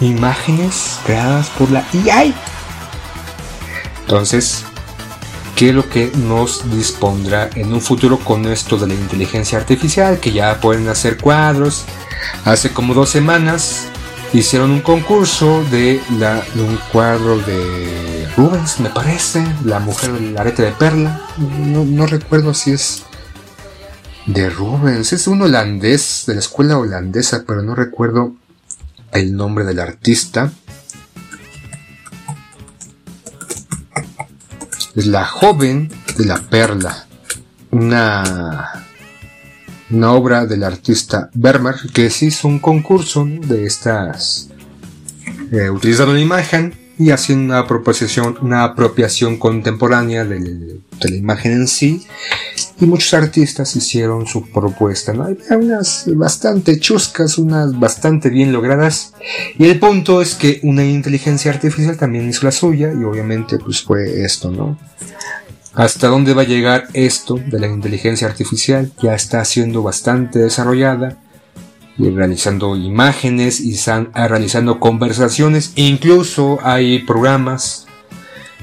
imágenes 0.00 0.98
creadas 1.04 1.48
por 1.50 1.70
la 1.70 1.86
AI. 1.92 2.34
Entonces, 4.00 4.64
¿qué 5.56 5.70
es 5.70 5.74
lo 5.74 5.88
que 5.88 6.12
nos 6.14 6.70
dispondrá 6.70 7.50
en 7.54 7.72
un 7.72 7.80
futuro 7.80 8.18
con 8.18 8.46
esto 8.46 8.76
de 8.76 8.88
la 8.88 8.94
inteligencia 8.94 9.58
artificial? 9.58 10.20
Que 10.20 10.32
ya 10.32 10.60
pueden 10.60 10.88
hacer 10.88 11.18
cuadros. 11.18 11.84
Hace 12.44 12.72
como 12.72 12.94
dos 12.94 13.10
semanas 13.10 13.86
hicieron 14.32 14.70
un 14.72 14.80
concurso 14.80 15.64
de, 15.70 16.00
un 16.56 16.78
cuadro 16.92 17.38
de 17.38 18.28
Rubens, 18.36 18.80
me 18.80 18.90
parece, 18.90 19.44
la 19.64 19.78
mujer 19.78 20.12
del 20.12 20.36
arete 20.36 20.62
de 20.62 20.72
perla. 20.72 21.22
No 21.38 22.06
recuerdo 22.06 22.52
si 22.52 22.72
es 22.72 23.04
de 24.26 24.50
Rubens, 24.50 25.12
es 25.12 25.26
un 25.26 25.42
holandés 25.42 26.24
de 26.26 26.34
la 26.34 26.40
escuela 26.40 26.78
holandesa, 26.78 27.44
pero 27.46 27.62
no 27.62 27.74
recuerdo 27.74 28.34
el 29.14 29.34
nombre 29.34 29.64
del 29.64 29.80
artista. 29.80 30.52
Es 34.94 35.06
la 35.06 35.24
joven 35.24 35.90
de 36.18 36.24
la 36.26 36.38
perla. 36.38 37.06
Una, 37.70 38.86
una 39.90 40.12
obra 40.12 40.46
del 40.46 40.62
artista 40.62 41.30
Vermeer 41.34 41.76
que 41.92 42.10
se 42.10 42.26
hizo 42.26 42.48
un 42.48 42.58
concurso 42.58 43.24
de 43.24 43.66
estas. 43.66 44.50
Eh, 45.50 45.70
utilizando 45.70 46.12
una 46.12 46.20
imagen 46.20 46.83
y 46.98 47.10
haciendo 47.10 47.54
una 47.54 47.58
apropiación, 47.60 48.36
una 48.40 48.64
apropiación 48.64 49.36
contemporánea 49.38 50.24
de 50.24 50.80
la 51.00 51.16
imagen 51.16 51.52
en 51.52 51.68
sí 51.68 52.06
y 52.80 52.86
muchos 52.86 53.14
artistas 53.14 53.74
hicieron 53.76 54.26
su 54.26 54.48
propuesta, 54.50 55.12
¿no? 55.12 55.24
Hay 55.24 55.36
unas 55.56 56.04
bastante 56.14 56.78
chuscas, 56.78 57.38
unas 57.38 57.78
bastante 57.78 58.30
bien 58.30 58.52
logradas. 58.52 59.14
Y 59.58 59.64
el 59.66 59.78
punto 59.78 60.20
es 60.20 60.34
que 60.34 60.60
una 60.62 60.84
inteligencia 60.84 61.50
artificial 61.52 61.96
también 61.96 62.28
hizo 62.28 62.44
la 62.44 62.52
suya 62.52 62.92
y 62.92 63.04
obviamente 63.04 63.58
pues 63.58 63.82
fue 63.82 64.24
esto, 64.24 64.50
¿no? 64.50 64.78
¿Hasta 65.74 66.06
dónde 66.06 66.34
va 66.34 66.42
a 66.42 66.46
llegar 66.46 66.86
esto 66.92 67.34
de 67.34 67.58
la 67.58 67.66
inteligencia 67.66 68.28
artificial? 68.28 68.92
Ya 69.02 69.14
está 69.14 69.44
siendo 69.44 69.82
bastante 69.82 70.38
desarrollada 70.38 71.18
realizando 71.98 72.76
imágenes 72.76 73.60
y 73.60 73.74
están 73.74 74.10
realizando 74.14 74.80
conversaciones. 74.80 75.72
Incluso 75.76 76.58
hay 76.62 77.00
programas 77.00 77.86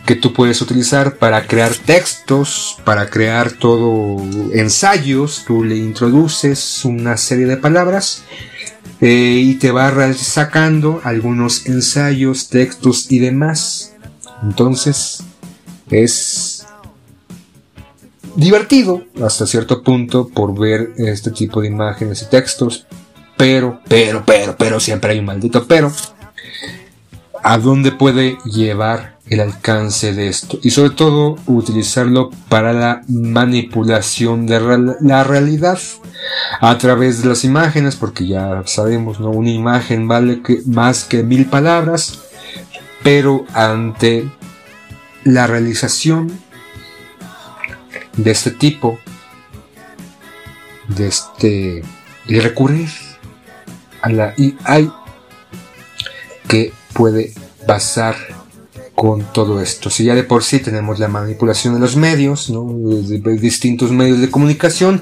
que 0.05 0.15
tú 0.15 0.33
puedes 0.33 0.61
utilizar 0.61 1.17
para 1.17 1.47
crear 1.47 1.73
textos, 1.73 2.77
para 2.83 3.09
crear 3.09 3.51
todo 3.51 4.17
ensayos. 4.53 5.43
Tú 5.45 5.63
le 5.63 5.77
introduces 5.77 6.83
una 6.85 7.17
serie 7.17 7.45
de 7.45 7.57
palabras 7.57 8.23
eh, 8.99 9.41
y 9.43 9.55
te 9.55 9.71
va 9.71 10.13
sacando 10.13 11.01
algunos 11.03 11.65
ensayos, 11.67 12.49
textos 12.49 13.11
y 13.11 13.19
demás. 13.19 13.93
Entonces 14.43 15.23
es 15.89 16.65
divertido 18.35 19.03
hasta 19.21 19.45
cierto 19.45 19.83
punto 19.83 20.29
por 20.29 20.57
ver 20.57 20.93
este 20.97 21.31
tipo 21.31 21.61
de 21.61 21.67
imágenes 21.67 22.21
y 22.23 22.25
textos. 22.29 22.87
Pero, 23.41 23.81
pero, 23.87 24.21
pero, 24.23 24.55
pero, 24.55 24.79
siempre 24.79 25.13
hay 25.13 25.17
un 25.19 25.25
maldito 25.25 25.65
pero. 25.65 25.91
¿A 27.41 27.57
dónde 27.57 27.91
puede 27.91 28.37
llevar 28.45 29.17
el 29.25 29.39
alcance 29.39 30.13
de 30.13 30.27
esto? 30.27 30.59
Y 30.61 30.69
sobre 30.69 30.91
todo 30.91 31.37
utilizarlo 31.47 32.29
para 32.49 32.71
la 32.71 33.01
manipulación 33.07 34.45
de 34.45 34.59
la 35.01 35.23
realidad 35.23 35.79
a 36.59 36.77
través 36.77 37.23
de 37.23 37.29
las 37.29 37.43
imágenes, 37.43 37.95
porque 37.95 38.27
ya 38.27 38.61
sabemos, 38.67 39.19
¿no? 39.19 39.31
Una 39.31 39.49
imagen 39.49 40.07
vale 40.07 40.43
más 40.67 41.05
que 41.05 41.23
mil 41.23 41.47
palabras, 41.47 42.19
pero 43.01 43.45
ante 43.55 44.29
la 45.23 45.47
realización 45.47 46.31
de 48.17 48.29
este 48.29 48.51
tipo, 48.51 48.99
de 50.89 51.07
este, 51.07 51.81
y 52.27 52.39
recurrir 52.39 53.10
a 54.01 54.09
la 54.09 54.35
que 56.47 56.73
puede 56.93 57.33
pasar 57.65 58.15
con 58.95 59.23
todo 59.33 59.61
esto. 59.61 59.89
Si 59.89 60.03
ya 60.03 60.13
de 60.13 60.23
por 60.23 60.43
sí 60.43 60.59
tenemos 60.59 60.99
la 60.99 61.07
manipulación 61.07 61.73
de 61.73 61.79
los 61.79 61.95
medios, 61.95 62.49
¿no? 62.49 62.67
de, 62.71 63.19
distintos 63.37 63.91
medios 63.91 64.19
de 64.19 64.29
comunicación, 64.29 65.01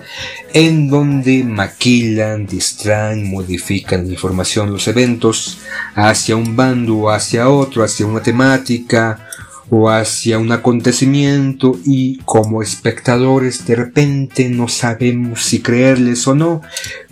en 0.53 0.89
donde 0.89 1.43
maquilan, 1.43 2.45
distraen, 2.45 3.29
modifican 3.29 4.05
la 4.05 4.13
información, 4.13 4.71
los 4.71 4.87
eventos, 4.87 5.57
hacia 5.95 6.35
un 6.37 6.55
bando 6.55 6.95
o 6.97 7.09
hacia 7.09 7.49
otro, 7.49 7.83
hacia 7.83 8.05
una 8.05 8.21
temática 8.21 9.27
o 9.69 9.89
hacia 9.89 10.37
un 10.37 10.51
acontecimiento 10.51 11.77
y 11.85 12.19
como 12.19 12.63
espectadores 12.63 13.65
de 13.65 13.75
repente 13.75 14.49
no 14.49 14.67
sabemos 14.67 15.43
si 15.43 15.61
creerles 15.61 16.25
o 16.27 16.35
no, 16.35 16.61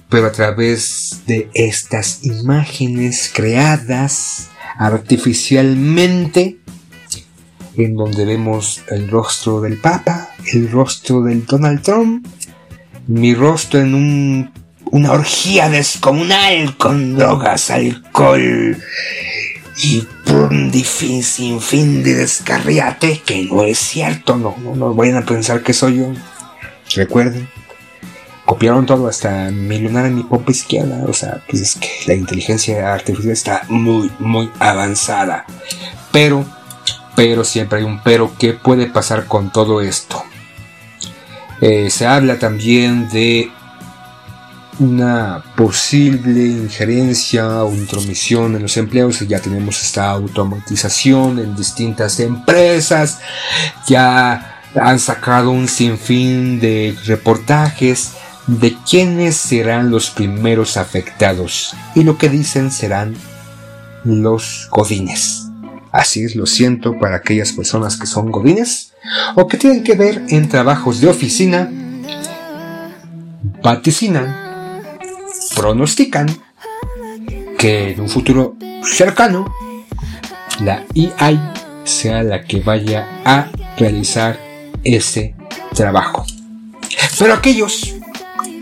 pero 0.09 0.27
a 0.27 0.31
través 0.31 1.23
de 1.25 1.49
estas 1.53 2.23
imágenes 2.23 3.31
creadas 3.33 4.47
artificialmente, 4.77 6.57
en 7.75 7.95
donde 7.95 8.25
vemos 8.25 8.81
el 8.89 9.09
rostro 9.09 9.61
del 9.61 9.77
Papa, 9.77 10.29
el 10.53 10.71
rostro 10.71 11.21
del 11.21 11.45
Donald 11.45 11.81
Trump, 11.81 12.25
mi 13.07 13.33
rostro 13.35 13.79
en 13.79 13.93
un, 13.93 14.51
una 14.91 15.11
orgía 15.11 15.69
descomunal 15.69 16.77
con 16.77 17.15
drogas, 17.15 17.69
alcohol 17.69 18.77
y 19.83 20.07
un 20.31 20.71
difícil 20.71 21.59
fin 21.61 22.03
de 22.03 22.15
descarriate 22.15 23.21
que 23.25 23.43
no 23.43 23.63
es 23.63 23.77
cierto, 23.77 24.37
no, 24.37 24.55
no, 24.59 24.75
no 24.75 24.93
vayan 24.93 25.17
a 25.17 25.25
pensar 25.25 25.61
que 25.61 25.73
soy 25.73 25.97
yo. 25.97 26.13
Recuerden, 26.95 27.47
copiaron 28.47 28.87
todo 28.87 29.07
hasta 29.07 29.51
mi 29.51 29.77
lunar 29.77 30.07
en 30.07 30.15
mi 30.15 30.23
pompa 30.23 30.49
izquierda, 30.49 31.03
o 31.07 31.13
sea, 31.13 31.43
pues 31.47 31.61
es 31.61 31.75
que 31.75 31.89
la 32.07 32.15
inteligencia 32.15 32.91
artificial 32.91 33.33
está 33.33 33.61
muy, 33.67 34.09
muy 34.17 34.49
avanzada. 34.57 35.45
Pero 36.11 36.43
pero 37.17 37.43
siempre 37.43 37.79
hay 37.79 37.83
un 37.83 37.99
pero. 38.03 38.31
¿Qué 38.37 38.53
puede 38.53 38.85
pasar 38.85 39.25
con 39.25 39.51
todo 39.51 39.81
esto? 39.81 40.23
Eh, 41.59 41.89
se 41.89 42.05
habla 42.05 42.37
también 42.37 43.09
de 43.09 43.51
una 44.77 45.43
posible 45.55 46.45
injerencia 46.45 47.63
o 47.63 47.73
intromisión 47.73 48.55
en 48.55 48.61
los 48.61 48.77
empleos. 48.77 49.19
Ya 49.27 49.39
tenemos 49.39 49.81
esta 49.81 50.11
automatización 50.11 51.39
en 51.39 51.55
distintas 51.55 52.19
empresas. 52.19 53.19
Ya 53.87 54.61
han 54.79 54.99
sacado 54.99 55.49
un 55.49 55.67
sinfín 55.67 56.59
de 56.59 56.95
reportajes 57.05 58.11
de 58.47 58.77
quiénes 58.89 59.35
serán 59.35 59.91
los 59.91 60.09
primeros 60.09 60.77
afectados. 60.77 61.75
Y 61.95 62.03
lo 62.03 62.17
que 62.17 62.29
dicen 62.29 62.71
serán 62.71 63.15
los 64.03 64.67
godines. 64.71 65.43
Así 65.91 66.33
lo 66.35 66.45
siento 66.45 66.97
para 66.99 67.17
aquellas 67.17 67.51
personas 67.53 67.97
que 67.97 68.07
son 68.07 68.31
godines 68.31 68.93
o 69.35 69.47
que 69.47 69.57
tienen 69.57 69.83
que 69.83 69.95
ver 69.95 70.23
en 70.29 70.47
trabajos 70.49 71.01
de 71.01 71.07
oficina, 71.07 71.69
vaticinan, 73.63 74.83
pronostican 75.55 76.27
que 77.57 77.91
en 77.91 78.01
un 78.01 78.09
futuro 78.09 78.55
cercano 78.83 79.53
la 80.61 80.83
EI 80.93 81.39
sea 81.83 82.21
la 82.23 82.43
que 82.43 82.59
vaya 82.59 83.21
a 83.25 83.47
realizar 83.77 84.39
ese 84.83 85.35
trabajo. 85.73 86.25
Pero 87.17 87.33
aquellos 87.33 87.96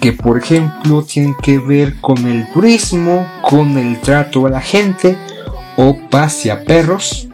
que 0.05 0.13
por 0.13 0.37
ejemplo 0.37 1.03
tienen 1.03 1.33
que 1.41 1.57
ver 1.57 1.95
con 1.99 2.27
el 2.27 2.47
turismo, 2.53 3.27
con 3.41 3.75
el 3.75 3.99
trato 4.01 4.45
a 4.45 4.51
la 4.51 4.61
gente, 4.61 5.17
o 5.77 5.97
perros 6.63 7.27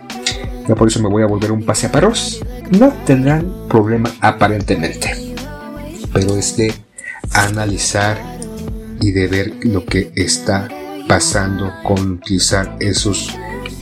ya 0.66 0.74
por 0.76 0.88
eso 0.88 1.02
me 1.02 1.10
voy 1.10 1.22
a 1.22 1.26
volver 1.26 1.52
un 1.52 1.66
perros 1.66 2.40
no 2.80 2.94
tendrán 3.06 3.68
problema 3.68 4.10
aparentemente. 4.22 5.36
Pero 6.14 6.38
es 6.38 6.56
de 6.56 6.74
analizar 7.34 8.18
y 9.02 9.12
de 9.12 9.28
ver 9.28 9.54
lo 9.64 9.86
que 9.86 10.14
está 10.16 10.70
pasando 11.10 11.74
con 11.84 12.12
utilizar 12.12 12.78
esos 12.80 13.36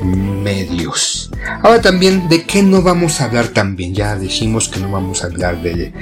medios. 0.04 1.30
Ahora 1.62 1.80
también, 1.80 2.28
¿de 2.28 2.44
qué 2.44 2.64
no 2.64 2.82
vamos 2.82 3.22
a 3.22 3.26
hablar 3.26 3.50
también? 3.50 3.94
Ya 3.94 4.16
dijimos 4.16 4.68
que 4.68 4.80
no 4.80 4.90
vamos 4.90 5.24
a 5.24 5.28
hablar 5.28 5.62
de, 5.62 5.94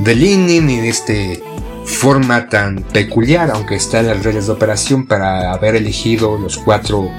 de 0.00 0.14
LinkedIn 0.16 0.66
ni 0.66 0.80
de 0.80 0.88
este 0.88 1.40
forma 1.84 2.48
tan 2.48 2.82
peculiar, 2.82 3.50
aunque 3.50 3.74
está 3.74 4.00
en 4.00 4.08
las 4.08 4.22
reglas 4.22 4.46
de 4.46 4.52
operación 4.52 5.06
para 5.06 5.52
haber 5.52 5.76
elegido 5.76 6.38
los 6.38 6.58
cuatro 6.58 7.10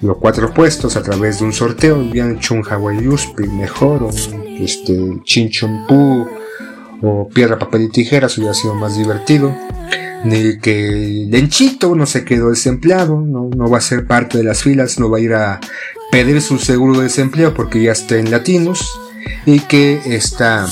los 0.00 0.18
cuatro 0.18 0.52
puestos 0.52 0.96
a 0.96 1.02
través 1.02 1.38
de 1.38 1.46
un 1.46 1.52
sorteo. 1.52 1.96
Habían 1.96 2.36
hecho 2.36 2.54
un 2.54 2.64
Hawaii 2.68 3.02
Yuspi 3.02 3.48
mejor, 3.48 4.02
o 4.02 4.10
este, 4.58 5.20
Chinchompu, 5.24 6.26
o 7.02 7.28
Piedra, 7.28 7.58
Papel 7.58 7.82
y 7.82 7.88
Tijeras, 7.88 8.36
hubiera 8.38 8.54
sido 8.54 8.74
más 8.74 8.96
divertido. 8.96 9.54
Ni 10.24 10.58
que 10.58 11.26
Lenchito 11.28 11.96
no 11.96 12.06
se 12.06 12.24
quedó 12.24 12.50
desempleado, 12.50 13.20
no, 13.20 13.50
no 13.56 13.68
va 13.68 13.78
a 13.78 13.80
ser 13.80 14.06
parte 14.06 14.38
de 14.38 14.44
las 14.44 14.62
filas, 14.62 15.00
no 15.00 15.10
va 15.10 15.18
a 15.18 15.20
ir 15.20 15.34
a 15.34 15.60
pedir 16.12 16.40
su 16.40 16.58
seguro 16.58 16.98
de 16.98 17.04
desempleo 17.04 17.54
porque 17.54 17.82
ya 17.82 17.92
está 17.92 18.16
en 18.16 18.30
latinos. 18.30 18.98
Y 19.46 19.60
que 19.60 20.00
esta 20.04 20.68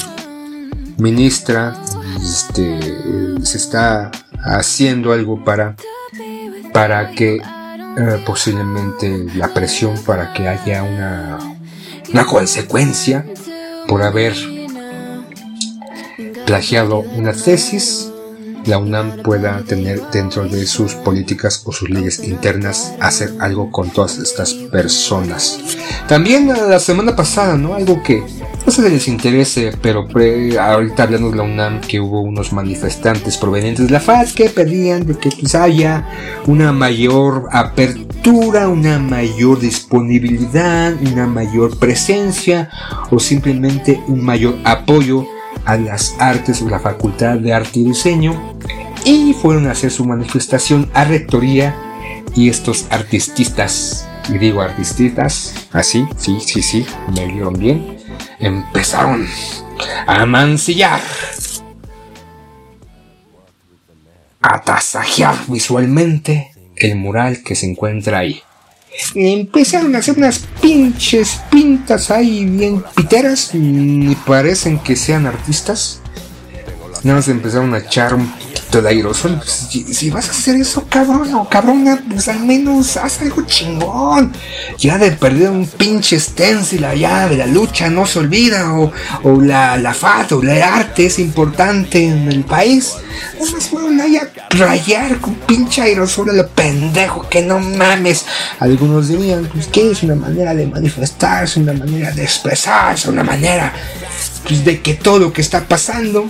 ministra 0.99 1.77
este, 2.23 2.81
se 3.45 3.57
está 3.59 4.11
haciendo 4.43 5.13
algo 5.13 5.45
para, 5.45 5.77
para 6.73 7.11
que 7.13 7.37
eh, 7.37 8.23
posiblemente 8.25 9.27
la 9.35 9.53
presión 9.53 9.99
para 10.05 10.33
que 10.33 10.49
haya 10.49 10.83
una, 10.83 11.39
una 12.13 12.25
consecuencia 12.27 13.27
por 13.89 14.03
haber 14.03 14.35
plagiado 16.47 17.01
una 17.01 17.33
tesis 17.33 18.10
la 18.67 18.79
UNAM 18.79 19.23
pueda 19.23 19.63
tener 19.63 20.01
dentro 20.13 20.49
de 20.49 20.67
sus 20.67 20.95
políticas 20.95 21.63
o 21.65 21.73
sus 21.73 21.91
leyes 21.91 22.21
internas 22.21 22.95
hacer 23.01 23.33
algo 23.41 23.71
con 23.71 23.91
todas 23.91 24.19
estas 24.19 24.55
personas. 24.55 25.61
También 26.09 26.49
la 26.49 26.79
semana 26.79 27.15
pasada, 27.15 27.57
¿no? 27.57 27.75
Algo 27.75 28.03
que 28.03 28.23
no 28.67 28.73
si 28.73 28.83
les 28.83 29.09
interese, 29.09 29.73
pero 29.81 30.07
ahorita 30.61 31.03
hablando 31.03 31.31
de 31.31 31.37
la 31.37 31.43
UNAM 31.43 31.81
que 31.81 31.99
hubo 31.99 32.21
unos 32.21 32.53
manifestantes 32.53 33.37
provenientes 33.37 33.87
de 33.87 33.93
la 33.93 34.01
FAD 34.01 34.29
que 34.29 34.51
pedían 34.51 35.07
de 35.07 35.17
que 35.17 35.31
pues, 35.31 35.55
haya 35.55 36.07
una 36.47 36.73
mayor 36.73 37.49
apertura, 37.53 38.69
una 38.69 38.99
mayor 38.99 39.61
disponibilidad, 39.61 40.95
una 41.01 41.27
mayor 41.27 41.79
presencia 41.79 42.69
o 43.11 43.19
simplemente 43.19 44.01
un 44.09 44.23
mayor 44.23 44.57
apoyo 44.65 45.27
a 45.65 45.77
las 45.77 46.15
artes 46.19 46.63
o 46.63 46.69
la 46.69 46.79
Facultad 46.79 47.39
de 47.39 47.53
Arte 47.53 47.81
y 47.81 47.85
Diseño 47.85 48.59
y 49.05 49.35
fueron 49.35 49.67
a 49.67 49.73
hacer 49.73 49.91
su 49.91 50.05
manifestación 50.05 50.91
a 50.95 51.05
Rectoría 51.05 51.75
y 52.35 52.49
estos 52.49 52.87
artistas, 52.91 54.09
y 54.29 54.39
digo 54.39 54.61
artistas, 54.61 55.69
así, 55.73 56.07
sí, 56.17 56.39
sí, 56.41 56.63
sí, 56.63 56.87
me 57.15 57.27
vieron 57.27 57.55
bien, 57.55 57.99
empezaron 58.39 59.27
a 60.07 60.27
mancillar, 60.27 61.01
a 64.43 64.61
tasajear 64.63 65.35
visualmente 65.49 66.53
el 66.77 66.97
mural 66.97 67.43
que 67.43 67.55
se 67.55 67.67
encuentra 67.67 68.19
ahí. 68.19 68.43
Empezaron 69.15 69.95
a 69.95 69.99
hacer 69.99 70.17
unas 70.17 70.41
pinches 70.61 71.41
pintas 71.51 72.11
ahí 72.11 72.45
bien 72.45 72.85
piteras, 72.95 73.55
ni 73.55 74.15
parecen 74.15 74.79
que 74.79 74.97
sean 74.97 75.27
artistas. 75.27 76.01
Nada 77.03 77.19
más 77.19 77.29
empezaron 77.29 77.73
a 77.75 77.79
echar 77.79 78.15
un 78.15 78.31
poquito 78.71 78.83
de 78.83 78.89
aerosol. 78.89 79.37
Pues, 79.37 79.67
si, 79.71 79.95
si 79.95 80.11
vas 80.11 80.29
a 80.29 80.31
hacer 80.31 80.57
eso, 80.57 80.87
cabrón 80.89 81.35
o 81.35 81.49
cabrona, 81.49 82.03
pues 82.09 82.29
al 82.29 82.41
menos 82.41 82.97
haz 82.97 83.21
algo 83.21 83.43
chingón. 83.43 84.33
Ya 84.79 84.99
de 84.99 85.11
perder 85.13 85.51
un 85.51 85.67
pinche 85.67 86.19
stencil 86.19 86.85
allá 86.85 87.29
de 87.29 87.37
la 87.37 87.47
lucha 87.47 87.91
no 87.91 88.07
se 88.07 88.19
olvida. 88.21 88.73
O, 89.23 89.41
la, 89.41 89.77
la 89.77 89.97
o 90.31 90.43
la 90.43 90.75
arte 90.75 91.07
es 91.07 91.19
importante 91.19 92.05
en 92.05 92.29
el 92.29 92.45
país. 92.45 92.95
Es 93.41 93.53
más, 93.53 93.69
fueron 93.69 94.01
ahí 94.01 94.17
a 94.17 94.31
rayar 94.51 95.19
con 95.21 95.35
pinche 95.35 95.83
aerosol 95.83 96.31
a 96.31 96.33
lo 96.33 96.49
pendejo 96.49 97.29
que 97.29 97.43
no 97.43 97.59
mames. 97.59 98.25
Algunos 98.61 99.09
dirían 99.09 99.49
pues, 99.53 99.67
que 99.67 99.91
es 99.91 100.03
una 100.03 100.15
manera 100.15 100.55
de 100.55 100.67
manifestarse, 100.67 101.61
una 101.61 101.73
manera 101.73 102.13
de 102.13 102.23
expresarse, 102.23 103.11
una 103.11 103.25
manera 103.25 103.73
pues, 104.47 104.65
de 104.65 104.81
que 104.81 104.95
todo 104.95 105.19
lo 105.19 105.33
que 105.33 105.41
está 105.41 105.67
pasando 105.67 106.29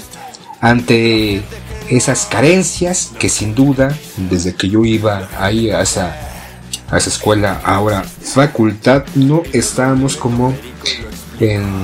ante 0.61 1.43
esas 1.91 2.27
carencias 2.27 3.11
que 3.19 3.29
sin 3.29 3.55
duda 3.55 3.97
desde 4.17 4.55
que 4.55 4.69
yo 4.69 4.85
iba 4.85 5.29
ahí 5.39 5.71
a 5.71 5.83
esa, 5.83 6.17
a 6.89 6.97
esa 6.97 7.11
escuela 7.11 7.61
ahora 7.65 8.03
facultad 8.03 9.05
no 9.17 9.43
estábamos 9.53 10.17
como 10.17 10.55
en, 11.41 11.83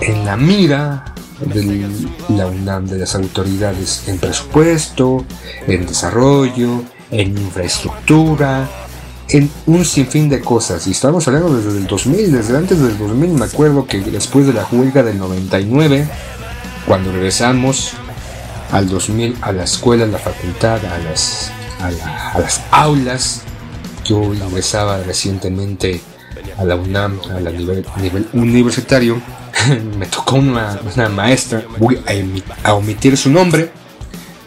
en 0.00 0.24
la 0.24 0.36
mira 0.36 1.12
de 1.40 1.88
la 2.28 2.46
UNAM 2.46 2.86
de 2.86 2.98
las 2.98 3.14
autoridades 3.16 4.04
en 4.06 4.18
presupuesto, 4.18 5.24
en 5.66 5.86
desarrollo, 5.86 6.84
en 7.10 7.36
infraestructura, 7.36 8.68
en 9.28 9.50
un 9.66 9.84
sinfín 9.84 10.28
de 10.28 10.40
cosas. 10.40 10.86
Y 10.86 10.92
estamos 10.92 11.26
hablando 11.26 11.56
desde 11.56 11.78
el 11.78 11.86
2000, 11.86 12.32
desde 12.32 12.56
antes 12.56 12.80
del 12.80 12.96
2000, 12.98 13.30
me 13.30 13.44
acuerdo 13.44 13.86
que 13.86 14.00
después 14.00 14.46
de 14.46 14.52
la 14.52 14.66
huelga 14.70 15.02
del 15.02 15.18
99, 15.18 16.06
cuando 16.86 17.12
regresamos 17.12 17.92
al 18.70 18.88
2000 18.88 19.36
a 19.40 19.52
la 19.52 19.64
escuela, 19.64 20.04
a 20.04 20.08
la 20.08 20.18
facultad, 20.18 20.80
a 20.84 20.98
las, 20.98 21.52
aulas, 22.70 23.42
yo 24.04 24.34
ingresaba 24.34 24.98
recientemente 25.02 26.00
a 26.58 26.64
la 26.64 26.76
UNAM, 26.76 27.20
a 27.30 27.40
la 27.40 27.50
nivel, 27.50 27.84
universitario, 28.32 29.20
me 29.98 30.06
tocó 30.06 30.36
una, 30.36 30.78
maestra, 31.10 31.64
voy 31.78 31.98
a 32.64 32.74
omitir 32.74 33.16
su 33.16 33.30
nombre, 33.30 33.70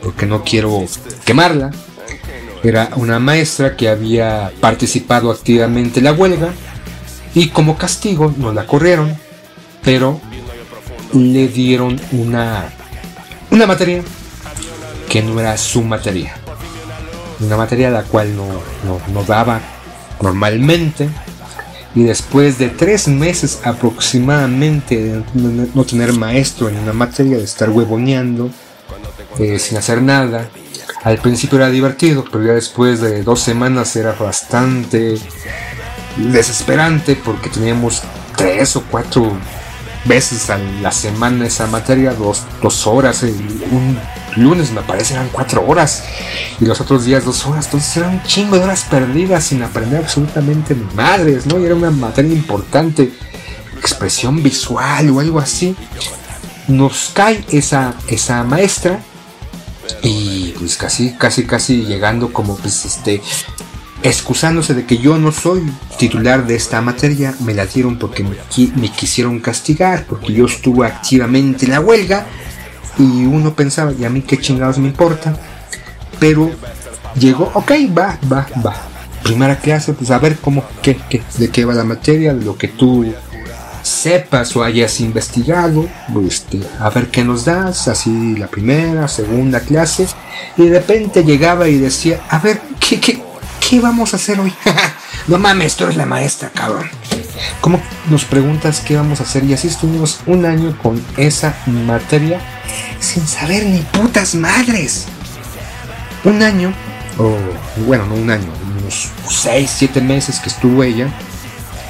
porque 0.01 0.25
no 0.25 0.43
quiero 0.43 0.85
quemarla, 1.23 1.71
era 2.63 2.89
una 2.95 3.19
maestra 3.19 3.75
que 3.75 3.89
había 3.89 4.51
participado 4.59 5.29
activamente 5.29 5.99
en 5.99 6.05
la 6.05 6.13
huelga 6.13 6.49
y 7.35 7.49
como 7.49 7.77
castigo 7.77 8.33
nos 8.37 8.55
la 8.55 8.65
corrieron, 8.65 9.15
pero 9.83 10.19
le 11.13 11.47
dieron 11.47 11.99
una, 12.11 12.69
una 13.51 13.65
materia 13.67 14.01
que 15.09 15.21
no 15.21 15.39
era 15.39 15.57
su 15.57 15.81
materia. 15.83 16.35
Una 17.39 17.57
materia 17.57 17.89
la 17.89 18.03
cual 18.03 18.35
no, 18.35 18.45
no, 18.85 18.99
no 19.13 19.23
daba 19.23 19.59
normalmente. 20.21 21.09
Y 21.93 22.03
después 22.03 22.57
de 22.57 22.69
tres 22.69 23.07
meses 23.07 23.59
aproximadamente 23.63 25.01
de 25.01 25.23
no- 25.73 25.83
tener 25.85 26.11
maestro 26.13 26.67
en 26.69 26.77
una 26.77 26.91
materia, 26.93 27.37
de 27.37 27.43
estar 27.43 27.69
huevoneando, 27.69 28.49
eh, 29.39 29.59
sin 29.59 29.77
hacer 29.77 30.01
nada, 30.01 30.49
al 31.03 31.17
principio 31.19 31.57
era 31.57 31.69
divertido, 31.69 32.25
pero 32.29 32.43
ya 32.45 32.53
después 32.53 32.99
de 32.99 33.23
dos 33.23 33.39
semanas 33.41 33.95
era 33.95 34.11
bastante 34.13 35.17
desesperante 36.17 37.15
porque 37.15 37.49
teníamos 37.49 38.01
tres 38.35 38.75
o 38.75 38.83
cuatro 38.89 39.33
veces 40.05 40.49
a 40.49 40.57
la 40.57 40.91
semana 40.91 41.45
esa 41.45 41.67
materia, 41.67 42.13
dos, 42.13 42.43
dos 42.61 42.87
horas, 42.87 43.23
un 43.23 43.99
lunes 44.35 44.71
me 44.71 44.81
parece 44.81 45.13
eran 45.13 45.29
cuatro 45.31 45.65
horas 45.65 46.03
y 46.59 46.65
los 46.65 46.79
otros 46.81 47.05
días 47.05 47.25
dos 47.25 47.45
horas, 47.45 47.65
entonces 47.65 47.97
eran 47.97 48.15
un 48.15 48.23
chingo 48.23 48.57
de 48.57 48.63
horas 48.63 48.85
perdidas 48.89 49.45
sin 49.45 49.63
aprender 49.63 49.99
absolutamente 50.03 50.75
madres, 50.95 51.45
¿no? 51.45 51.59
Y 51.59 51.65
era 51.65 51.75
una 51.75 51.91
materia 51.91 52.33
importante, 52.33 53.13
expresión 53.79 54.41
visual 54.43 55.09
o 55.09 55.19
algo 55.19 55.39
así. 55.39 55.75
Nos 56.67 57.11
cae 57.13 57.45
esa, 57.51 57.93
esa 58.07 58.43
maestra 58.43 58.99
y 60.01 60.53
pues 60.57 60.77
casi, 60.77 61.13
casi, 61.13 61.45
casi 61.45 61.85
llegando 61.85 62.33
como 62.33 62.55
pues 62.57 62.85
este 62.85 63.21
excusándose 64.03 64.73
de 64.73 64.85
que 64.85 64.97
yo 64.97 65.17
no 65.17 65.31
soy 65.31 65.63
titular 65.97 66.45
de 66.45 66.55
esta 66.55 66.81
materia, 66.81 67.33
me 67.39 67.53
la 67.53 67.65
dieron 67.65 67.97
porque 67.97 68.23
me, 68.23 68.35
qui- 68.51 68.73
me 68.75 68.89
quisieron 68.91 69.39
castigar, 69.39 70.05
porque 70.05 70.33
yo 70.33 70.45
estuve 70.45 70.85
activamente 70.87 71.65
en 71.65 71.71
la 71.71 71.79
huelga 71.79 72.25
y 72.97 73.25
uno 73.25 73.53
pensaba, 73.55 73.91
y 73.93 74.05
a 74.05 74.09
mí 74.09 74.21
qué 74.21 74.37
chingados 74.37 74.77
me 74.77 74.87
importa, 74.87 75.35
pero 76.19 76.51
llegó, 77.19 77.51
ok, 77.53 77.71
va, 77.97 78.17
va, 78.31 78.47
va. 78.65 78.75
Primera 79.23 79.57
clase, 79.57 79.93
pues 79.93 80.11
a 80.11 80.19
ver 80.19 80.37
cómo, 80.37 80.63
qué, 80.83 80.97
qué, 81.09 81.23
de 81.37 81.49
qué 81.49 81.65
va 81.65 81.73
la 81.73 81.83
materia, 81.83 82.33
de 82.33 82.45
lo 82.45 82.55
que 82.57 82.67
tú 82.67 83.11
sepas 83.81 84.55
o 84.55 84.63
hayas 84.63 84.99
investigado, 84.99 85.87
este, 86.27 86.59
a 86.79 86.89
ver 86.89 87.07
qué 87.09 87.23
nos 87.23 87.45
das, 87.45 87.87
así 87.87 88.35
la 88.35 88.47
primera, 88.47 89.07
segunda 89.07 89.59
clase, 89.59 90.07
y 90.57 90.65
de 90.67 90.79
repente 90.79 91.23
llegaba 91.23 91.67
y 91.67 91.77
decía, 91.77 92.21
a 92.29 92.39
ver, 92.39 92.61
¿qué, 92.79 92.99
qué, 92.99 93.21
qué 93.59 93.79
vamos 93.79 94.13
a 94.13 94.17
hacer 94.17 94.39
hoy? 94.39 94.53
no 95.27 95.37
mames, 95.37 95.75
tú 95.75 95.85
eres 95.85 95.97
la 95.97 96.05
maestra, 96.05 96.49
cabrón. 96.49 96.89
¿Cómo 97.61 97.81
nos 98.09 98.25
preguntas 98.25 98.81
qué 98.81 98.95
vamos 98.95 99.19
a 99.19 99.23
hacer? 99.23 99.43
Y 99.43 99.53
así 99.53 99.67
estuvimos 99.67 100.19
un 100.25 100.45
año 100.45 100.77
con 100.81 101.03
esa 101.17 101.55
materia 101.65 102.39
sin 102.99 103.27
saber 103.27 103.65
ni 103.65 103.79
putas 103.79 104.35
madres. 104.35 105.05
Un 106.23 106.41
año, 106.41 106.73
o 107.17 107.35
bueno, 107.85 108.05
no 108.07 108.15
un 108.15 108.29
año, 108.29 108.51
unos 108.79 109.09
6, 109.29 109.71
7 109.77 110.01
meses 110.01 110.39
que 110.39 110.49
estuvo 110.49 110.83
ella, 110.83 111.07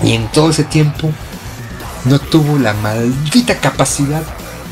y 0.03 0.13
en 0.13 0.28
todo 0.30 0.49
ese 0.49 0.66
tiempo 0.66 1.11
no 2.05 2.20
tuvo 2.20 2.59
la 2.59 2.74
maldita 2.74 3.59
capacidad 3.59 4.24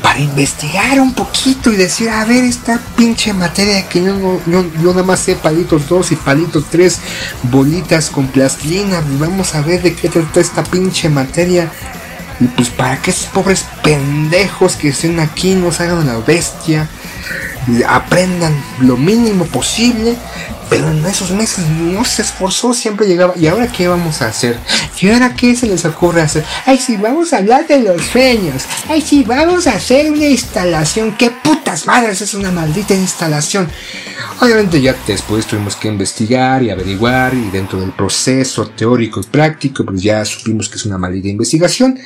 para 0.04 0.18
investigar 0.18 1.00
un 1.00 1.14
poquito 1.14 1.72
y 1.72 1.76
decir, 1.76 2.10
a 2.10 2.26
ver, 2.26 2.44
esta 2.44 2.78
pinche 2.94 3.32
materia 3.32 3.88
que 3.88 4.04
yo, 4.04 4.14
no, 4.44 4.70
yo, 4.82 4.90
nada 4.90 5.02
más 5.02 5.20
sé 5.20 5.34
palitos 5.34 5.88
2 5.88 6.12
y 6.12 6.16
palitos 6.16 6.66
3, 6.70 7.00
bolitas 7.44 8.10
con 8.10 8.26
plastilina, 8.26 9.00
pues 9.00 9.18
vamos 9.18 9.54
a 9.54 9.62
ver 9.62 9.80
de 9.80 9.94
qué 9.94 10.10
trata 10.10 10.40
esta 10.40 10.62
pinche 10.62 11.08
materia. 11.08 11.72
Y 12.38 12.44
pues 12.48 12.68
para 12.68 13.00
que 13.00 13.12
esos 13.12 13.28
pobres 13.28 13.64
pendejos 13.82 14.76
que 14.76 14.88
estén 14.88 15.18
aquí 15.20 15.54
no 15.54 15.72
se 15.72 15.84
hagan 15.84 16.06
la 16.06 16.18
bestia, 16.18 16.86
aprendan 17.88 18.54
lo 18.80 18.98
mínimo 18.98 19.46
posible, 19.46 20.18
pero 20.74 20.90
en 20.90 21.06
esos 21.06 21.30
meses 21.30 21.64
no 21.68 22.04
se 22.04 22.22
esforzó, 22.22 22.74
siempre 22.74 23.06
llegaba. 23.06 23.34
¿Y 23.36 23.46
ahora 23.46 23.70
qué 23.70 23.86
vamos 23.86 24.20
a 24.22 24.26
hacer? 24.26 24.58
¿Y 25.00 25.08
ahora 25.08 25.32
qué 25.36 25.54
se 25.54 25.68
les 25.68 25.84
ocurre 25.84 26.22
hacer? 26.22 26.44
Ay, 26.66 26.78
sí, 26.78 26.96
vamos 26.96 27.32
a 27.32 27.36
hablar 27.36 27.64
de 27.68 27.78
los 27.78 28.02
sueños. 28.02 28.64
Ay, 28.88 29.00
sí, 29.00 29.22
vamos 29.22 29.68
a 29.68 29.74
hacer 29.74 30.10
una 30.10 30.26
instalación. 30.26 31.16
¿Qué 31.16 31.30
putas 31.30 31.86
madres 31.86 32.22
es 32.22 32.34
una 32.34 32.50
maldita 32.50 32.92
instalación? 32.92 33.68
Obviamente 34.40 34.80
ya 34.80 34.96
después 35.06 35.46
tuvimos 35.46 35.76
que 35.76 35.86
investigar 35.86 36.60
y 36.64 36.70
averiguar 36.70 37.34
y 37.34 37.50
dentro 37.50 37.80
del 37.80 37.92
proceso 37.92 38.66
teórico 38.66 39.20
y 39.20 39.24
práctico 39.26 39.84
pues 39.84 40.02
ya 40.02 40.24
supimos 40.24 40.68
que 40.68 40.74
es 40.74 40.86
una 40.86 40.98
maldita 40.98 41.28
investigación 41.28 42.00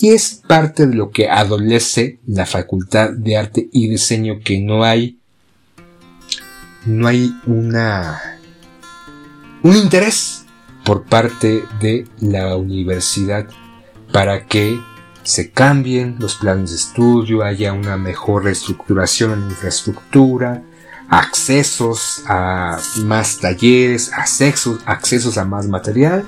y 0.00 0.10
es 0.10 0.42
parte 0.46 0.86
de 0.86 0.94
lo 0.94 1.10
que 1.10 1.28
adolece 1.28 2.20
la 2.24 2.46
facultad 2.46 3.10
de 3.10 3.36
arte 3.36 3.68
y 3.72 3.88
diseño 3.88 4.38
que 4.44 4.60
no 4.60 4.84
hay 4.84 5.19
no 6.86 7.06
hay 7.06 7.34
una 7.46 8.20
un 9.62 9.76
interés 9.76 10.46
por 10.84 11.04
parte 11.04 11.64
de 11.80 12.06
la 12.20 12.56
universidad 12.56 13.46
para 14.12 14.46
que 14.46 14.80
se 15.22 15.50
cambien 15.50 16.16
los 16.18 16.36
planes 16.36 16.70
de 16.70 16.76
estudio, 16.76 17.44
haya 17.44 17.72
una 17.72 17.96
mejor 17.96 18.44
reestructuración 18.44 19.32
en 19.32 19.50
infraestructura, 19.50 20.62
accesos 21.08 22.22
a 22.26 22.78
más 23.04 23.38
talleres, 23.38 24.12
accesos, 24.12 24.80
accesos 24.86 25.36
a 25.36 25.44
más 25.44 25.68
material. 25.68 26.24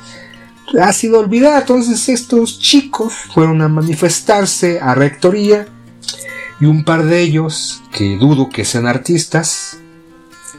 Ha 0.80 0.92
sido 0.92 1.20
olvidada, 1.20 1.60
entonces 1.60 2.08
estos 2.08 2.58
chicos 2.58 3.14
fueron 3.34 3.62
a 3.62 3.68
manifestarse 3.68 4.78
a 4.80 4.94
rectoría 4.94 5.66
y 6.60 6.66
un 6.66 6.84
par 6.84 7.04
de 7.04 7.22
ellos, 7.22 7.82
que 7.92 8.16
dudo 8.18 8.50
que 8.50 8.64
sean 8.64 8.86
artistas, 8.86 9.78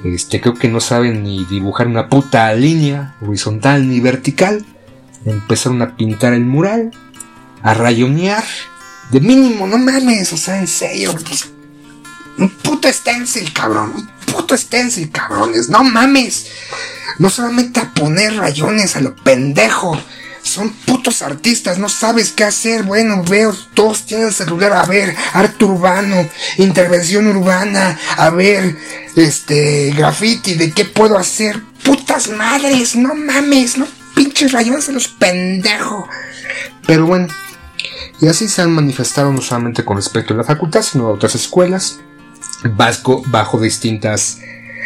este, 0.04 0.42
creo 0.42 0.54
que 0.54 0.68
no 0.68 0.80
saben 0.80 1.24
ni 1.24 1.46
dibujar 1.46 1.88
una 1.88 2.10
puta 2.10 2.54
línea 2.54 3.16
horizontal 3.22 3.88
ni 3.88 4.00
vertical. 4.00 4.66
Empezaron 5.26 5.82
a 5.82 5.96
pintar 5.96 6.34
el 6.34 6.46
mural, 6.46 6.92
a 7.62 7.74
rayonear. 7.74 8.44
De 9.12 9.22
mínimo, 9.22 9.68
no 9.68 9.78
mames, 9.78 10.34
o 10.34 10.38
sea, 10.38 10.60
en 10.60 10.68
serio. 10.68 11.16
pues, 11.26 11.50
un 12.38 12.50
puto 12.50 12.92
stencil, 12.92 13.54
cabrón. 13.54 13.94
Un 13.96 14.34
puto 14.34 14.58
stencil, 14.58 15.10
cabrones, 15.12 15.70
no 15.70 15.84
mames. 15.84 16.48
No 17.20 17.30
solamente 17.30 17.80
a 17.80 17.94
poner 17.94 18.36
rayones 18.36 18.96
a 18.96 19.02
lo 19.02 19.16
pendejo. 19.16 19.98
Son 20.44 20.70
putos 20.72 21.22
artistas, 21.22 21.80
no 21.80 21.90
sabes 21.90 22.32
qué 22.32 22.44
hacer. 22.44 22.84
Bueno, 22.84 23.24
veo, 23.24 23.56
todos 23.74 24.06
tienen 24.06 24.32
celular. 24.32 24.74
A 24.74 24.86
ver, 24.86 25.16
arte 25.34 25.66
urbano, 25.66 26.30
intervención 26.58 27.28
urbana. 27.28 27.98
A 28.18 28.30
ver, 28.30 28.78
este, 29.16 29.92
graffiti, 29.96 30.56
¿de 30.56 30.72
qué 30.72 30.86
puedo 30.86 31.18
hacer? 31.18 31.62
Putas 31.84 32.30
madres, 32.30 32.96
no 32.96 33.16
mames, 33.16 33.78
no 33.78 33.88
pinches 34.16 34.52
rayones 34.52 34.90
a 34.90 34.92
los 34.92 35.08
pendejos. 35.08 36.06
Pero 36.86 37.06
bueno, 37.08 37.28
y 38.20 38.28
así 38.28 38.48
se 38.48 38.62
han 38.62 38.72
manifestado 38.72 39.32
no 39.32 39.42
solamente 39.42 39.84
con 39.86 39.98
respecto 39.98 40.34
a 40.34 40.38
la 40.38 40.44
facultad, 40.44 40.82
sino 40.82 41.08
a 41.08 41.12
otras 41.12 41.36
escuelas, 41.36 42.00
vasco 42.64 43.24
bajo 43.28 43.60
distintas 43.60 44.40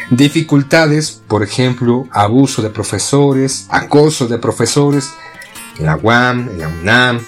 dificultades, 0.09 1.21
por 1.27 1.43
ejemplo, 1.43 2.07
abuso 2.11 2.61
de 2.61 2.69
profesores, 2.69 3.65
acoso 3.69 4.27
de 4.27 4.37
profesores, 4.37 5.11
en 5.79 5.85
la 5.85 5.95
UAM, 5.95 6.49
en 6.49 6.59
la 6.59 6.67
UNAM, 6.67 7.25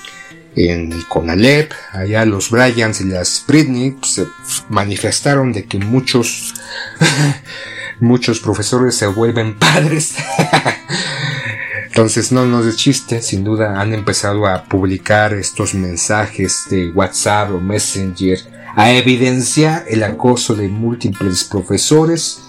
en 0.55 0.91
el 0.91 1.07
CONALEP, 1.07 1.71
allá 1.93 2.25
los 2.25 2.49
Bryans 2.49 3.01
y 3.01 3.05
las 3.05 3.43
Britney 3.47 3.91
pues, 3.91 4.13
se 4.13 4.27
manifestaron 4.69 5.53
de 5.53 5.65
que 5.65 5.79
muchos, 5.79 6.53
muchos 7.99 8.39
profesores 8.39 8.95
se 8.95 9.07
vuelven 9.07 9.57
padres. 9.57 10.15
Entonces, 11.87 12.31
no, 12.31 12.45
no 12.45 12.63
es 12.67 12.75
chiste, 12.75 13.21
sin 13.21 13.43
duda 13.43 13.81
han 13.81 13.93
empezado 13.93 14.47
a 14.47 14.63
publicar 14.63 15.33
estos 15.33 15.73
mensajes 15.73 16.65
de 16.69 16.91
WhatsApp 16.91 17.51
o 17.51 17.59
Messenger 17.59 18.39
a 18.75 18.91
evidenciar 18.91 19.85
el 19.89 20.03
acoso 20.03 20.55
de 20.55 20.67
múltiples 20.67 21.43
profesores. 21.43 22.41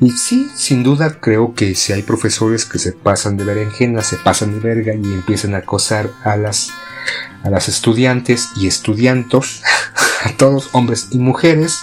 Y 0.00 0.12
sí, 0.12 0.48
sin 0.54 0.84
duda 0.84 1.18
creo 1.20 1.54
que 1.54 1.74
si 1.74 1.92
hay 1.92 2.02
profesores 2.02 2.64
que 2.64 2.78
se 2.78 2.92
pasan 2.92 3.36
de 3.36 3.44
berenjena, 3.44 4.02
se 4.02 4.16
pasan 4.16 4.54
de 4.54 4.60
verga 4.60 4.94
y 4.94 5.12
empiezan 5.12 5.54
a 5.54 5.58
acosar 5.58 6.10
a 6.22 6.36
las, 6.36 6.70
a 7.42 7.50
las 7.50 7.68
estudiantes 7.68 8.50
y 8.56 8.68
estudiantos, 8.68 9.62
a 10.24 10.32
todos 10.36 10.70
hombres 10.72 11.08
y 11.10 11.18
mujeres. 11.18 11.80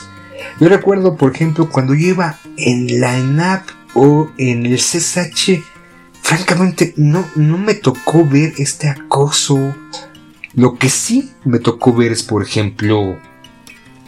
Yo 0.61 0.70
recuerdo, 0.70 1.18
por 1.18 1.36
ejemplo, 1.36 1.70
cuando 1.70 1.93
yo 1.93 2.07
iba 2.07 2.39
en 2.57 3.01
la 3.01 3.18
ENAP 3.18 3.68
o 3.95 4.32
en 4.38 4.66
el 4.66 4.78
CSH, 4.78 5.61
francamente 6.22 6.93
no, 6.95 7.28
no 7.36 7.57
me 7.57 7.74
tocó 7.74 8.26
ver 8.26 8.53
este 8.57 8.88
acoso. 8.88 9.76
Lo 10.53 10.76
que 10.76 10.88
sí 10.88 11.34
me 11.43 11.59
tocó 11.59 11.93
ver 11.93 12.13
es, 12.13 12.24
por 12.24 12.41
ejemplo, 12.41 13.20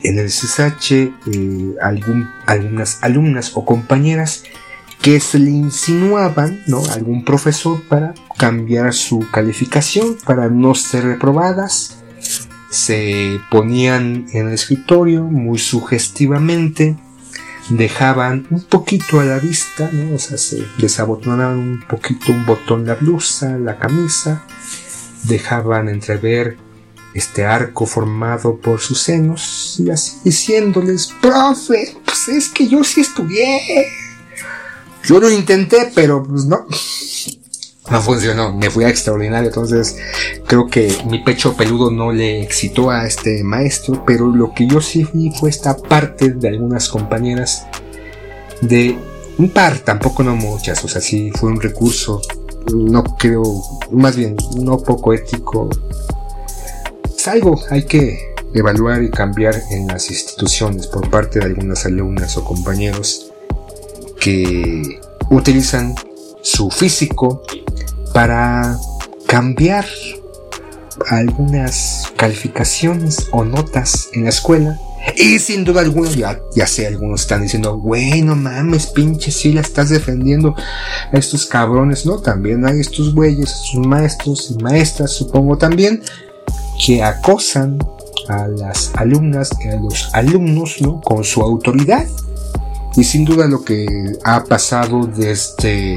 en 0.03 0.19
el 0.19 0.27
CSH 0.27 0.91
eh, 0.91 1.75
algunas 1.81 3.03
alumnas 3.03 3.51
o 3.55 3.65
compañeras 3.65 4.43
que 5.01 5.19
se 5.19 5.39
le 5.39 5.51
insinuaban, 5.51 6.63
¿no? 6.67 6.83
Algún 6.91 7.23
profesor 7.23 7.81
para 7.83 8.13
cambiar 8.37 8.93
su 8.93 9.25
calificación, 9.31 10.17
para 10.25 10.49
no 10.49 10.75
ser 10.75 11.05
reprobadas. 11.05 11.99
Se 12.69 13.39
ponían 13.49 14.25
en 14.33 14.47
el 14.47 14.53
escritorio 14.53 15.23
muy 15.23 15.59
sugestivamente 15.59 16.97
dejaban 17.69 18.47
un 18.49 18.63
poquito 18.63 19.19
a 19.19 19.25
la 19.25 19.39
vista, 19.39 19.89
¿no? 19.91 20.15
O 20.15 20.19
sea, 20.19 20.37
se 20.37 20.63
desabotonaban 20.77 21.57
un 21.57 21.83
poquito 21.87 22.31
un 22.31 22.45
botón 22.45 22.85
la 22.85 22.95
blusa, 22.95 23.57
la 23.57 23.77
camisa, 23.77 24.43
dejaban 25.23 25.89
entrever 25.89 26.57
este 27.17 27.45
arco 27.45 27.85
formado 27.85 28.57
por 28.57 28.79
sus 28.79 29.01
senos 29.01 29.75
y 29.79 29.89
así 29.89 30.17
diciéndoles, 30.23 31.09
profe, 31.21 31.95
pues 32.05 32.27
es 32.29 32.49
que 32.49 32.67
yo 32.67 32.83
sí 32.83 33.01
estudié. 33.01 33.87
Yo 35.03 35.19
lo 35.19 35.29
intenté, 35.29 35.91
pero 35.95 36.23
pues 36.23 36.45
no. 36.45 36.65
No 37.89 38.01
funcionó, 38.01 38.53
me 38.53 38.69
fui 38.69 38.83
extraordinario, 38.83 39.47
entonces 39.47 39.95
creo 40.45 40.67
que 40.67 40.93
mi 41.09 41.23
pecho 41.23 41.55
peludo 41.55 41.89
no 41.89 42.11
le 42.11 42.41
excitó 42.41 42.89
a 42.89 43.07
este 43.07 43.43
maestro, 43.45 44.03
pero 44.05 44.27
lo 44.27 44.53
que 44.53 44.67
yo 44.67 44.81
sí 44.81 45.07
vi 45.13 45.31
fue 45.31 45.49
esta 45.49 45.77
parte 45.77 46.31
de 46.31 46.49
algunas 46.49 46.89
compañeras 46.89 47.65
de 48.61 48.97
un 49.37 49.49
par, 49.51 49.79
tampoco 49.79 50.21
no 50.23 50.35
muchas, 50.35 50.83
o 50.83 50.89
sea, 50.89 50.99
sí 50.99 51.31
fue 51.33 51.49
un 51.49 51.61
recurso, 51.61 52.21
no 52.73 53.03
creo, 53.03 53.43
más 53.91 54.17
bien, 54.17 54.35
no 54.59 54.77
poco 54.79 55.13
ético. 55.13 55.69
Algo, 57.27 57.61
hay 57.69 57.83
que 57.83 58.33
evaluar 58.53 59.03
y 59.03 59.09
cambiar 59.09 59.53
en 59.71 59.87
las 59.87 60.09
instituciones 60.09 60.87
por 60.87 61.09
parte 61.09 61.39
de 61.39 61.45
algunas 61.45 61.85
alumnas 61.85 62.37
o 62.37 62.45
compañeros 62.45 63.33
que 64.17 65.01
utilizan 65.29 65.93
su 66.41 66.69
físico 66.69 67.43
para 68.13 68.77
cambiar 69.27 69.85
algunas 71.09 72.13
calificaciones 72.15 73.27
o 73.31 73.43
notas 73.43 74.07
en 74.13 74.23
la 74.23 74.29
escuela. 74.29 74.79
Y 75.17 75.39
sin 75.39 75.65
duda 75.65 75.81
alguna, 75.81 76.09
ya, 76.09 76.39
ya 76.55 76.65
sé, 76.65 76.87
algunos 76.87 77.21
están 77.21 77.41
diciendo, 77.41 77.77
güey, 77.77 78.21
no 78.21 78.35
mames, 78.35 78.87
pinche, 78.87 79.31
si 79.31 79.51
la 79.51 79.61
estás 79.61 79.89
defendiendo 79.89 80.55
a 81.11 81.17
estos 81.17 81.45
cabrones, 81.45 82.05
¿no? 82.05 82.19
También 82.19 82.65
hay 82.65 82.79
estos 82.79 83.13
güeyes, 83.13 83.51
estos 83.51 83.85
maestros 83.85 84.51
y 84.51 84.63
maestras, 84.63 85.11
supongo 85.11 85.57
también, 85.57 86.03
que 86.83 87.03
acosan 87.03 87.79
a 88.27 88.47
las 88.47 88.91
alumnas 88.95 89.51
a 89.51 89.75
los 89.75 90.13
alumnos, 90.13 90.81
¿no? 90.81 91.01
Con 91.01 91.23
su 91.23 91.41
autoridad. 91.41 92.05
Y 92.95 93.03
sin 93.03 93.25
duda 93.25 93.47
lo 93.47 93.63
que 93.63 93.85
ha 94.23 94.43
pasado 94.43 95.05
desde 95.05 95.95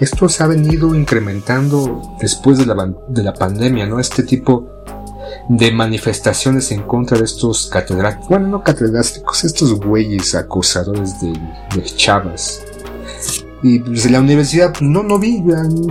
esto 0.00 0.28
se 0.28 0.42
ha 0.42 0.46
venido 0.46 0.94
incrementando 0.94 2.16
después 2.20 2.58
de 2.58 2.66
la, 2.66 2.92
de 3.08 3.22
la 3.22 3.34
pandemia, 3.34 3.86
¿no? 3.86 3.98
Este 3.98 4.22
tipo 4.22 4.78
de 5.48 5.72
manifestaciones 5.72 6.70
en 6.72 6.82
contra 6.82 7.18
de 7.18 7.24
estos 7.24 7.66
catedráticos, 7.66 8.28
bueno, 8.28 8.48
no 8.48 8.62
catedráticos, 8.62 9.44
estos 9.44 9.80
güeyes 9.80 10.34
acosadores 10.34 11.20
de, 11.20 11.32
chavas. 11.96 12.62
Y 13.62 13.80
pues, 13.80 14.08
la 14.10 14.20
universidad, 14.20 14.70
pues 14.72 14.82
no, 14.82 15.02
no 15.02 15.18
vi, 15.18 15.42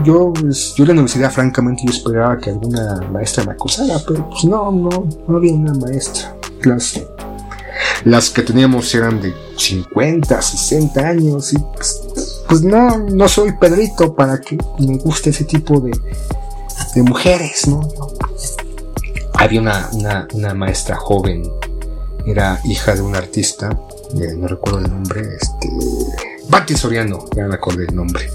yo, 0.03 0.32
pues, 0.34 0.74
yo 0.76 0.86
la 0.86 0.93
universidad 0.93 1.32
francamente 1.32 1.84
yo 1.86 1.91
esperaba 1.91 2.38
que 2.38 2.51
alguna 2.51 3.01
maestra 3.11 3.43
me 3.43 3.51
acusara, 3.51 3.99
pero 4.07 4.30
pues 4.30 4.45
no, 4.45 4.72
no, 4.72 5.07
no 5.28 5.38
había 5.38 5.53
una 5.53 5.74
maestra. 5.74 6.34
Las, 6.63 7.01
las 8.05 8.30
que 8.30 8.41
teníamos 8.41 8.93
eran 8.95 9.22
de 9.22 9.34
50, 9.57 10.41
60 10.41 10.99
años 11.01 11.53
y 11.53 11.57
pues, 11.57 12.01
pues 12.47 12.61
no, 12.61 12.97
no 12.97 13.28
soy 13.28 13.51
Pedrito 13.59 14.15
para 14.15 14.39
que 14.39 14.57
me 14.80 14.97
guste 14.97 15.32
ese 15.32 15.43
tipo 15.43 15.80
de, 15.80 15.91
de 16.95 17.03
mujeres, 17.03 17.68
¿no? 17.68 17.82
Había 19.34 19.61
una, 19.61 19.89
una, 20.34 20.53
maestra 20.55 20.95
joven, 20.95 21.43
era 22.26 22.59
hija 22.63 22.95
de 22.95 23.01
un 23.01 23.15
artista, 23.15 23.78
eh, 24.15 24.34
no 24.36 24.47
recuerdo 24.47 24.80
el 24.80 24.89
nombre, 24.89 25.22
este, 25.36 25.70
Bati 26.50 26.76
Soriano, 26.76 27.26
ya 27.36 27.48
me 27.48 27.56
acordé 27.56 27.86
el 27.86 27.95
nombre. 27.95 28.30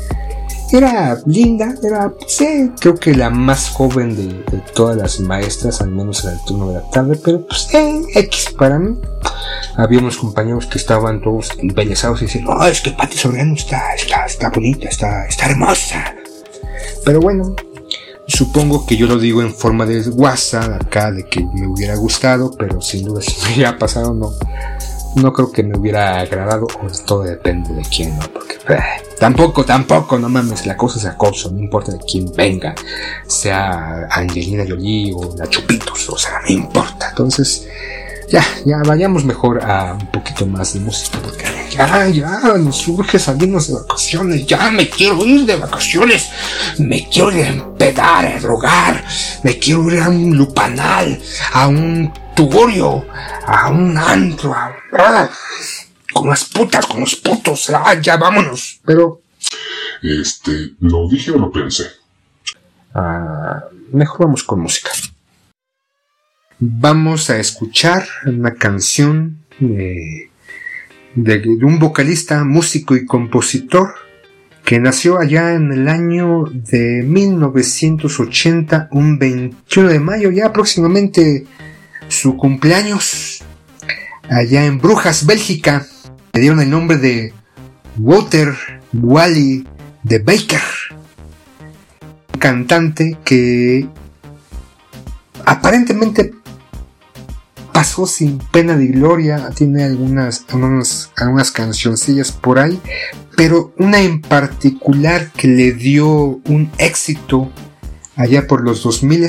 Era 0.72 1.18
linda, 1.26 1.74
era, 1.82 2.14
sí, 2.26 2.72
creo 2.80 2.94
que 2.94 3.14
la 3.14 3.28
más 3.28 3.68
joven 3.68 4.16
de, 4.16 4.58
todas 4.74 4.96
las 4.96 5.20
maestras, 5.20 5.82
al 5.82 5.90
menos 5.90 6.24
en 6.24 6.30
el 6.30 6.40
turno 6.46 6.68
de 6.68 6.74
la 6.74 6.90
tarde, 6.90 7.20
pero 7.22 7.46
pues, 7.46 7.68
eh, 7.74 8.00
X 8.14 8.54
para 8.56 8.78
mí 8.78 8.98
había 9.76 9.98
unos 9.98 10.16
compañeros 10.16 10.66
que 10.66 10.78
estaban 10.78 11.20
todos 11.20 11.50
embellezados 11.58 12.22
y 12.22 12.24
decían, 12.24 12.44
no, 12.44 12.64
es 12.64 12.80
que 12.80 12.90
Patti 12.92 13.18
Soriano 13.18 13.54
está, 13.54 13.94
está, 13.94 14.24
está 14.24 14.48
bonita, 14.48 14.88
está, 14.88 15.26
está 15.26 15.46
hermosa. 15.50 16.14
Pero 17.04 17.20
bueno, 17.20 17.54
supongo 18.26 18.86
que 18.86 18.96
yo 18.96 19.06
lo 19.06 19.18
digo 19.18 19.42
en 19.42 19.54
forma 19.54 19.84
de 19.84 20.00
WhatsApp 20.08 20.82
acá, 20.82 21.10
de 21.10 21.26
que 21.26 21.44
me 21.44 21.66
hubiera 21.66 21.96
gustado, 21.96 22.50
pero 22.56 22.80
sin 22.80 23.04
duda 23.04 23.20
si 23.20 23.34
me 23.42 23.54
hubiera 23.54 23.78
pasado, 23.78 24.14
no, 24.14 24.32
no 25.16 25.32
creo 25.32 25.50
que 25.50 25.62
me 25.62 25.78
hubiera 25.78 26.20
agradado, 26.20 26.66
o 26.66 27.04
todo 27.06 27.22
depende 27.24 27.74
de 27.74 27.82
quién, 27.82 28.16
¿no? 28.18 28.26
Porque 28.32 28.54
eh, 28.68 28.78
tampoco, 29.18 29.64
tampoco, 29.64 30.18
no 30.18 30.28
mames, 30.28 30.66
la 30.66 30.76
cosa 30.76 30.98
es 30.98 31.04
acoso, 31.06 31.50
no 31.50 31.58
importa 31.58 31.92
de 31.92 31.98
quién 31.98 32.32
venga, 32.32 32.74
sea 33.26 34.06
Angelina 34.10 34.64
Jolie 34.66 35.12
o 35.14 35.34
la 35.36 35.46
Chupitos, 35.48 36.08
o 36.08 36.18
sea, 36.18 36.40
no 36.40 36.52
importa. 36.52 37.10
Entonces, 37.10 37.68
ya, 38.28 38.42
ya 38.64 38.78
vayamos 38.78 39.24
mejor 39.24 39.62
a 39.62 39.92
un 39.92 40.06
poquito 40.06 40.46
más 40.46 40.72
de 40.72 40.80
música, 40.80 41.18
porque 41.22 41.44
ya, 41.70 42.08
ya, 42.08 42.40
nos 42.58 42.76
surge 42.76 43.18
salirnos 43.18 43.68
de 43.68 43.74
vacaciones, 43.74 44.46
ya 44.46 44.70
me 44.70 44.88
quiero 44.88 45.24
ir 45.26 45.44
de 45.44 45.56
vacaciones, 45.56 46.30
me 46.78 47.06
quiero 47.08 47.30
ir 47.32 47.44
a 47.44 47.48
empedar, 47.48 48.26
a 48.26 48.40
drogar, 48.40 49.04
me 49.42 49.58
quiero 49.58 49.90
ir 49.90 50.00
a 50.00 50.08
un 50.08 50.36
lupanal, 50.36 51.20
a 51.52 51.68
un 51.68 52.10
tugurio, 52.34 53.06
a 53.46 53.70
un 53.70 53.96
antro, 53.96 54.52
a, 54.52 54.74
ah, 54.92 55.30
con 56.12 56.28
las 56.28 56.44
putas, 56.44 56.86
con 56.86 57.00
los 57.00 57.16
putos, 57.16 57.70
ah, 57.70 57.94
ya 58.00 58.16
vámonos, 58.16 58.80
pero... 58.84 59.20
Este, 60.02 60.72
¿lo 60.80 61.08
dije 61.08 61.30
o 61.30 61.38
lo 61.38 61.50
pensé? 61.52 61.86
Ah, 62.94 63.64
mejor 63.92 64.26
vamos 64.26 64.42
con 64.42 64.60
música. 64.60 64.90
Vamos 66.58 67.30
a 67.30 67.38
escuchar 67.38 68.06
una 68.26 68.54
canción 68.54 69.44
de 69.58 70.32
de, 71.14 71.38
de 71.40 71.64
un 71.64 71.78
vocalista, 71.78 72.44
músico 72.44 72.96
y 72.96 73.06
compositor 73.06 73.94
que 74.64 74.78
nació 74.78 75.18
allá 75.18 75.54
en 75.54 75.72
el 75.72 75.88
año 75.88 76.44
de 76.44 77.02
1980, 77.02 78.88
un 78.92 79.18
21 79.18 79.88
de 79.88 80.00
mayo, 80.00 80.30
ya 80.30 80.52
próximamente 80.52 81.46
su 82.22 82.36
cumpleaños, 82.36 83.42
allá 84.30 84.64
en 84.64 84.78
Brujas, 84.78 85.26
Bélgica. 85.26 85.84
Le 86.32 86.40
dieron 86.40 86.60
el 86.60 86.70
nombre 86.70 86.96
de 86.96 87.34
Walter 87.98 88.54
Wally 88.92 89.66
de 90.04 90.20
Baker, 90.20 90.62
un 92.32 92.38
cantante 92.38 93.18
que 93.24 93.88
aparentemente 95.44 96.32
pasó 97.72 98.06
sin 98.06 98.38
pena 98.38 98.76
ni 98.76 98.86
gloria, 98.86 99.50
tiene 99.56 99.82
algunas, 99.82 100.44
algunas, 100.48 101.10
algunas 101.16 101.50
cancioncillas 101.50 102.30
por 102.30 102.60
ahí, 102.60 102.80
pero 103.36 103.74
una 103.78 104.00
en 104.00 104.20
particular 104.20 105.32
que 105.32 105.48
le 105.48 105.72
dio 105.72 106.06
un 106.06 106.70
éxito 106.78 107.50
allá 108.14 108.46
por 108.46 108.62
los 108.62 108.84
2000 108.84 109.28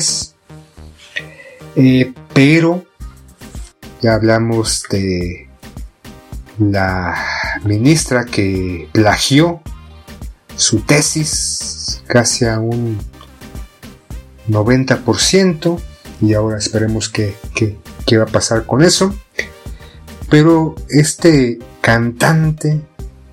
eh, 1.76 2.14
pero 2.34 2.86
ya 4.02 4.16
hablamos 4.16 4.84
de 4.90 5.50
la 6.60 7.16
ministra 7.64 8.26
que 8.26 8.90
plagió 8.92 9.62
su 10.56 10.82
tesis 10.82 12.04
casi 12.08 12.46
a 12.46 12.60
un 12.60 13.00
90% 14.50 15.80
y 16.22 16.34
ahora 16.34 16.58
esperemos 16.58 17.10
que, 17.10 17.36
que, 17.56 17.78
qué 18.06 18.18
va 18.18 18.24
a 18.24 18.28
pasar 18.28 18.66
con 18.66 18.84
eso. 18.84 19.14
Pero 20.30 20.76
este 20.90 21.60
cantante 21.82 22.82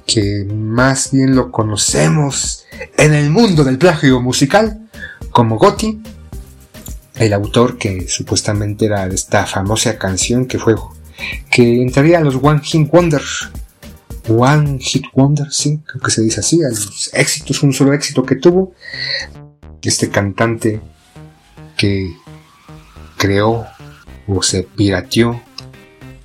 que 0.07 0.45
más 0.45 1.13
bien 1.13 1.37
lo 1.37 1.53
conocemos 1.53 2.65
en 2.97 3.15
el 3.15 3.31
mundo 3.31 3.63
del 3.65 3.79
plagio 3.79 4.21
musical 4.21 4.89
como 5.31 5.57
Gotti, 5.57 6.03
el 7.21 7.35
autor 7.35 7.77
que 7.77 8.09
supuestamente 8.09 8.87
era 8.87 9.07
de 9.07 9.15
esta 9.15 9.45
famosa 9.45 9.99
canción 9.99 10.47
que 10.47 10.59
fue 10.59 10.75
que 11.51 11.83
entraría 11.83 12.19
a 12.19 12.23
los 12.23 12.37
One 12.37 12.61
Hit 12.63 12.91
Wonder. 12.91 13.21
One 14.27 14.79
Hit 14.79 15.05
Wonder, 15.13 15.53
sí, 15.53 15.81
creo 15.85 16.01
que 16.01 16.11
se 16.11 16.23
dice 16.23 16.41
así, 16.41 16.65
a 16.65 16.71
los 16.71 17.11
éxitos, 17.13 17.63
un 17.63 17.75
solo 17.75 17.93
éxito 17.93 18.23
que 18.25 18.37
tuvo. 18.37 18.73
Este 19.83 20.09
cantante 20.09 20.81
que 21.77 22.11
creó 23.19 23.67
o 24.27 24.43
se 24.43 24.63
pirateó 24.63 25.43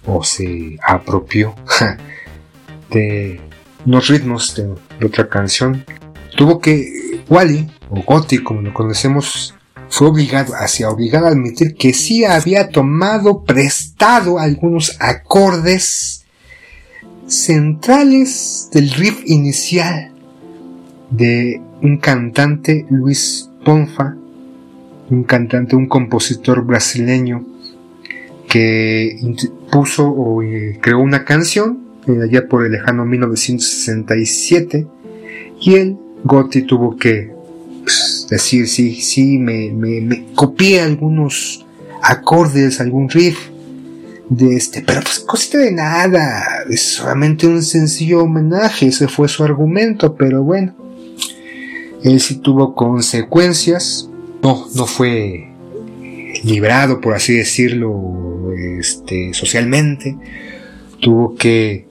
o 0.05 0.23
se 0.23 0.77
apropió 0.81 1.55
de 2.89 3.41
los 3.85 4.07
ritmos 4.07 4.55
de, 4.55 4.73
otra 5.05 5.27
canción. 5.27 5.85
Tuvo 6.37 6.61
que 6.61 7.21
Wally, 7.27 7.69
o 7.89 8.01
Gotti 8.01 8.37
como 8.37 8.61
lo 8.61 8.73
conocemos, 8.73 9.55
fue 9.95 10.09
obligado, 10.09 10.55
hacia 10.55 10.89
obligado 10.89 11.27
a 11.27 11.29
admitir 11.29 11.75
que 11.75 11.93
sí 11.93 12.25
había 12.25 12.67
tomado 12.67 13.45
prestado 13.45 14.39
algunos 14.39 14.97
acordes 14.99 16.25
centrales 17.27 18.69
del 18.73 18.91
riff 18.91 19.21
inicial 19.25 20.11
de 21.11 21.61
un 21.81 21.97
cantante 21.99 22.85
Luis 22.89 23.49
Ponfa, 23.63 24.17
un 25.09 25.23
cantante, 25.23 25.77
un 25.77 25.87
compositor 25.87 26.65
brasileño 26.65 27.45
que 28.49 29.17
puso 29.71 30.09
o 30.09 30.43
eh, 30.43 30.77
creó 30.81 30.99
una 30.99 31.23
canción 31.23 31.85
eh, 32.05 32.17
allá 32.21 32.49
por 32.49 32.65
el 32.65 32.73
lejano 32.73 33.05
1967 33.05 34.87
y 35.61 35.75
él, 35.75 35.97
Gotti, 36.25 36.63
tuvo 36.63 36.97
que 36.97 37.34
decir, 38.30 38.67
sí, 38.67 38.95
sí, 39.01 39.38
me, 39.38 39.71
me, 39.71 40.26
copié 40.36 40.82
algunos 40.82 41.65
acordes, 42.01 42.80
algún 42.80 43.09
riff 43.09 43.38
de 44.30 44.55
este, 44.55 44.82
pero 44.82 45.01
pues 45.01 45.19
cosita 45.19 45.59
de 45.59 45.71
nada, 45.71 46.63
es 46.69 46.82
solamente 46.82 47.47
un 47.47 47.61
sencillo 47.61 48.23
homenaje, 48.23 48.88
ese 48.88 49.07
fue 49.07 49.28
su 49.28 49.43
argumento, 49.43 50.15
pero 50.15 50.43
bueno, 50.43 50.76
él 52.03 52.19
sí 52.19 52.38
tuvo 52.38 52.73
consecuencias, 52.76 54.09
no, 54.41 54.67
no 54.76 54.86
fue 54.88 55.49
librado, 56.43 57.01
por 57.01 57.13
así 57.13 57.34
decirlo, 57.34 58.51
este, 58.80 59.34
socialmente, 59.34 60.17
tuvo 61.01 61.36
que 61.36 61.88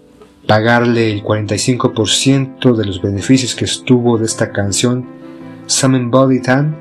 pagarle 0.46 1.10
el 1.10 1.22
45% 1.22 2.76
de 2.76 2.84
los 2.84 3.00
beneficios 3.00 3.54
que 3.54 3.64
estuvo 3.64 4.18
de 4.18 4.26
esta 4.26 4.52
canción 4.52 5.06
Body 6.10 6.40
Time 6.40 6.74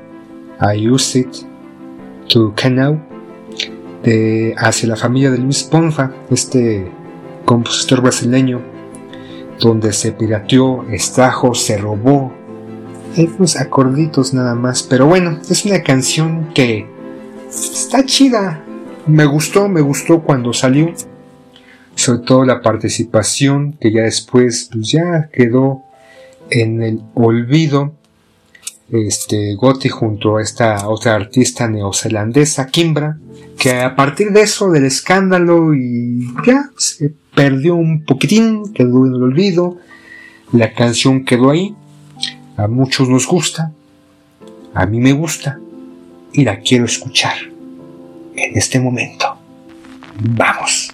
I 0.60 0.88
Used 0.88 1.20
It 1.20 1.36
to 2.28 2.54
Canal 2.54 3.02
de, 4.02 4.54
hacia 4.56 4.88
la 4.88 4.96
familia 4.96 5.30
de 5.30 5.38
Luis 5.38 5.62
Ponfa, 5.64 6.12
este 6.30 6.90
compositor 7.44 8.02
brasileño, 8.02 8.60
donde 9.60 9.92
se 9.92 10.12
pirateó, 10.12 10.84
extrajo, 10.90 11.54
se 11.54 11.78
robó 11.78 12.32
algunos 13.16 13.56
acorditos 13.56 14.34
nada 14.34 14.54
más. 14.54 14.82
Pero 14.82 15.06
bueno, 15.06 15.38
es 15.48 15.64
una 15.64 15.82
canción 15.82 16.50
que 16.54 16.86
está 17.48 18.04
chida. 18.04 18.62
Me 19.06 19.24
gustó, 19.24 19.68
me 19.68 19.80
gustó 19.80 20.22
cuando 20.22 20.52
salió 20.52 20.92
sobre 21.94 22.20
todo 22.20 22.44
la 22.44 22.60
participación 22.60 23.74
que 23.74 23.92
ya 23.92 24.02
después 24.02 24.68
pues 24.72 24.90
ya 24.90 25.28
quedó 25.32 25.82
en 26.50 26.82
el 26.82 27.02
olvido 27.14 27.92
este 28.90 29.54
Gotti 29.54 29.88
junto 29.88 30.36
a 30.36 30.42
esta 30.42 30.88
otra 30.88 31.14
artista 31.14 31.68
neozelandesa 31.68 32.66
Kimbra 32.66 33.18
que 33.58 33.80
a 33.80 33.96
partir 33.96 34.30
de 34.32 34.42
eso 34.42 34.70
del 34.70 34.84
escándalo 34.84 35.74
y 35.74 36.26
ya 36.46 36.70
se 36.76 37.12
perdió 37.34 37.74
un 37.74 38.04
poquitín 38.04 38.72
quedó 38.72 39.06
en 39.06 39.14
el 39.14 39.22
olvido. 39.22 39.78
La 40.52 40.72
canción 40.72 41.24
quedó 41.24 41.50
ahí. 41.50 41.74
A 42.56 42.68
muchos 42.68 43.08
nos 43.08 43.26
gusta. 43.26 43.72
A 44.74 44.86
mí 44.86 45.00
me 45.00 45.12
gusta. 45.12 45.58
Y 46.32 46.44
la 46.44 46.60
quiero 46.60 46.84
escuchar. 46.84 47.36
En 48.36 48.56
este 48.56 48.80
momento. 48.80 49.36
Vamos 50.20 50.92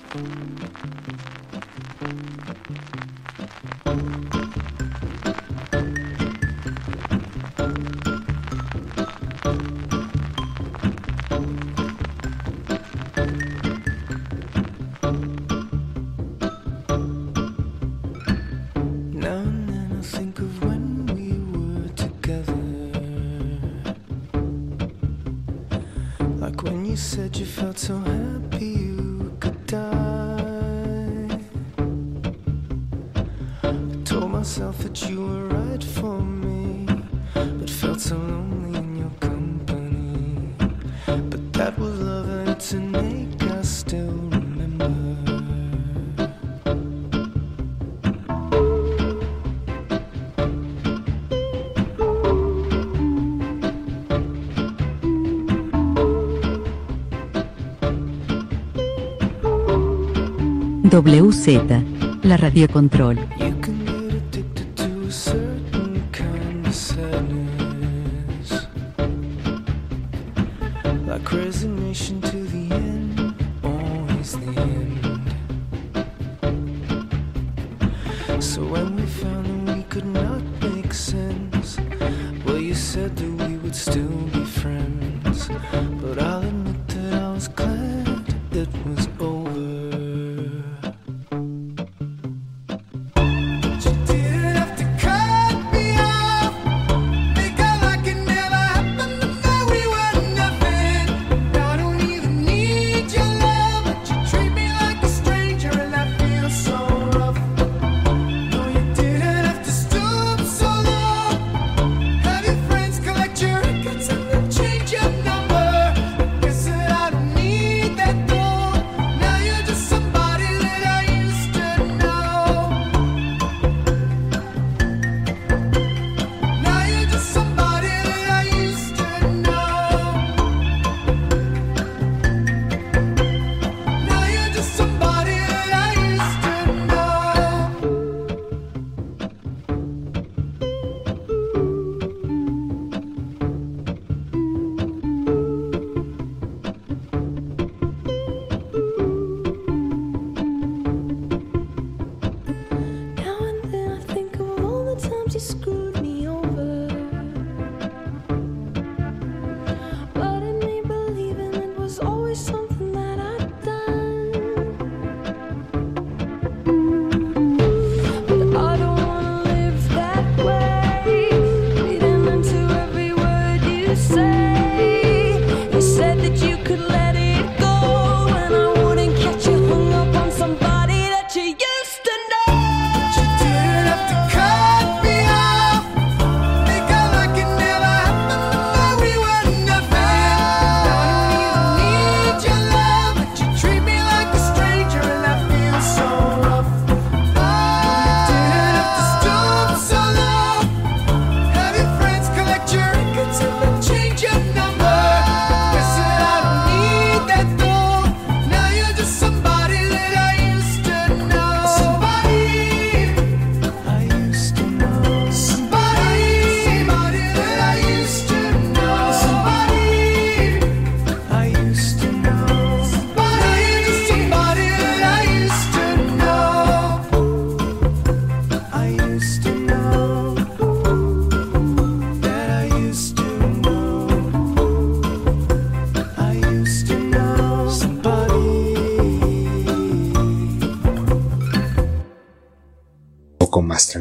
WZ, 61.00 62.24
la 62.24 62.36
Radio 62.36 62.68
Control. 62.68 63.16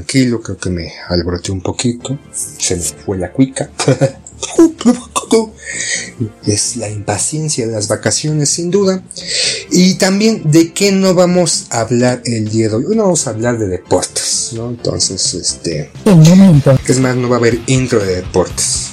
Tranquilo, 0.10 0.42
creo 0.42 0.58
que 0.58 0.70
me 0.72 0.92
alboroté 1.08 1.52
un 1.52 1.62
poquito. 1.62 2.18
Se 2.34 2.76
me 2.76 2.82
fue 2.82 3.18
la 3.18 3.32
cuica. 3.32 3.70
Es 6.48 6.76
la 6.78 6.90
impaciencia 6.90 7.68
de 7.68 7.74
las 7.74 7.88
vacaciones, 7.88 8.50
sin 8.50 8.72
duda. 8.72 9.04
Y 9.70 9.94
también 9.96 10.42
de 10.50 10.74
qué 10.74 10.92
no 10.92 11.14
vamos 11.14 11.68
a 11.70 11.82
hablar 11.82 12.24
el 12.26 12.50
día 12.50 12.68
de 12.70 12.76
hoy. 12.76 12.86
Hoy 12.86 12.96
no 12.96 13.04
vamos 13.04 13.28
a 13.28 13.30
hablar 13.30 13.60
de 13.60 13.68
deportes, 13.68 14.52
¿no? 14.54 14.70
Entonces, 14.70 15.36
este. 15.36 15.92
Es 16.88 17.00
más, 17.00 17.16
no 17.16 17.30
va 17.30 17.36
a 17.36 17.40
haber 17.40 17.60
intro 17.68 18.00
de 18.04 18.16
deportes. 18.16 18.88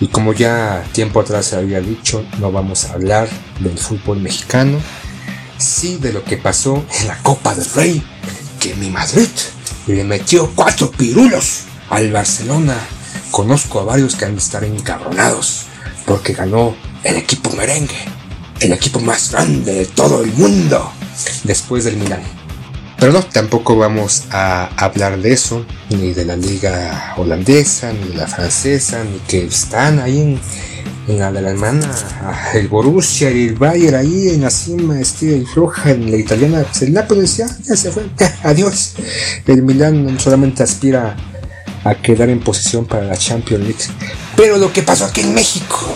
Y 0.00 0.08
como 0.08 0.32
ya 0.32 0.82
tiempo 0.92 1.20
atrás 1.20 1.46
se 1.46 1.56
había 1.56 1.80
dicho, 1.80 2.24
no 2.40 2.50
vamos 2.50 2.86
a 2.86 2.94
hablar 2.94 3.28
del 3.60 3.76
fútbol 3.76 4.20
mexicano, 4.20 4.78
sí 5.58 5.98
de 6.00 6.14
lo 6.14 6.24
que 6.24 6.38
pasó 6.38 6.82
en 7.00 7.08
la 7.08 7.18
Copa 7.22 7.54
del 7.54 7.66
Rey, 7.74 8.02
que 8.58 8.74
mi 8.76 8.88
Madrid 8.88 9.28
le 9.94 10.04
metió 10.04 10.50
cuatro 10.54 10.90
pirulos 10.90 11.62
al 11.90 12.12
Barcelona. 12.12 12.76
Conozco 13.30 13.80
a 13.80 13.84
varios 13.84 14.16
que 14.16 14.24
han 14.24 14.32
de 14.32 14.38
estar 14.38 14.64
encabronados 14.64 15.66
porque 16.06 16.32
ganó 16.32 16.74
el 17.04 17.16
equipo 17.16 17.50
merengue, 17.50 17.98
el 18.60 18.72
equipo 18.72 19.00
más 19.00 19.30
grande 19.30 19.74
de 19.74 19.86
todo 19.86 20.22
el 20.22 20.32
mundo, 20.32 20.90
después 21.44 21.84
del 21.84 21.96
Milán. 21.96 22.22
Pero 22.98 23.12
no, 23.12 23.22
tampoco 23.22 23.76
vamos 23.76 24.24
a 24.30 24.70
hablar 24.76 25.20
de 25.20 25.32
eso, 25.32 25.64
ni 25.90 26.12
de 26.12 26.24
la 26.24 26.34
liga 26.34 27.14
holandesa, 27.16 27.92
ni 27.92 28.08
de 28.08 28.16
la 28.16 28.26
francesa, 28.26 29.04
ni 29.04 29.18
que 29.20 29.44
están 29.44 30.00
ahí 30.00 30.20
en 30.20 30.40
la 31.08 31.32
de 31.32 31.40
la 31.40 31.50
hermana, 31.50 31.90
ah, 32.22 32.50
el 32.54 32.68
Borussia 32.68 33.30
el 33.30 33.54
Bayern 33.54 33.96
ahí 33.96 34.28
en 34.28 34.42
la 34.42 34.50
cima, 34.50 34.96
floja, 35.52 35.90
en 35.90 36.10
la 36.10 36.16
italiana, 36.16 36.62
pues 36.62 36.82
el 36.82 36.92
Nápoles 36.92 37.36
ya, 37.36 37.48
se 37.48 37.90
fue, 37.90 38.06
adiós. 38.42 38.94
El 39.46 39.62
Milán 39.62 40.18
solamente 40.20 40.62
aspira 40.62 41.16
a 41.84 41.94
quedar 41.94 42.28
en 42.28 42.40
posición 42.40 42.84
para 42.84 43.04
la 43.04 43.16
Champions 43.16 43.64
League. 43.64 43.84
Pero 44.36 44.58
lo 44.58 44.72
que 44.72 44.82
pasó 44.82 45.06
aquí 45.06 45.22
en 45.22 45.32
México, 45.32 45.92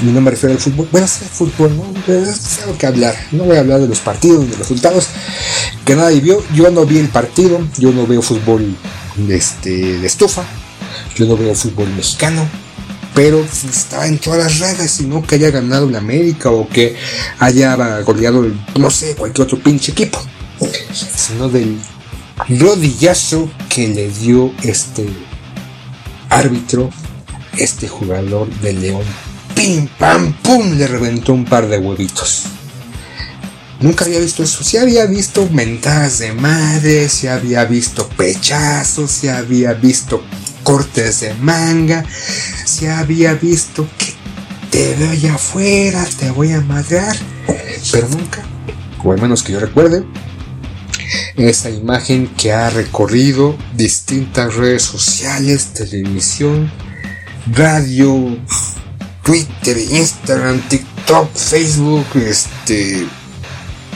y 0.00 0.06
no 0.06 0.20
me 0.20 0.30
refiero 0.30 0.54
al 0.54 0.60
fútbol, 0.60 0.88
bueno, 0.90 1.06
sí 1.06 1.24
al 1.24 1.30
fútbol, 1.30 1.76
¿no? 1.76 2.14
Es 2.14 2.60
que 2.78 2.86
hablar, 2.86 3.14
no 3.32 3.44
voy 3.44 3.56
a 3.56 3.60
hablar 3.60 3.80
de 3.80 3.88
los 3.88 4.00
partidos, 4.00 4.44
de 4.44 4.48
los 4.50 4.58
resultados, 4.58 5.08
que 5.84 5.94
nadie 5.94 6.20
vio, 6.20 6.42
yo 6.54 6.70
no 6.70 6.86
vi 6.86 6.98
el 6.98 7.08
partido, 7.08 7.60
yo 7.76 7.92
no 7.92 8.06
veo 8.06 8.22
fútbol 8.22 8.76
este, 9.28 9.98
de 9.98 10.06
estufa, 10.06 10.44
yo 11.16 11.26
no 11.26 11.36
veo 11.36 11.54
fútbol 11.54 11.88
mexicano, 11.90 12.48
pero 13.18 13.44
estaba 13.44 14.06
en 14.06 14.18
todas 14.18 14.38
las 14.38 14.58
redes 14.60 15.00
y 15.00 15.06
no 15.06 15.26
que 15.26 15.34
haya 15.34 15.50
ganado 15.50 15.88
el 15.88 15.96
América 15.96 16.52
o 16.52 16.68
que 16.68 16.94
haya 17.40 17.74
goleado, 18.02 18.44
el, 18.44 18.56
no 18.78 18.92
sé, 18.92 19.16
cualquier 19.16 19.46
otro 19.46 19.58
pinche 19.58 19.90
equipo, 19.90 20.20
sino 20.92 21.48
del 21.48 21.80
rodillazo 22.48 23.50
que 23.68 23.88
le 23.88 24.08
dio 24.08 24.54
este 24.62 25.08
árbitro, 26.28 26.90
este 27.56 27.88
jugador 27.88 28.48
de 28.60 28.74
León. 28.74 29.02
Pim, 29.52 29.88
pam, 29.98 30.32
pum, 30.34 30.78
le 30.78 30.86
reventó 30.86 31.32
un 31.32 31.44
par 31.44 31.66
de 31.66 31.78
huevitos. 31.78 32.44
Nunca 33.80 34.04
había 34.04 34.20
visto 34.20 34.44
eso. 34.44 34.62
Sí 34.62 34.76
había 34.76 35.06
visto 35.06 35.48
mentadas 35.50 36.20
de 36.20 36.34
madre, 36.34 37.08
sí 37.08 37.26
había 37.26 37.64
visto 37.64 38.08
pechazos, 38.10 39.10
sí 39.10 39.26
había 39.26 39.72
visto 39.72 40.22
cortes 40.68 41.20
de 41.20 41.32
manga, 41.32 42.04
sí 42.66 42.86
había 42.86 43.32
visto 43.32 43.88
que 43.96 44.12
te 44.70 44.96
veo 44.96 45.12
allá 45.12 45.34
afuera, 45.36 46.06
te 46.18 46.30
voy 46.30 46.52
a 46.52 46.60
madrear. 46.60 47.16
Pero 47.90 48.06
nunca, 48.10 48.42
o 49.02 49.12
al 49.12 49.18
menos 49.18 49.42
que 49.42 49.52
yo 49.54 49.60
recuerde, 49.60 50.04
esa 51.36 51.70
imagen 51.70 52.26
que 52.36 52.52
ha 52.52 52.68
recorrido 52.68 53.56
distintas 53.76 54.56
redes 54.56 54.82
sociales, 54.82 55.72
televisión, 55.72 56.70
radio, 57.50 58.36
Twitter, 59.22 59.78
Instagram, 59.78 60.60
TikTok, 60.68 61.34
Facebook, 61.34 62.04
este, 62.14 63.06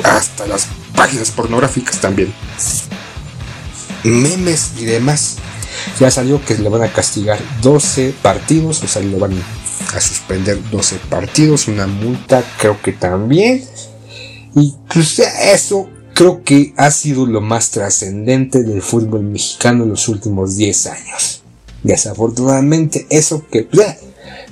hasta 0.02 0.46
las 0.46 0.68
páginas 0.96 1.32
pornográficas 1.32 2.00
también, 2.00 2.32
memes 4.04 4.70
y 4.78 4.86
demás. 4.86 5.36
Ya 5.98 6.10
salió 6.10 6.44
que 6.44 6.56
le 6.58 6.68
van 6.68 6.82
a 6.82 6.92
castigar 6.92 7.38
12 7.62 8.14
partidos, 8.22 8.82
o 8.82 8.88
sea, 8.88 9.02
le 9.02 9.16
van 9.16 9.32
a 9.94 10.00
suspender 10.00 10.58
12 10.70 10.96
partidos, 11.10 11.68
una 11.68 11.86
multa 11.86 12.42
creo 12.58 12.80
que 12.80 12.92
también. 12.92 13.64
Y 14.54 14.74
pues 14.92 15.18
eso 15.18 15.88
creo 16.14 16.42
que 16.44 16.74
ha 16.76 16.90
sido 16.90 17.26
lo 17.26 17.40
más 17.40 17.70
trascendente 17.70 18.62
del 18.62 18.82
fútbol 18.82 19.22
mexicano 19.22 19.84
en 19.84 19.90
los 19.90 20.08
últimos 20.08 20.56
10 20.56 20.86
años. 20.86 21.42
Desafortunadamente, 21.82 23.06
eso 23.10 23.44
que 23.50 23.62
bleh, 23.62 23.98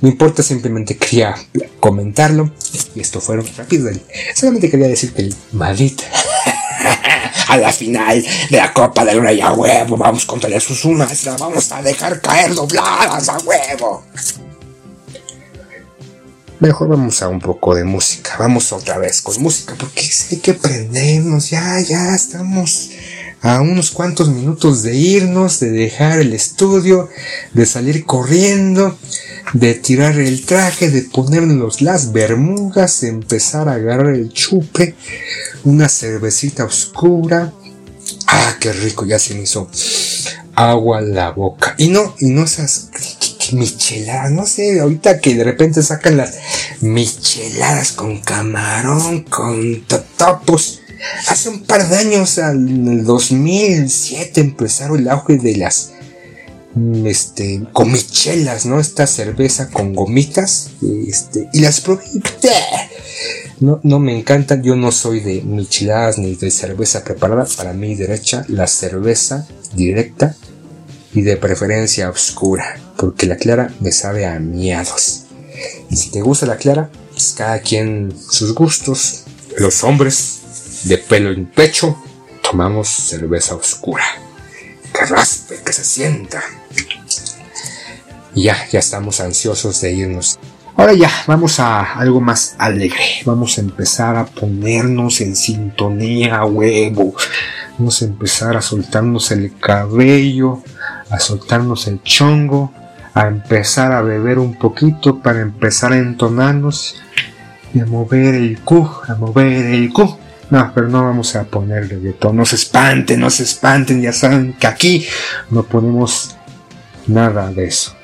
no 0.01 0.09
importa, 0.09 0.43
simplemente 0.43 0.97
quería 0.97 1.35
comentarlo. 1.79 2.51
Y 2.95 3.01
esto 3.01 3.21
fue 3.21 3.39
rápido. 3.57 3.89
Solamente 4.35 4.69
quería 4.69 4.87
decir 4.87 5.13
que 5.13 5.21
el 5.21 5.35
Madrid 5.51 5.93
a 7.51 7.57
la 7.57 7.73
final 7.73 8.23
de 8.49 8.57
la 8.57 8.71
Copa 8.71 9.03
del 9.03 9.21
Rey 9.21 9.41
a 9.41 9.51
huevo, 9.51 9.97
vamos 9.97 10.25
contra 10.25 10.49
las 10.49 10.69
Usumas, 10.69 11.25
la 11.25 11.35
vamos 11.35 11.69
a 11.73 11.81
dejar 11.81 12.21
caer 12.21 12.55
dobladas 12.55 13.27
a 13.27 13.37
huevo. 13.39 14.05
Mejor 16.61 16.87
vamos 16.87 17.21
a 17.21 17.27
un 17.27 17.41
poco 17.41 17.75
de 17.75 17.83
música. 17.83 18.35
Vamos 18.37 18.71
otra 18.71 18.99
vez 18.99 19.21
con 19.21 19.41
música 19.41 19.73
porque 19.77 20.07
hay 20.29 20.37
que 20.37 20.53
prendernos. 20.53 21.49
Ya, 21.49 21.79
ya 21.81 22.15
estamos 22.15 22.91
a 23.41 23.59
unos 23.61 23.91
cuantos 23.91 24.29
minutos 24.29 24.83
de 24.83 24.95
irnos, 24.95 25.59
de 25.59 25.71
dejar 25.71 26.19
el 26.19 26.33
estudio, 26.33 27.09
de 27.53 27.65
salir 27.65 28.05
corriendo, 28.05 28.95
de 29.53 29.73
tirar 29.75 30.19
el 30.19 30.45
traje, 30.45 30.89
de 30.89 31.01
ponernos 31.03 31.81
las 31.81 32.11
bermudas, 32.11 33.03
empezar 33.03 33.69
a 33.69 33.73
agarrar 33.73 34.13
el 34.13 34.31
chupe, 34.31 34.95
una 35.63 35.89
cervecita 35.89 36.65
oscura. 36.65 37.53
Ah, 38.27 38.55
qué 38.59 38.71
rico, 38.73 39.05
ya 39.05 39.19
se 39.19 39.35
me 39.35 39.43
hizo 39.43 39.69
agua 40.55 40.99
a 40.99 41.01
la 41.01 41.31
boca. 41.31 41.75
Y 41.77 41.89
no, 41.89 42.15
y 42.19 42.27
no 42.29 42.43
esas 42.43 42.89
micheladas, 43.53 44.31
no 44.31 44.45
sé, 44.45 44.79
ahorita 44.79 45.19
que 45.19 45.35
de 45.35 45.43
repente 45.43 45.83
sacan 45.83 46.17
las 46.17 46.35
micheladas 46.81 47.91
con 47.91 48.19
camarón, 48.19 49.23
con 49.23 49.81
totopos. 49.85 50.81
Hace 51.27 51.49
un 51.49 51.63
par 51.63 51.87
de 51.89 51.97
años, 51.97 52.37
en 52.37 52.87
el 52.87 53.03
2007, 53.03 54.39
empezaron 54.39 54.99
el 54.99 55.09
auge 55.09 55.37
de 55.37 55.57
las 55.57 55.93
este, 57.05 57.63
gomichelas, 57.73 58.65
¿no? 58.65 58.79
Esta 58.79 59.07
cerveza 59.07 59.69
con 59.69 59.93
gomitas, 59.93 60.71
este, 61.07 61.49
y 61.53 61.61
las 61.61 61.81
probé. 61.81 62.03
No, 63.59 63.79
no 63.83 63.99
me 63.99 64.17
encantan, 64.17 64.63
yo 64.63 64.75
no 64.75 64.91
soy 64.91 65.19
de 65.19 65.41
micheladas 65.41 66.17
ni 66.17 66.35
de 66.35 66.49
cerveza 66.49 67.03
preparada. 67.03 67.45
Para 67.57 67.73
mí 67.73 67.95
derecha, 67.95 68.45
la 68.47 68.67
cerveza 68.67 69.47
directa 69.73 70.35
y 71.13 71.21
de 71.21 71.37
preferencia 71.37 72.09
oscura, 72.09 72.79
porque 72.97 73.27
la 73.27 73.35
clara 73.35 73.73
me 73.79 73.91
sabe 73.91 74.25
a 74.25 74.39
miados. 74.39 75.25
Si 75.91 76.09
te 76.09 76.21
gusta 76.21 76.45
la 76.45 76.57
clara, 76.57 76.89
pues 77.11 77.35
cada 77.37 77.59
quien 77.59 78.13
sus 78.29 78.55
gustos. 78.55 79.23
Los 79.57 79.83
hombres 79.83 80.39
de 80.85 80.97
pelo 80.97 81.31
en 81.31 81.45
pecho 81.45 82.01
tomamos 82.41 82.87
cerveza 82.87 83.55
oscura. 83.55 84.05
Que 84.93 85.05
raspe, 85.05 85.59
que 85.63 85.73
se 85.73 85.83
sienta. 85.83 86.41
Y 88.33 88.43
ya, 88.43 88.57
ya 88.71 88.79
estamos 88.79 89.19
ansiosos 89.19 89.81
de 89.81 89.93
irnos. 89.93 90.39
Ahora 90.77 90.93
ya, 90.93 91.11
vamos 91.27 91.59
a 91.59 91.93
algo 91.93 92.21
más 92.21 92.55
alegre. 92.57 93.21
Vamos 93.25 93.57
a 93.57 93.61
empezar 93.61 94.15
a 94.15 94.25
ponernos 94.25 95.21
en 95.21 95.35
sintonía, 95.35 96.43
huevo. 96.45 97.13
Vamos 97.77 98.01
a 98.01 98.05
empezar 98.05 98.55
a 98.55 98.61
soltarnos 98.61 99.31
el 99.31 99.57
cabello, 99.59 100.63
a 101.09 101.19
soltarnos 101.19 101.87
el 101.87 102.01
chongo, 102.03 102.71
a 103.13 103.27
empezar 103.27 103.91
a 103.91 104.01
beber 104.01 104.39
un 104.39 104.57
poquito 104.57 105.19
para 105.19 105.41
empezar 105.41 105.93
a 105.93 105.97
entonarnos 105.97 106.95
y 107.73 107.79
a 107.79 107.85
mover 107.85 108.35
el 108.35 108.59
cu, 108.61 108.89
a 109.07 109.15
mover 109.15 109.73
el 109.73 109.91
cu. 109.91 110.17
No, 110.49 110.71
pero 110.73 110.89
no 110.89 111.03
vamos 111.03 111.35
a 111.35 111.43
ponerle 111.45 111.97
de 111.97 112.13
todo. 112.13 112.33
No 112.33 112.45
se 112.45 112.55
espanten, 112.55 113.19
no 113.19 113.29
se 113.29 113.43
espanten. 113.43 114.01
Ya 114.01 114.11
saben 114.13 114.53
que 114.53 114.67
aquí 114.67 115.05
no 115.49 115.63
ponemos 115.63 116.35
nada 117.11 117.51
de 117.51 117.65
eso. 117.65 117.95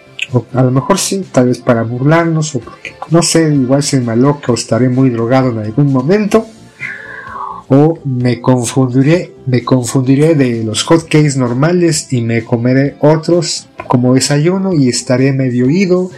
A 0.53 0.61
lo 0.61 0.71
mejor 0.71 0.97
sí, 0.97 1.25
tal 1.31 1.47
vez 1.47 1.59
para 1.59 1.83
burlarnos, 1.83 2.53
o 2.55 2.59
porque, 2.59 2.95
no 3.11 3.21
sé, 3.21 3.53
igual 3.53 3.81
se 3.81 4.01
me 4.01 4.11
aloca 4.11 4.51
o 4.51 4.55
estaré 4.55 4.89
muy 4.89 5.09
drogado 5.09 5.51
en 5.51 5.59
algún 5.59 5.91
momento. 5.91 6.45
O 7.69 7.99
me 8.05 8.39
confundiré, 8.39 9.33
me 9.45 9.63
confundiré 9.63 10.35
de 10.35 10.63
los 10.63 10.83
hotcakes 10.83 11.35
normales 11.37 12.11
y 12.13 12.21
me 12.21 12.43
comeré 12.43 12.95
otros 12.99 13.67
como 13.87 14.13
desayuno 14.13 14.73
y 14.73 14.89
estaré 14.89 15.33
medio 15.33 15.65
oído 15.65 16.09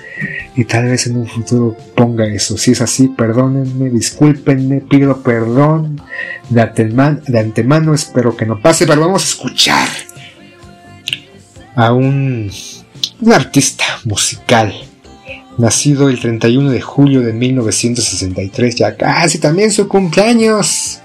y 0.56 0.66
tal 0.66 0.86
vez 0.86 1.08
en 1.08 1.18
un 1.18 1.28
futuro 1.28 1.76
ponga 1.96 2.28
eso. 2.28 2.58
Si 2.58 2.72
es 2.72 2.82
así, 2.82 3.08
perdónenme, 3.08 3.90
discúlpenme, 3.90 4.82
pido 4.82 5.22
perdón 5.24 6.02
de 6.50 6.62
antemano, 6.62 7.20
de 7.28 7.40
antemano, 7.40 7.94
espero 7.94 8.36
que 8.36 8.46
no 8.46 8.60
pase, 8.60 8.86
pero 8.86 9.02
vamos 9.02 9.24
a 9.24 9.28
escuchar 9.28 9.88
a 11.76 11.94
un, 11.94 12.52
un 13.22 13.34
artista 13.34 13.84
musical. 14.06 14.74
Nacido 15.58 16.08
el 16.08 16.20
31 16.20 16.72
de 16.72 16.82
julio 16.82 17.22
de 17.22 17.34
1963, 17.34 18.76
ya 18.76 18.96
casi 18.96 19.40
también 19.40 19.72
su 19.72 19.88
cumpleaños. 19.90 21.02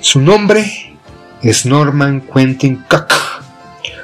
Su 0.00 0.20
nombre 0.20 0.96
es 1.42 1.66
Norman 1.66 2.20
Quentin 2.32 2.84
Cook, 2.88 3.12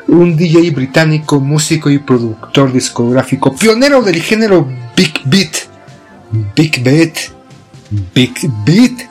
un 0.09 0.37
DJ 0.37 0.73
británico, 0.73 1.39
músico 1.39 1.91
y 1.91 1.99
productor 1.99 2.73
discográfico, 2.73 3.55
pionero 3.55 4.03
del 4.03 4.21
género 4.21 4.69
Big 4.97 5.21
Beat, 5.25 5.69
Big 6.57 6.83
Beat, 6.83 7.17
Big 8.13 8.35
Beat, 8.65 9.09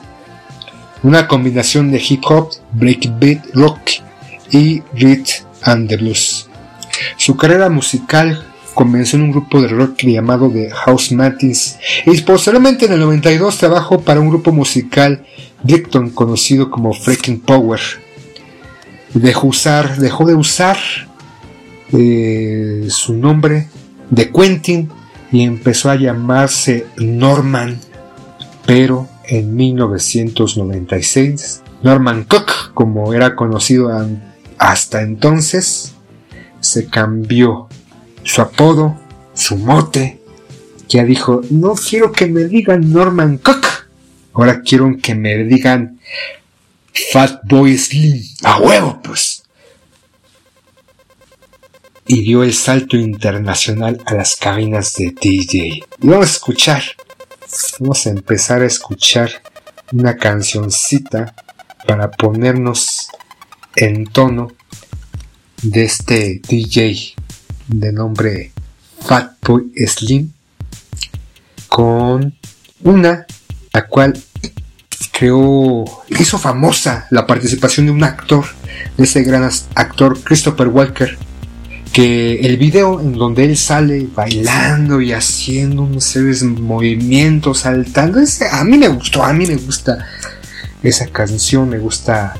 una 1.02 1.26
combinación 1.26 1.90
de 1.90 2.02
hip 2.06 2.24
hop, 2.26 2.50
breakbeat, 2.72 3.54
rock 3.54 3.80
y 4.50 4.82
rhythm 4.92 5.46
and 5.62 5.96
blues. 5.96 6.37
Su 7.16 7.36
carrera 7.36 7.68
musical 7.68 8.44
comenzó 8.74 9.16
en 9.16 9.24
un 9.24 9.32
grupo 9.32 9.60
de 9.60 9.66
rock 9.68 10.02
llamado 10.02 10.50
The 10.50 10.70
House 10.70 11.12
Martins 11.12 11.78
y 12.06 12.20
posteriormente 12.20 12.86
en 12.86 12.92
el 12.92 13.00
92 13.00 13.58
trabajó 13.58 14.00
para 14.00 14.20
un 14.20 14.28
grupo 14.28 14.52
musical 14.52 15.26
Brickton 15.62 16.10
conocido 16.10 16.70
como 16.70 16.92
Freaking 16.92 17.40
Power. 17.40 17.80
Dejó, 19.14 19.48
usar, 19.48 19.96
dejó 19.96 20.26
de 20.26 20.34
usar 20.34 20.76
eh, 21.92 22.86
su 22.88 23.14
nombre 23.14 23.68
de 24.10 24.30
Quentin 24.30 24.90
y 25.32 25.42
empezó 25.42 25.90
a 25.90 25.96
llamarse 25.96 26.86
Norman, 26.98 27.80
pero 28.64 29.08
en 29.24 29.56
1996 29.56 31.62
Norman 31.82 32.24
Cook, 32.24 32.72
como 32.74 33.12
era 33.12 33.34
conocido 33.34 33.90
hasta 34.58 35.02
entonces, 35.02 35.94
se 36.68 36.86
cambió 36.86 37.68
su 38.24 38.42
apodo, 38.42 38.98
su 39.34 39.56
mote. 39.56 40.20
Ya 40.88 41.04
dijo, 41.04 41.40
no 41.50 41.74
quiero 41.74 42.12
que 42.12 42.26
me 42.26 42.44
digan 42.44 42.92
Norman 42.92 43.38
Cook, 43.38 43.66
ahora 44.34 44.60
quiero 44.62 44.94
que 45.02 45.14
me 45.14 45.36
digan 45.44 45.98
Fatboy 47.12 47.76
Slim. 47.76 48.22
A 48.44 48.58
huevo, 48.58 49.00
pues. 49.02 49.44
Y 52.06 52.22
dio 52.22 52.42
el 52.42 52.54
salto 52.54 52.96
internacional 52.96 54.02
a 54.06 54.14
las 54.14 54.36
cabinas 54.36 54.94
de 54.94 55.14
DJ. 55.18 55.82
Y 56.00 56.06
vamos 56.06 56.26
a 56.26 56.32
escuchar, 56.32 56.82
vamos 57.80 58.06
a 58.06 58.10
empezar 58.10 58.62
a 58.62 58.66
escuchar 58.66 59.30
una 59.92 60.16
cancioncita 60.16 61.34
para 61.86 62.10
ponernos 62.10 63.08
en 63.76 64.04
tono 64.06 64.57
de 65.62 65.84
este 65.84 66.40
DJ 66.48 67.14
de 67.68 67.92
nombre 67.92 68.52
Fatboy 69.00 69.72
Slim 69.86 70.30
con 71.68 72.34
una 72.84 73.26
la 73.72 73.86
cual 73.86 74.18
creó 75.12 75.84
hizo 76.08 76.38
famosa 76.38 77.06
la 77.10 77.26
participación 77.26 77.86
de 77.86 77.92
un 77.92 78.04
actor 78.04 78.44
de 78.96 79.04
ese 79.04 79.22
gran 79.22 79.48
actor 79.74 80.18
Christopher 80.22 80.68
Walker 80.68 81.16
que 81.92 82.40
el 82.40 82.56
video 82.56 83.00
en 83.00 83.12
donde 83.14 83.44
él 83.44 83.56
sale 83.56 84.06
bailando 84.14 85.00
y 85.00 85.12
haciendo 85.12 85.82
unos 85.82 86.14
movimientos 86.60 87.60
saltando 87.60 88.20
ese- 88.20 88.48
a 88.50 88.62
mí 88.64 88.76
me 88.78 88.88
gustó 88.88 89.22
a 89.24 89.32
mí 89.32 89.46
me 89.46 89.56
gusta 89.56 90.06
esa 90.82 91.06
canción 91.08 91.68
me 91.68 91.78
gusta 91.78 92.34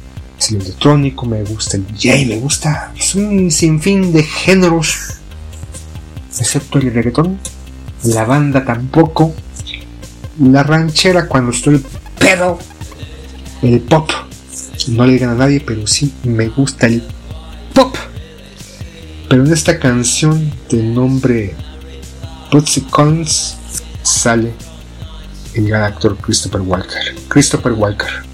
el 0.50 0.62
electrónico, 0.62 1.26
me 1.26 1.42
gusta 1.42 1.76
el 1.76 1.86
DJ, 1.86 2.26
me 2.26 2.38
gusta 2.38 2.92
es 2.96 3.14
un 3.14 3.50
sinfín 3.50 4.12
de 4.12 4.22
géneros, 4.22 5.14
excepto 6.38 6.78
el 6.78 6.92
reggaetón, 6.92 7.38
la 8.04 8.24
banda 8.24 8.64
tampoco, 8.64 9.34
la 10.40 10.62
ranchera 10.62 11.26
cuando 11.26 11.50
estoy 11.50 11.84
pedo, 12.18 12.58
el 13.62 13.80
pop, 13.80 14.10
no 14.88 15.04
le 15.04 15.14
digan 15.14 15.30
a 15.30 15.34
nadie, 15.34 15.60
pero 15.60 15.86
sí 15.86 16.12
me 16.24 16.48
gusta 16.48 16.86
el 16.86 17.02
pop. 17.74 17.94
Pero 19.28 19.44
en 19.44 19.52
esta 19.52 19.78
canción 19.78 20.50
de 20.70 20.82
nombre 20.82 21.54
Putsy 22.50 22.80
Collins 22.82 23.56
sale 24.02 24.54
el 25.54 25.68
gran 25.68 25.82
actor 25.82 26.16
Christopher 26.16 26.62
Walker. 26.62 27.14
Christopher 27.28 27.72
Walker 27.72 28.27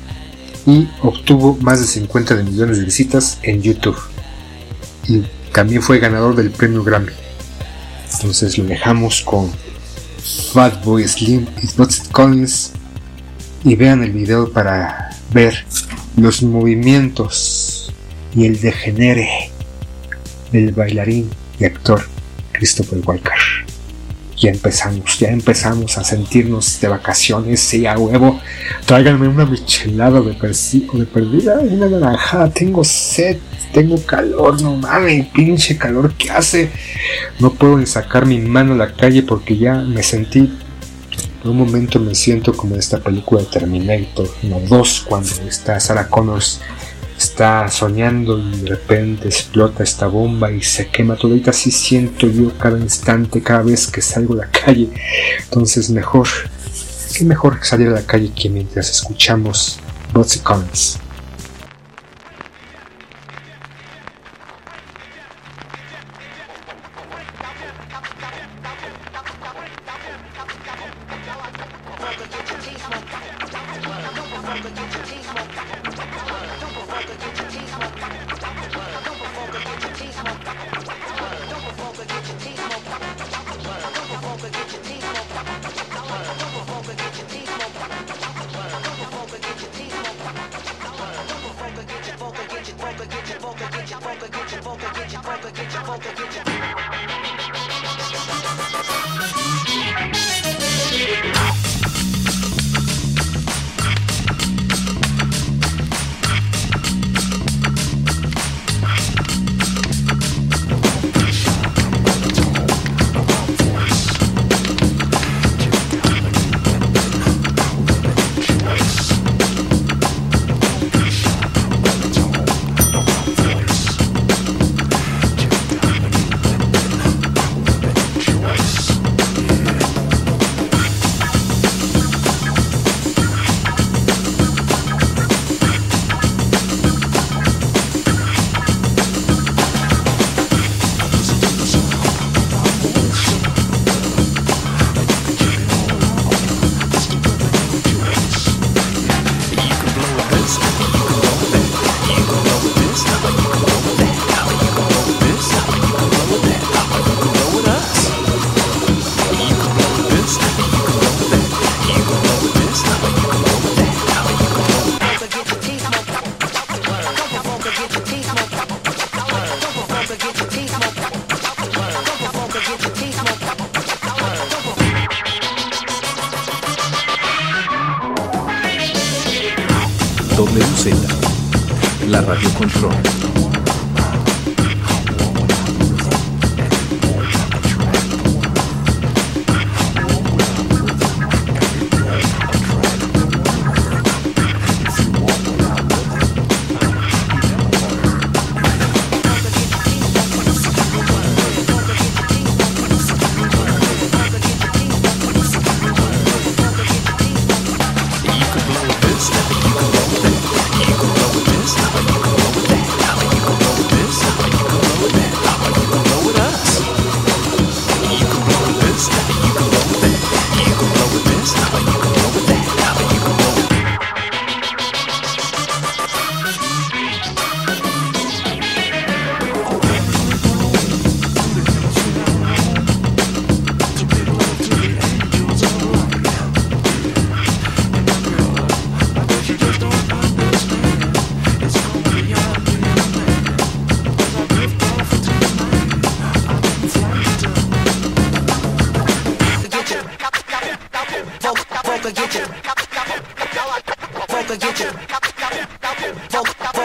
y 0.66 0.88
obtuvo 1.02 1.56
más 1.60 1.80
de 1.80 1.86
50 1.86 2.36
de 2.36 2.42
millones 2.44 2.78
de 2.78 2.84
visitas 2.84 3.38
en 3.42 3.62
YouTube. 3.62 3.98
Y 5.06 5.22
también 5.52 5.82
fue 5.82 5.98
ganador 5.98 6.34
del 6.34 6.50
premio 6.50 6.82
Grammy. 6.82 7.12
Entonces 8.12 8.56
lo 8.58 8.64
dejamos 8.64 9.20
con 9.22 9.50
Fatboy 10.52 11.06
Slim 11.06 11.46
y 11.62 11.76
Bootsy 11.76 12.08
Collins. 12.10 12.72
Y 13.64 13.76
vean 13.76 14.02
el 14.02 14.12
video 14.12 14.52
para 14.52 15.10
ver 15.32 15.64
los 16.16 16.42
movimientos 16.42 17.92
y 18.34 18.46
el 18.46 18.60
degenere 18.60 19.50
del 20.52 20.72
bailarín 20.72 21.30
y 21.58 21.64
actor 21.64 22.04
Christopher 22.52 23.00
Walker. 23.04 23.32
Ya 24.44 24.50
empezamos, 24.50 25.18
ya 25.18 25.28
empezamos 25.28 25.96
a 25.96 26.04
sentirnos 26.04 26.78
de 26.78 26.88
vacaciones, 26.88 27.60
sí, 27.60 27.86
a 27.86 27.96
huevo. 27.96 28.38
Tráiganme 28.84 29.26
una 29.26 29.46
michelada 29.46 30.20
de 30.20 30.32
de 30.34 31.06
perdida, 31.06 31.60
una 31.60 31.88
naranjada. 31.88 32.50
Tengo 32.50 32.84
sed, 32.84 33.38
tengo 33.72 33.96
calor, 34.04 34.60
no 34.60 34.76
mames, 34.76 35.28
pinche 35.28 35.78
calor 35.78 36.12
que 36.12 36.30
hace. 36.30 36.70
No 37.38 37.54
puedo 37.54 37.78
ni 37.78 37.86
sacar 37.86 38.26
mi 38.26 38.38
mano 38.38 38.74
a 38.74 38.76
la 38.76 38.92
calle 38.92 39.22
porque 39.22 39.56
ya 39.56 39.76
me 39.76 40.02
sentí. 40.02 40.52
Por 41.42 41.52
un 41.52 41.56
momento 41.56 41.98
me 41.98 42.14
siento 42.14 42.52
como 42.54 42.74
en 42.74 42.80
esta 42.80 42.98
película 42.98 43.40
de 43.40 43.46
Terminator, 43.46 44.28
no 44.42 44.60
2, 44.60 45.06
cuando 45.08 45.30
está 45.48 45.80
Sarah 45.80 46.08
Connors 46.08 46.60
está 47.24 47.68
soñando 47.68 48.38
y 48.38 48.60
de 48.60 48.66
repente 48.66 49.28
explota 49.28 49.82
esta 49.82 50.06
bomba 50.06 50.52
y 50.52 50.62
se 50.62 50.88
quema 50.88 51.16
todita 51.16 51.50
así 51.50 51.70
siento 51.70 52.26
yo 52.26 52.56
cada 52.58 52.78
instante 52.78 53.42
cada 53.42 53.62
vez 53.62 53.86
que 53.86 54.02
salgo 54.02 54.34
a 54.34 54.38
la 54.38 54.50
calle. 54.50 54.90
Entonces 55.44 55.90
mejor 55.90 56.28
qué 57.16 57.24
mejor 57.24 57.58
salir 57.62 57.88
a 57.88 57.92
la 57.92 58.02
calle 58.02 58.30
que 58.34 58.48
mientras 58.50 58.90
escuchamos 58.90 59.78
Botsy 60.12 60.40
Collins 60.40 60.98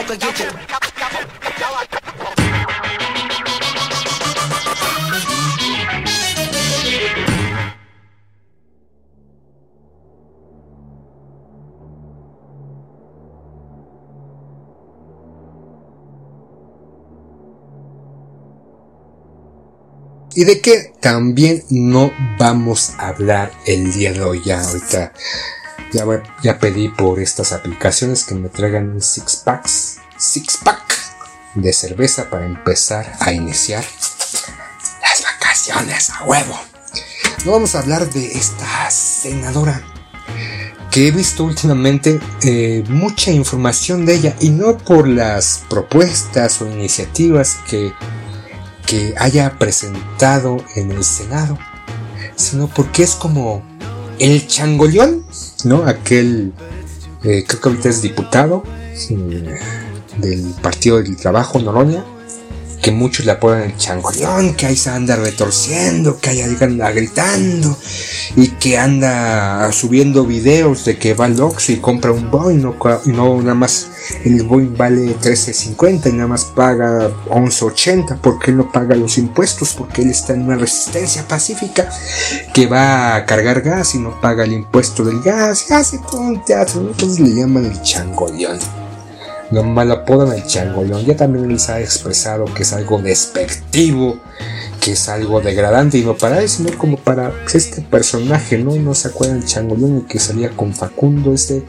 ¿Y 0.10 0.16
de 20.44 20.60
qué 20.62 20.92
también 21.02 21.64
no 21.70 22.12
vamos 22.40 22.94
a 22.98 23.10
hablar 23.10 23.52
el 23.68 23.94
día 23.94 24.14
de 24.14 24.22
hoy? 24.22 24.42
Ya 24.44 24.62
ahorita 24.62 25.14
ya, 25.92 26.06
ya 26.44 26.60
pedí 26.60 26.90
por 26.90 27.20
estas 27.20 27.52
aplicaciones 27.52 28.24
que 28.24 28.36
me 28.36 28.50
traigan 28.50 28.90
un 28.90 29.02
six 29.02 29.38
packs, 29.38 29.98
de 31.56 31.74
cerveza 31.74 32.30
para 32.30 32.46
empezar 32.46 33.16
a 33.20 33.32
iniciar 33.32 33.84
las 35.02 35.24
vacaciones 35.24 36.10
a 36.10 36.24
huevo. 36.26 36.60
No 37.46 37.54
vamos 37.54 37.76
a 37.76 37.80
hablar 37.80 38.10
de 38.10 38.26
esta 38.34 38.90
senadora 38.92 39.82
que 40.92 41.08
he 41.08 41.12
visto 41.12 41.44
últimamente 41.44 42.20
eh, 42.42 42.84
mucha 42.90 43.32
información 43.32 44.06
de 44.06 44.16
ella 44.16 44.36
y 44.40 44.50
no 44.50 44.78
por 44.78 45.08
las 45.08 45.64
propuestas 45.70 46.62
o 46.62 46.68
iniciativas 46.68 47.58
que 47.70 47.94
que 48.90 49.14
haya 49.20 49.60
presentado 49.60 50.66
en 50.76 50.90
el 50.90 51.04
Senado, 51.04 51.60
sino 52.36 52.68
porque 52.68 53.04
es 53.04 53.12
como 53.12 53.62
el 54.18 54.48
changoleón, 54.48 55.24
¿no? 55.66 55.86
Aquel, 55.86 56.54
eh, 57.24 57.44
creo 57.48 57.62
que 57.62 57.70
ahorita 57.70 57.90
es 57.90 58.02
diputado 58.02 58.64
eh, 59.10 59.60
del 60.18 60.54
Partido 60.62 61.02
del 61.02 61.16
Trabajo, 61.18 61.60
Noroña, 61.60 62.04
que 62.82 62.92
muchos 62.92 63.26
le 63.26 63.34
apodan 63.34 63.64
el 63.64 63.78
changoleón, 63.78 64.54
que 64.56 64.66
ahí 64.66 64.76
se 64.76 64.90
anda 64.90 65.16
retorciendo, 65.16 66.20
que 66.20 66.30
ahí 66.30 66.42
anda 66.42 66.92
gritando 66.92 67.78
y 68.36 68.50
que 68.50 68.78
anda 68.78 69.72
subiendo 69.72 70.26
videos 70.26 70.86
de 70.86 70.98
que 70.98 71.14
va 71.14 71.26
al 71.26 71.40
Oxxo 71.40 71.74
y 71.74 71.78
compra 71.78 72.12
un 72.12 72.32
Boeing, 72.32 72.62
no, 72.62 72.76
no 73.06 73.42
nada 73.42 73.54
más 73.54 73.88
el 74.24 74.44
Boeing 74.44 74.76
vale 74.78 75.18
13.50 75.20 76.10
y 76.10 76.14
nada 76.14 76.28
más 76.28 76.46
paga 76.46 77.10
11.80 77.30 78.20
porque 78.22 78.52
él 78.52 78.58
no 78.58 78.72
paga 78.72 78.96
los 78.96 79.18
impuestos, 79.18 79.74
porque 79.74 80.02
él 80.02 80.12
está 80.12 80.34
en 80.34 80.44
una 80.44 80.56
resistencia 80.56 81.28
pacífica 81.28 81.90
que 82.54 82.68
va 82.68 83.16
a 83.16 83.26
cargar 83.26 83.62
gas 83.62 83.96
y 83.96 84.00
no 84.00 84.20
paga 84.22 84.44
el 84.44 84.54
impuesto 84.54 85.04
del 85.04 85.22
gas 85.22 85.66
y 85.70 85.74
hace 85.74 86.00
todo 86.00 86.22
un 86.22 86.44
teatro, 86.44 86.82
entonces 86.82 87.20
le 87.20 87.36
llaman 87.36 87.66
el 87.66 87.82
changoleón. 87.82 88.79
Lo 89.52 89.62
apodan 89.94 90.36
el 90.36 90.46
changoleón. 90.46 91.06
Ya 91.06 91.16
también 91.16 91.48
les 91.48 91.70
ha 91.70 91.80
expresado 91.80 92.46
que 92.46 92.64
es 92.64 92.74
algo 92.74 93.02
despectivo, 93.02 94.20
que 94.80 94.92
es 94.92 95.10
algo 95.10 95.42
degradante, 95.42 95.98
y 95.98 96.04
no 96.04 96.16
para 96.16 96.42
él, 96.42 96.50
sino 96.50 96.76
como 96.78 96.98
para 96.98 97.32
pues, 97.32 97.56
este 97.56 97.82
personaje, 97.82 98.58
¿no? 98.58 98.76
No 98.76 98.94
se 98.94 99.08
acuerdan 99.08 99.44
el 99.44 100.06
que 100.08 100.20
salía 100.20 100.52
con 100.52 100.74
Facundo, 100.74 101.34
este, 101.34 101.66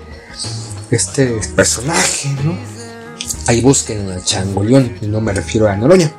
este 0.91 1.41
personaje, 1.57 2.29
¿no? 2.45 2.55
Ahí 3.47 3.61
busquen 3.61 4.09
al 4.11 4.23
changoleón, 4.25 4.97
y 5.01 5.07
no 5.07 5.21
me 5.21 5.33
refiero 5.33 5.69
a 5.69 5.77
Noroña. 5.77 6.13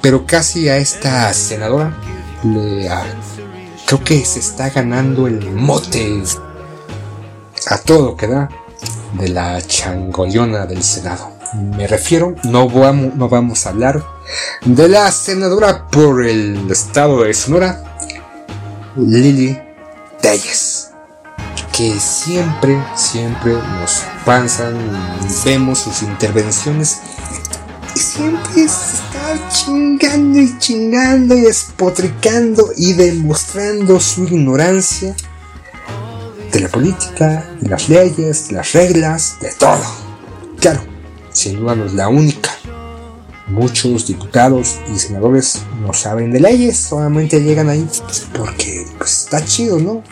Pero 0.00 0.26
casi 0.26 0.68
a 0.68 0.78
esta 0.78 1.32
senadora 1.32 1.96
le 2.42 2.88
creo 3.86 4.02
que 4.02 4.24
se 4.24 4.40
está 4.40 4.70
ganando 4.70 5.26
el 5.28 5.50
mote 5.52 6.22
a 7.68 7.78
todo 7.78 8.16
que 8.16 8.26
da 8.26 8.48
de 9.12 9.28
la 9.28 9.60
changoleona 9.60 10.66
del 10.66 10.82
Senado. 10.82 11.32
Me 11.54 11.86
refiero, 11.86 12.34
no 12.44 12.68
vamos, 12.68 13.14
no 13.14 13.28
vamos 13.28 13.66
a 13.66 13.70
hablar 13.70 14.02
de 14.64 14.88
la 14.88 15.10
senadora 15.12 15.86
por 15.88 16.24
el 16.24 16.70
estado 16.70 17.22
de 17.22 17.34
Sonora, 17.34 17.82
Lili 18.96 19.58
Telles, 20.20 20.90
que 21.76 21.98
siempre, 22.00 22.82
siempre 22.96 23.52
nos 23.52 24.02
pasan, 24.24 24.74
vemos 25.44 25.80
sus 25.80 26.02
intervenciones 26.02 27.00
y 27.94 27.98
siempre 27.98 28.64
es 28.64 28.94
estar 28.94 29.48
chingando 29.50 30.38
y 30.40 30.58
chingando 30.58 31.34
y 31.34 31.42
despotricando 31.42 32.70
y 32.76 32.94
demostrando 32.94 34.00
su 34.00 34.24
ignorancia 34.24 35.14
de 36.52 36.60
la 36.60 36.68
política, 36.68 37.44
las 37.62 37.88
leyes, 37.88 38.52
las 38.52 38.72
reglas, 38.72 39.36
de 39.40 39.50
todo. 39.52 39.82
Claro, 40.60 40.80
sin 41.32 41.58
duda 41.58 41.74
no 41.74 41.86
es 41.86 41.94
la 41.94 42.08
única. 42.08 42.50
Muchos 43.48 44.06
diputados 44.06 44.78
y 44.94 44.98
senadores 44.98 45.62
no 45.80 45.92
saben 45.92 46.30
de 46.30 46.40
leyes, 46.40 46.78
solamente 46.78 47.42
llegan 47.42 47.68
ahí 47.68 47.86
porque 48.36 48.86
pues, 48.98 49.24
está 49.24 49.44
chido, 49.44 49.78
¿no? 49.78 50.02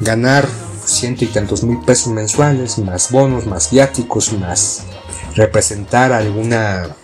Ganar 0.00 0.48
ciento 0.84 1.24
y 1.24 1.28
tantos 1.28 1.62
mil 1.64 1.78
pesos 1.80 2.12
mensuales, 2.12 2.78
más 2.78 3.10
bonos, 3.10 3.46
más 3.46 3.70
viáticos, 3.70 4.32
más 4.32 4.82
representar 5.34 6.12
alguna 6.12 6.96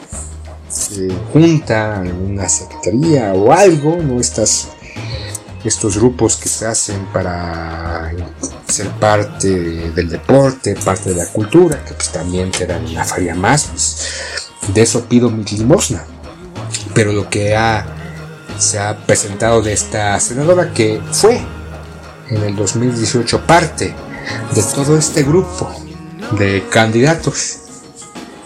eh, 0.92 1.18
junta, 1.32 2.00
alguna 2.00 2.48
secretaría 2.48 3.32
o 3.34 3.52
algo, 3.52 3.96
¿no? 3.96 4.20
Estas, 4.20 4.68
estos 5.64 5.96
grupos 5.96 6.36
que 6.36 6.48
se 6.48 6.66
hacen 6.66 7.06
para 7.06 8.12
ser 8.68 8.90
parte 8.92 9.48
del 9.48 10.08
deporte, 10.08 10.76
parte 10.76 11.10
de 11.10 11.16
la 11.16 11.26
cultura, 11.26 11.82
que 11.84 11.94
pues 11.94 12.10
también 12.10 12.50
te 12.50 12.66
dan 12.66 12.84
una 12.84 13.04
faria 13.04 13.34
más, 13.34 13.66
pues, 13.66 14.74
de 14.74 14.82
eso 14.82 15.04
pido 15.06 15.30
mi 15.30 15.44
limosna. 15.44 16.04
Pero 16.94 17.12
lo 17.12 17.28
que 17.30 17.56
ha, 17.56 17.86
se 18.58 18.78
ha 18.78 18.96
presentado 19.06 19.62
de 19.62 19.72
esta 19.72 20.18
senadora 20.20 20.72
que 20.72 21.00
fue 21.12 21.40
en 22.28 22.42
el 22.42 22.56
2018 22.56 23.46
parte 23.46 23.94
de 24.54 24.62
todo 24.74 24.96
este 24.96 25.22
grupo 25.22 25.70
de 26.38 26.64
candidatos 26.70 27.58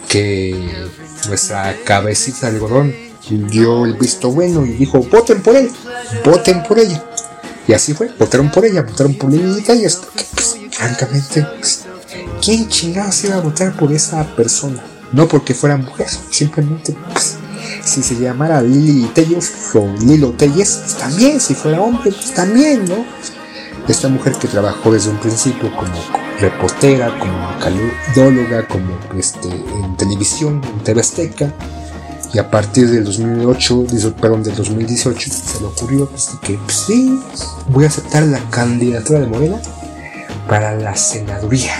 que 0.07 0.89
nuestra 1.27 1.75
cabecita 1.85 2.49
de 2.49 2.57
algodón 2.57 2.93
dio 3.29 3.85
el 3.85 3.93
visto 3.93 4.31
bueno 4.31 4.65
y 4.65 4.71
dijo 4.71 4.99
voten 4.99 5.41
por 5.41 5.55
él, 5.55 5.69
voten 6.25 6.63
por 6.63 6.79
ella. 6.79 7.03
Y 7.69 7.73
así 7.73 7.93
fue, 7.93 8.09
votaron 8.17 8.49
por 8.49 8.65
ella, 8.65 8.81
votaron 8.81 9.13
por 9.13 9.31
Lili 9.31 9.61
Tallas, 9.61 9.97
porque 9.97 10.25
pues, 10.33 10.57
francamente, 10.71 11.45
pues, 11.59 11.83
¿quién 12.43 12.67
chingados 12.67 13.23
iba 13.25 13.35
a 13.35 13.41
votar 13.41 13.77
por 13.77 13.91
esa 13.91 14.23
persona? 14.35 14.83
No 15.11 15.27
porque 15.27 15.53
fuera 15.53 15.77
mujer, 15.77 16.07
simplemente 16.31 16.97
pues, 17.13 17.35
si 17.83 18.01
se 18.01 18.15
llamara 18.15 18.59
Lili 18.63 19.05
Telles 19.13 19.53
o 19.75 19.87
Lilo 19.99 20.31
Telles, 20.31 20.79
pues, 20.83 20.97
también, 20.97 21.39
si 21.39 21.53
fuera 21.53 21.79
hombre, 21.79 22.11
pues 22.11 22.33
también, 22.33 22.85
¿no? 22.85 23.05
Esta 23.87 24.07
mujer 24.07 24.33
que 24.33 24.47
trabajó 24.47 24.91
desde 24.91 25.11
un 25.11 25.19
principio 25.19 25.71
como 25.75 25.93
reportera, 26.39 27.19
como 27.19 27.55
caludóloga, 27.59 28.67
como 28.67 28.97
este, 29.15 29.47
en 29.47 29.95
televisión, 29.95 30.59
en 30.65 30.83
TV 30.83 31.03
y 32.33 32.37
a 32.37 32.49
partir 32.49 32.89
del 32.89 33.03
2008, 33.05 33.85
dice, 33.89 34.11
perdón, 34.11 34.43
del 34.43 34.55
2018, 34.55 35.29
se 35.31 35.59
le 35.61 35.65
ocurrió 35.65 36.07
pues, 36.07 36.29
que 36.41 36.57
pues, 36.57 36.77
sí, 36.87 37.19
voy 37.69 37.85
a 37.85 37.87
aceptar 37.87 38.23
la 38.23 38.39
candidatura 38.49 39.19
de 39.19 39.27
Morena 39.27 39.59
para 40.47 40.75
la 40.75 40.95
senaduría. 40.95 41.73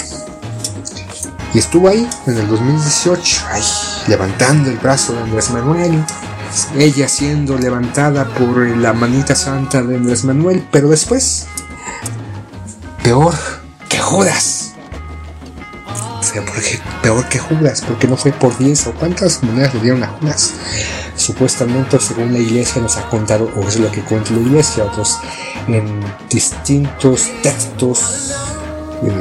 Y 1.53 1.59
estuvo 1.59 1.87
ahí 1.87 2.07
en 2.27 2.37
el 2.37 2.47
2018, 2.47 3.45
ahí, 3.51 3.61
levantando 4.07 4.69
el 4.69 4.77
brazo 4.77 5.13
de 5.13 5.21
Andrés 5.21 5.49
Manuel, 5.51 6.03
ella 6.77 7.07
siendo 7.07 7.57
levantada 7.57 8.25
por 8.25 8.57
la 8.77 8.93
manita 8.93 9.35
santa 9.35 9.81
de 9.81 9.97
Andrés 9.97 10.23
Manuel, 10.23 10.67
pero 10.71 10.89
después, 10.89 11.47
peor 13.03 13.35
que 13.87 13.99
Judas. 13.99 14.58
Sea, 16.29 16.45
porque 16.45 16.79
peor 17.01 17.27
que 17.27 17.39
Judas, 17.39 17.81
porque 17.81 18.07
no 18.07 18.15
fue 18.15 18.31
por 18.31 18.55
10 18.55 18.87
o 18.87 18.93
cuántas 18.93 19.41
monedas 19.41 19.73
le 19.73 19.81
dieron 19.81 20.03
a 20.03 20.07
Judas. 20.07 20.53
Supuestamente, 21.15 21.99
según 21.99 22.33
la 22.33 22.39
iglesia 22.39 22.79
nos 22.81 22.97
ha 22.97 23.09
contado, 23.09 23.51
o 23.55 23.67
es 23.67 23.79
lo 23.79 23.91
que 23.91 24.01
cuenta 24.01 24.33
la 24.33 24.41
iglesia, 24.41 24.85
otros 24.85 25.17
en 25.67 25.99
distintos 26.29 27.29
textos, 27.41 28.35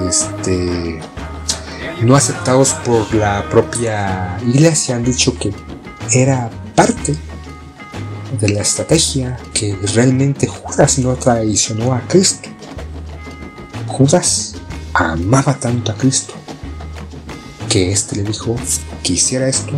este, 0.07 1.01
no 2.03 2.15
aceptados 2.15 2.75
por 2.85 3.15
la 3.15 3.49
propia 3.49 4.37
iglesia, 4.47 4.97
han 4.97 5.05
dicho 5.05 5.35
que 5.39 5.55
era 6.13 6.51
parte 6.75 7.17
de 8.39 8.49
la 8.51 8.61
estrategia 8.61 9.39
que 9.55 9.79
realmente 9.95 10.47
Judas 10.47 10.99
no 10.99 11.15
traicionó 11.15 11.95
a 11.95 12.03
Cristo. 12.03 12.51
Judas 13.87 14.57
amaba 14.93 15.55
tanto 15.55 15.93
a 15.93 15.95
Cristo 15.95 16.35
que 17.69 17.93
éste 17.93 18.17
le 18.17 18.23
dijo 18.25 18.57
que 19.03 19.15
hiciera 19.15 19.49
esto. 19.49 19.73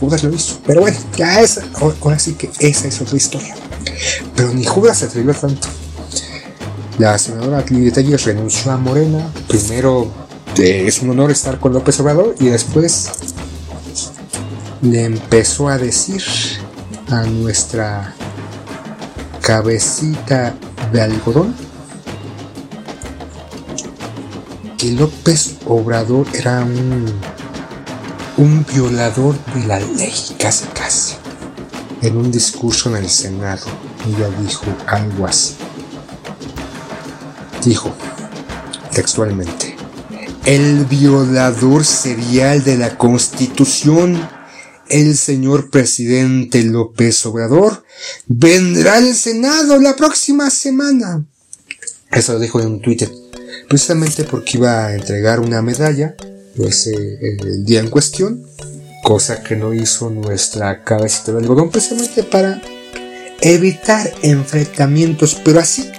Judas 0.00 0.24
lo 0.24 0.32
hizo. 0.32 0.58
Pero 0.66 0.80
bueno, 0.80 0.96
ya 1.16 1.40
es, 1.40 1.60
ahora 1.74 2.18
sí 2.18 2.34
que 2.34 2.50
esa 2.58 2.88
es 2.88 3.00
otra 3.00 3.16
historia. 3.16 3.54
Pero 4.34 4.52
ni 4.52 4.64
Judas 4.64 4.98
se 4.98 5.06
atrevió 5.06 5.34
tanto. 5.34 5.68
La 6.98 7.18
senadora 7.18 7.64
Telles 7.64 8.24
renunció 8.24 8.72
a 8.72 8.76
Morena. 8.76 9.32
Primero 9.48 10.10
eh, 10.58 10.84
es 10.86 11.00
un 11.00 11.10
honor 11.10 11.30
estar 11.30 11.58
con 11.58 11.72
López 11.72 11.98
Obrador 12.00 12.34
y 12.38 12.46
después 12.46 13.10
le 14.82 15.04
empezó 15.04 15.68
a 15.68 15.78
decir 15.78 16.22
a 17.08 17.22
nuestra 17.22 18.14
cabecita 19.40 20.54
de 20.92 21.00
algodón 21.00 21.54
que 24.82 24.90
López 24.90 25.58
Obrador 25.66 26.26
era 26.34 26.64
un, 26.64 27.06
un 28.36 28.66
violador 28.74 29.36
de 29.54 29.64
la 29.64 29.78
ley, 29.78 30.12
casi 30.40 30.64
casi. 30.74 31.14
En 32.00 32.16
un 32.16 32.32
discurso 32.32 32.90
en 32.90 32.96
el 32.96 33.08
Senado, 33.08 33.64
ella 34.04 34.28
dijo 34.40 34.66
algo 34.88 35.24
así. 35.24 35.54
Dijo, 37.64 37.94
textualmente, 38.92 39.76
el 40.46 40.84
violador 40.86 41.84
serial 41.84 42.64
de 42.64 42.76
la 42.76 42.98
Constitución, 42.98 44.28
el 44.88 45.16
señor 45.16 45.70
presidente 45.70 46.64
López 46.64 47.24
Obrador, 47.24 47.84
vendrá 48.26 48.96
al 48.96 49.14
Senado 49.14 49.78
la 49.78 49.94
próxima 49.94 50.50
semana. 50.50 51.24
Eso 52.10 52.32
lo 52.32 52.40
dijo 52.40 52.60
en 52.60 52.66
un 52.66 52.82
Twitter 52.82 53.21
precisamente 53.72 54.24
porque 54.24 54.58
iba 54.58 54.84
a 54.84 54.94
entregar 54.94 55.40
una 55.40 55.62
medalla 55.62 56.14
pues, 56.54 56.88
eh, 56.88 57.18
el 57.22 57.64
día 57.64 57.80
en 57.80 57.88
cuestión, 57.88 58.46
cosa 59.02 59.42
que 59.42 59.56
no 59.56 59.72
hizo 59.72 60.10
nuestra 60.10 60.84
cabecita 60.84 61.32
de 61.32 61.38
algodón, 61.38 61.70
precisamente 61.70 62.22
para 62.22 62.60
evitar 63.40 64.12
enfrentamientos, 64.20 65.40
pero 65.42 65.58
así, 65.58 65.90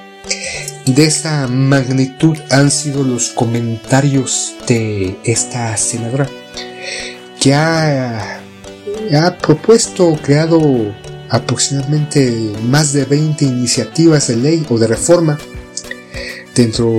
de 0.86 1.04
esa 1.04 1.48
magnitud 1.48 2.38
han 2.52 2.70
sido 2.70 3.02
los 3.02 3.30
comentarios 3.30 4.54
de 4.68 5.18
esta 5.24 5.76
senadora, 5.76 6.30
que 7.42 7.56
ha, 7.56 8.40
ha 9.20 9.38
propuesto, 9.40 10.16
creado 10.22 10.94
aproximadamente 11.28 12.52
más 12.70 12.94
de 12.94 13.06
20 13.06 13.46
iniciativas 13.46 14.28
de 14.28 14.36
ley 14.36 14.64
o 14.70 14.78
de 14.78 14.86
reforma 14.86 15.40
dentro 16.56 16.90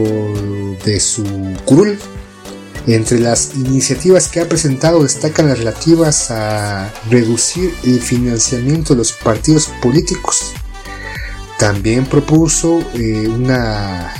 de 0.85 1.01
su 1.01 1.25
curul. 1.65 1.99
Entre 2.87 3.19
las 3.19 3.55
iniciativas 3.55 4.29
que 4.29 4.41
ha 4.41 4.49
presentado 4.49 5.03
destacan 5.03 5.49
las 5.49 5.59
relativas 5.59 6.31
a 6.31 6.93
reducir 7.11 7.75
el 7.83 8.01
financiamiento 8.01 8.93
de 8.93 8.99
los 8.99 9.13
partidos 9.13 9.71
políticos. 9.81 10.53
También 11.59 12.05
propuso 12.05 12.81
eh, 12.95 13.27
una, 13.29 14.13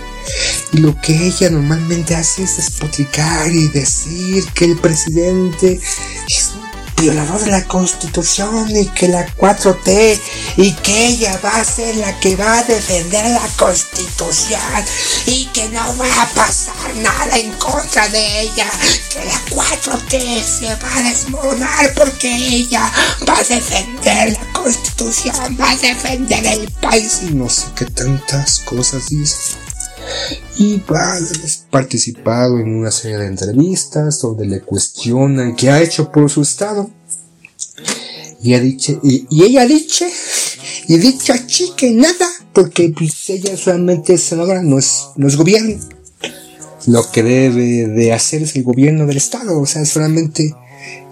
Y 0.72 0.78
lo 0.78 0.98
que 1.00 1.26
ella 1.26 1.50
normalmente 1.50 2.14
hace 2.14 2.44
es 2.44 2.56
despotricar 2.56 3.50
y 3.50 3.66
decir 3.68 4.46
que 4.54 4.66
el 4.66 4.78
presidente 4.78 5.80
es 6.28 6.52
violador 6.96 7.40
de 7.44 7.50
la 7.50 7.64
constitución 7.64 8.74
y 8.74 8.86
que 8.86 9.08
la 9.08 9.26
4T 9.36 10.20
y 10.56 10.72
que 10.72 11.06
ella 11.06 11.38
va 11.44 11.56
a 11.56 11.64
ser 11.64 11.96
la 11.96 12.18
que 12.20 12.36
va 12.36 12.58
a 12.58 12.62
defender 12.62 13.24
la 13.30 13.46
constitución 13.56 14.60
y 15.26 15.46
que 15.46 15.68
no 15.68 15.96
va 15.96 16.22
a 16.22 16.28
pasar 16.30 16.94
nada 16.96 17.36
en 17.36 17.52
contra 17.54 18.08
de 18.08 18.40
ella, 18.40 18.66
que 19.12 19.24
la 19.24 19.44
4T 19.46 20.42
se 20.42 20.66
va 20.66 20.96
a 20.96 21.02
desmoronar 21.02 21.94
porque 21.94 22.34
ella 22.34 22.90
va 23.28 23.38
a 23.38 23.44
defender 23.44 24.32
la 24.32 24.52
constitución, 24.52 25.56
va 25.60 25.70
a 25.70 25.76
defender 25.76 26.46
el 26.46 26.70
país. 26.72 27.20
Y 27.22 27.34
no 27.34 27.48
sé 27.48 27.66
qué 27.76 27.84
tantas 27.86 28.60
cosas 28.60 29.06
dice 29.08 29.56
y 30.58 30.80
va 30.90 31.14
ha 31.14 31.18
participado 31.70 32.58
en 32.58 32.74
una 32.74 32.90
serie 32.90 33.18
de 33.18 33.26
entrevistas 33.26 34.20
donde 34.20 34.46
le 34.46 34.60
cuestionan 34.60 35.54
qué 35.54 35.70
ha 35.70 35.82
hecho 35.82 36.10
por 36.10 36.30
su 36.30 36.42
estado. 36.42 36.90
Y, 38.42 38.54
ha 38.54 38.60
dicho, 38.60 39.00
y, 39.02 39.26
y 39.30 39.44
ella 39.44 39.62
ha 39.62 39.66
dicho, 39.66 40.04
y 40.88 40.98
dicho 40.98 41.32
aquí 41.32 41.72
que 41.76 41.90
nada, 41.90 42.28
porque 42.52 42.92
pues, 42.96 43.28
ella 43.30 43.56
solamente 43.56 44.14
es 44.14 44.22
senadora, 44.22 44.62
no 44.62 44.78
es, 44.78 45.08
no 45.16 45.26
es 45.26 45.36
gobierno. 45.36 45.76
Lo 46.86 47.10
que 47.10 47.22
debe 47.22 47.88
de 47.88 48.12
hacer 48.12 48.42
es 48.42 48.54
el 48.54 48.62
gobierno 48.62 49.06
del 49.06 49.16
estado, 49.16 49.60
o 49.60 49.66
sea, 49.66 49.84
solamente 49.84 50.54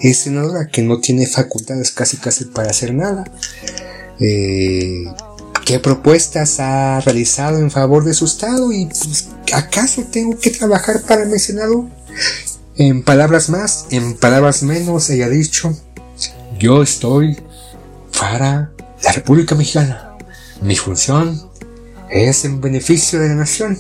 es 0.00 0.18
senadora 0.18 0.68
que 0.68 0.82
no 0.82 1.00
tiene 1.00 1.26
facultades 1.26 1.90
casi 1.90 2.18
casi 2.18 2.44
para 2.44 2.70
hacer 2.70 2.94
nada. 2.94 3.24
Eh, 4.20 5.04
¿Qué 5.64 5.78
propuestas 5.78 6.60
ha 6.60 7.00
realizado 7.00 7.58
en 7.58 7.70
favor 7.70 8.04
de 8.04 8.12
su 8.12 8.26
estado? 8.26 8.70
¿Y 8.70 8.84
pues, 8.84 9.28
acaso 9.54 10.04
tengo 10.12 10.38
que 10.38 10.50
trabajar 10.50 11.00
para 11.02 11.24
mi 11.24 11.38
senado? 11.38 11.88
En 12.76 13.02
palabras 13.02 13.48
más, 13.48 13.86
en 13.90 14.14
palabras 14.14 14.62
menos, 14.62 15.08
ella 15.08 15.24
ha 15.24 15.30
dicho, 15.30 15.74
yo 16.58 16.82
estoy 16.82 17.40
para 18.18 18.72
la 19.02 19.12
República 19.12 19.54
Mexicana. 19.54 20.18
Mi 20.60 20.76
función 20.76 21.48
es 22.10 22.44
en 22.44 22.60
beneficio 22.60 23.18
de 23.18 23.28
la 23.28 23.34
nación. 23.34 23.78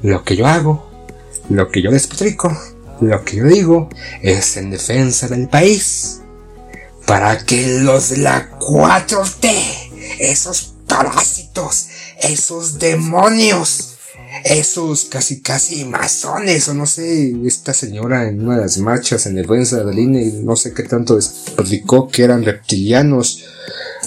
Lo 0.00 0.24
que 0.24 0.36
yo 0.36 0.46
hago, 0.46 0.88
lo 1.50 1.68
que 1.68 1.82
yo 1.82 1.90
despotrico, 1.90 2.56
lo 3.02 3.24
que 3.24 3.36
yo 3.36 3.44
digo 3.44 3.90
es 4.22 4.56
en 4.56 4.70
defensa 4.70 5.28
del 5.28 5.48
país. 5.48 6.22
Para 7.06 7.44
que 7.44 7.80
los 7.80 8.08
de 8.08 8.18
la 8.18 8.58
4T, 8.58 9.50
esos 10.18 10.74
parásitos, 10.88 11.86
esos 12.20 12.78
demonios, 12.78 13.98
esos 14.44 15.04
casi 15.04 15.40
casi 15.40 15.84
masones, 15.84 16.68
o 16.68 16.74
no 16.74 16.86
sé, 16.86 17.34
esta 17.46 17.72
señora 17.72 18.28
en 18.28 18.44
una 18.44 18.56
de 18.56 18.62
las 18.62 18.78
marchas 18.78 19.26
en 19.26 19.36
defensa 19.36 19.84
del 19.84 19.98
INE, 19.98 20.32
no 20.42 20.56
sé 20.56 20.72
qué 20.74 20.82
tanto 20.82 21.16
explicó 21.16 22.08
que 22.08 22.24
eran 22.24 22.44
reptilianos 22.44 23.44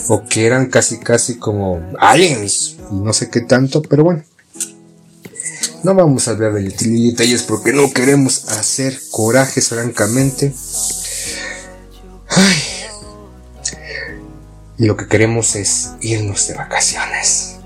o 0.09 0.25
que 0.25 0.45
eran 0.45 0.67
casi 0.67 0.99
casi 0.99 1.35
como 1.35 1.81
aliens, 1.99 2.75
no 2.91 3.13
sé 3.13 3.29
qué 3.29 3.41
tanto, 3.41 3.81
pero 3.81 4.03
bueno. 4.03 4.23
No 5.83 5.95
vamos 5.95 6.27
a 6.27 6.31
hablar 6.31 6.53
de 6.53 6.61
detalles 6.61 7.41
porque 7.41 7.73
no 7.73 7.91
queremos 7.91 8.49
hacer 8.49 8.99
corajes 9.09 9.69
francamente. 9.69 10.53
Ay. 12.29 12.70
Y 14.81 14.87
lo 14.87 14.97
que 14.97 15.07
queremos 15.07 15.55
es 15.55 15.91
irnos 16.01 16.47
de 16.47 16.55
vacaciones. 16.55 17.59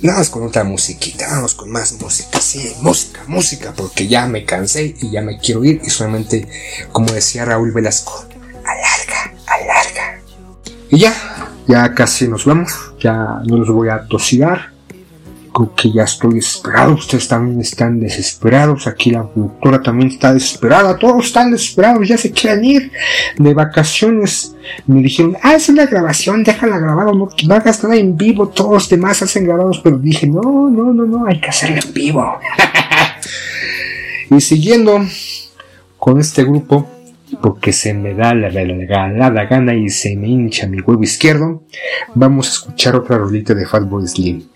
Vamos 0.00 0.30
con 0.30 0.46
otra 0.46 0.62
musiquita, 0.62 1.26
vamos 1.28 1.52
con 1.52 1.68
más 1.68 2.00
música, 2.00 2.40
sí, 2.40 2.76
música, 2.80 3.22
música, 3.26 3.72
porque 3.76 4.06
ya 4.06 4.28
me 4.28 4.44
cansé 4.44 4.94
y 5.00 5.10
ya 5.10 5.20
me 5.20 5.40
quiero 5.40 5.64
ir 5.64 5.80
y 5.82 5.90
solamente, 5.90 6.46
como 6.92 7.12
decía 7.12 7.44
Raúl 7.44 7.72
Velasco, 7.72 8.24
alarga, 8.64 9.34
alarga. 9.48 10.20
Y 10.90 11.00
ya, 11.00 11.12
ya 11.66 11.92
casi 11.92 12.28
nos 12.28 12.44
vamos, 12.44 12.70
ya 13.00 13.40
no 13.44 13.56
los 13.56 13.72
voy 13.72 13.88
a 13.88 14.06
tosigar, 14.06 14.71
creo 15.52 15.74
que 15.74 15.92
ya 15.92 16.04
estoy 16.04 16.34
desesperado, 16.34 16.94
ustedes 16.94 17.28
también 17.28 17.60
están 17.60 18.00
desesperados, 18.00 18.86
aquí 18.86 19.10
la 19.10 19.28
doctora 19.34 19.82
también 19.82 20.10
está 20.10 20.32
desesperada, 20.32 20.96
todos 20.96 21.26
están 21.26 21.50
desesperados, 21.50 22.08
ya 22.08 22.16
se 22.16 22.32
quieren 22.32 22.64
ir 22.64 22.92
de 23.36 23.54
vacaciones. 23.54 24.54
Me 24.86 25.02
dijeron, 25.02 25.36
ah, 25.42 25.54
es 25.54 25.68
una 25.68 25.86
grabación, 25.86 26.42
déjala 26.42 26.78
grabada, 26.78 27.12
no, 27.12 27.28
no 27.46 27.54
hagas 27.54 27.82
nada 27.82 27.96
en 27.96 28.16
vivo, 28.16 28.48
todos 28.48 28.72
los 28.72 28.88
demás 28.88 29.22
hacen 29.22 29.44
grabados, 29.44 29.80
pero 29.82 29.98
dije, 29.98 30.26
no, 30.26 30.42
no, 30.42 30.92
no, 30.92 31.04
no, 31.04 31.26
hay 31.26 31.40
que 31.40 31.50
hacerlo 31.50 31.80
en 31.84 31.92
vivo. 31.92 32.38
y 34.30 34.40
siguiendo 34.40 34.98
con 35.98 36.20
este 36.20 36.44
grupo, 36.44 36.88
porque 37.40 37.72
se 37.72 37.94
me 37.94 38.14
da 38.14 38.34
la 38.34 38.48
regalada 38.48 39.44
gana 39.44 39.74
y 39.74 39.88
se 39.88 40.16
me 40.16 40.28
hincha 40.28 40.66
mi 40.66 40.80
huevo 40.80 41.02
izquierdo, 41.02 41.62
vamos 42.14 42.48
a 42.48 42.52
escuchar 42.52 42.96
otra 42.96 43.18
rolita 43.18 43.54
de 43.54 43.66
Fatboy 43.66 44.06
Slim. 44.06 44.51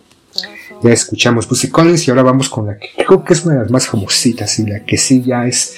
Ya 0.83 0.93
escuchamos 0.93 1.47
Pussy 1.47 1.71
y 2.07 2.11
ahora 2.11 2.23
vamos 2.23 2.49
con 2.49 2.67
la 2.67 2.77
que 2.79 2.91
creo 2.97 3.25
que 3.25 3.33
es 3.33 3.45
una 3.45 3.55
de 3.55 3.61
las 3.63 3.71
más 3.71 3.87
famositas 3.87 4.59
y 4.59 4.67
la 4.67 4.81
que 4.81 4.97
sí 4.97 5.23
ya 5.23 5.47
es 5.47 5.75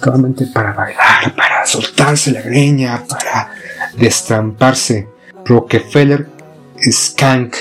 claramente 0.00 0.46
para 0.46 0.72
bailar, 0.72 1.34
para 1.34 1.66
soltarse 1.66 2.30
la 2.30 2.42
greña, 2.42 3.04
para 3.08 3.50
destramparse. 3.96 5.08
Rockefeller 5.44 6.26
Skank. 6.80 7.54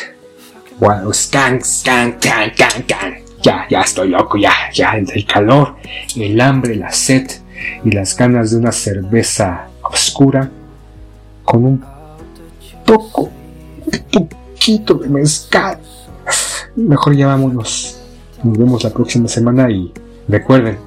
Wow, 0.80 1.14
Skank, 1.14 1.64
Skank, 1.64 2.22
Skank, 2.22 2.54
Skank, 2.56 2.84
Skank. 2.84 3.26
Ya, 3.44 3.68
ya 3.70 3.82
estoy 3.82 4.10
loco, 4.10 4.38
ya, 4.38 4.54
ya, 4.74 4.94
el 4.98 5.26
calor, 5.26 5.76
el 6.16 6.42
hambre, 6.42 6.76
la 6.76 6.92
sed 6.92 7.30
y 7.84 7.92
las 7.92 8.18
ganas 8.18 8.52
de 8.52 8.58
una 8.58 8.72
cerveza 8.72 9.68
oscura 9.84 10.50
con 11.44 11.64
un 11.64 11.86
poco, 12.84 13.30
un 13.86 14.28
poquito 14.28 14.96
de 14.96 15.10
mezcal. 15.10 15.78
Mejor 16.76 17.16
ya 17.16 17.28
vámonos. 17.28 18.00
Nos 18.44 18.58
vemos 18.58 18.84
la 18.84 18.90
próxima 18.90 19.28
semana 19.28 19.72
y 19.72 19.92
recuerden, 20.28 20.78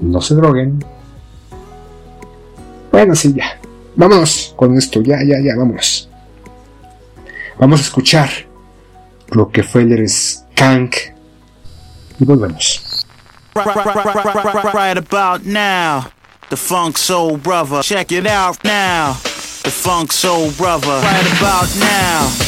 no 0.00 0.20
se 0.20 0.34
droguen. 0.34 0.84
Bueno, 2.92 3.14
sí, 3.14 3.34
ya. 3.34 3.58
Vámonos 3.96 4.54
con 4.56 4.76
esto, 4.78 5.00
ya, 5.02 5.18
ya, 5.22 5.36
ya, 5.42 5.56
vámonos. 5.56 6.08
Vamos 7.58 7.80
a 7.80 7.82
escuchar 7.82 8.30
Rockefeller 9.28 10.08
Skank 10.08 10.94
y 12.20 12.24
volvemos. 12.24 13.04
Right 13.54 14.96
about 14.96 15.44
now, 15.44 16.06
the 16.48 16.56
Funk 16.56 16.96
Soul 16.96 17.36
Brother. 17.36 17.82
Check 17.82 18.12
it 18.12 18.26
out 18.26 18.62
now, 18.62 19.14
the 19.64 19.70
Funk 19.70 20.12
Soul 20.12 20.52
Brother. 20.52 21.00
Right 21.02 21.26
about 21.40 21.68
now, 21.80 22.47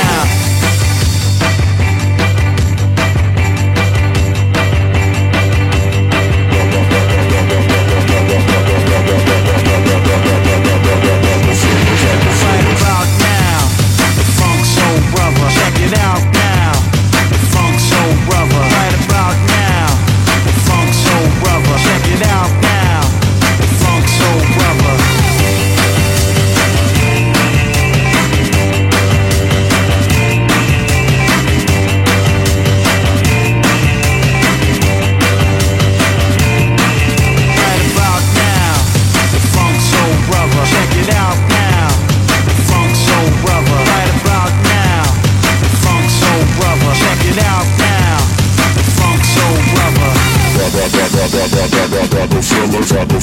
are 52.97 53.05
the 53.05 53.21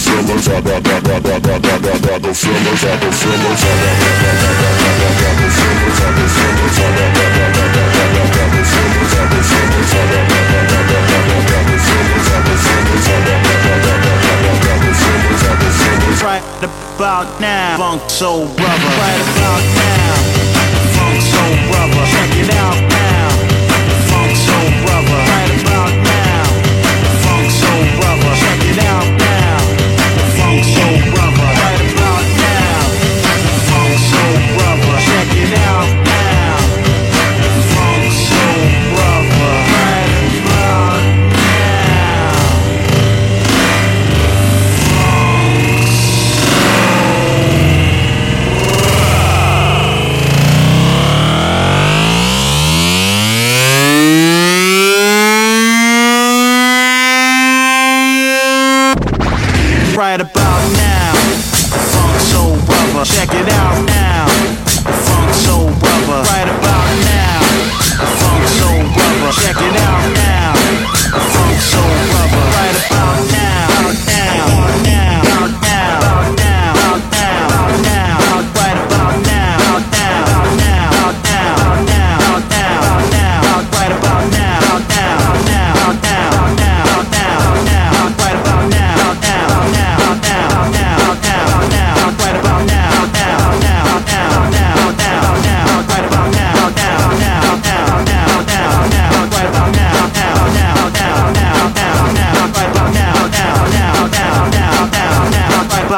now, 17.40 17.76
funk 17.76 18.10
soul 18.10 18.46
brother. 18.46 18.90
Right 18.98 19.20
about 19.22 19.62
now, 19.74 20.14
funk 20.94 21.20
soul 21.22 21.54
brother. 21.70 22.06
Check 22.06 22.36
it 22.36 22.54
out. 22.54 22.97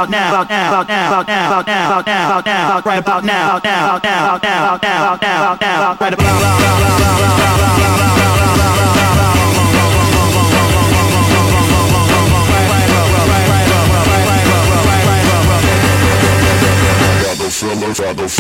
about 0.05 0.10
now, 0.10 0.31
about 0.31 0.48
now, 0.48 0.68
about 0.70 0.89
now, 0.89 1.09
about 1.09 1.27
now, 1.28 1.48
about 1.51 1.66
now, 1.66 1.86
about 1.86 2.06
now, 2.06 2.31
about 2.31 2.47
now, 2.47 2.68
about 2.70 2.86
right 2.86 2.98
about 2.98 3.24
now, 3.24 3.56
about 3.56 3.64
now, 3.64 3.85
about 3.86 4.02
now, 4.02 4.24
about 4.24 4.43
now, 4.43 4.64
about 4.64 4.81
now, 4.81 5.01
about 5.01 5.20
now, 5.20 5.40
about 5.40 5.60
now, 5.60 5.77
about 5.81 6.01
right 6.01 6.14
about 6.14 6.40